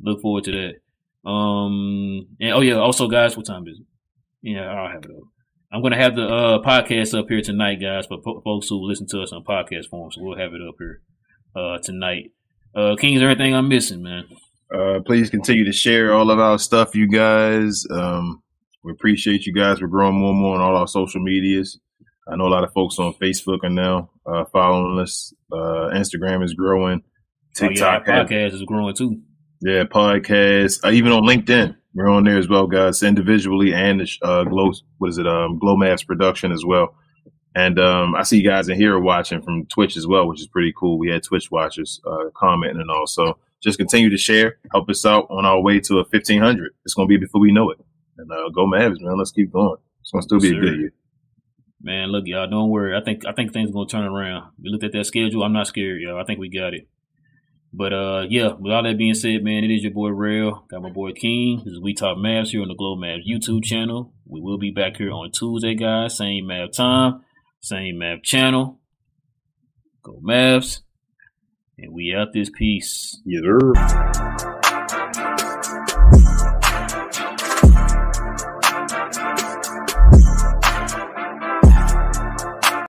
[0.01, 0.73] look forward to that.
[1.29, 3.85] Um, and oh yeah, also guys, what time is it?
[4.41, 5.23] Yeah, I'll have it up.
[5.71, 9.07] I'm gonna have the uh, podcast up here tonight, guys, for po- folks who listen
[9.07, 10.11] to us on podcast form.
[10.11, 11.01] So we'll have it up here
[11.55, 12.31] uh, tonight.
[12.75, 14.25] Uh, King, is there anything I'm missing, man?
[14.73, 17.85] Uh, please continue to share all of our stuff, you guys.
[17.91, 18.41] Um,
[18.83, 19.81] we appreciate you guys.
[19.81, 21.79] We're growing more and more on all our social medias.
[22.27, 25.33] I know a lot of folks on Facebook are now uh, following us.
[25.51, 27.03] Uh, Instagram is growing.
[27.55, 29.21] TikTok, oh, yeah, our has- podcast is growing too.
[29.61, 30.83] yeah, podcast.
[30.85, 33.03] Uh, even on LinkedIn, we're on there as well, guys.
[33.03, 35.27] Individually and the uh, Glow, what is it?
[35.27, 36.95] Um, Glow Mavs production as well.
[37.55, 40.47] And um, I see you guys in here watching from Twitch as well, which is
[40.47, 40.97] pretty cool.
[40.97, 43.05] We had Twitch watchers uh, commenting and all.
[43.05, 46.71] So just continue to share, help us out on our way to a fifteen hundred.
[46.85, 47.79] It's going to be before we know it.
[48.17, 49.17] And uh, go Mavs, man.
[49.17, 49.77] Let's keep going.
[50.01, 50.93] It's to still be a good year.
[51.81, 52.95] Man, look, y'all, don't worry.
[52.95, 54.51] I think I think things are gonna turn around.
[54.61, 55.43] We looked at that schedule.
[55.43, 56.19] I'm not scared, y'all.
[56.19, 56.87] I think we got it.
[57.71, 60.65] But uh, yeah, with all that being said, man, it is your boy Rail.
[60.69, 61.61] Got my boy King.
[61.63, 64.13] This is We Talk Mavs here on the Glow Mavs YouTube channel.
[64.25, 66.17] We will be back here on Tuesday, guys.
[66.17, 67.21] Same Mav time,
[67.59, 68.79] same Mav channel.
[70.03, 70.79] Go Mavs.
[71.77, 73.21] And we out this piece.
[73.23, 74.28] Yes.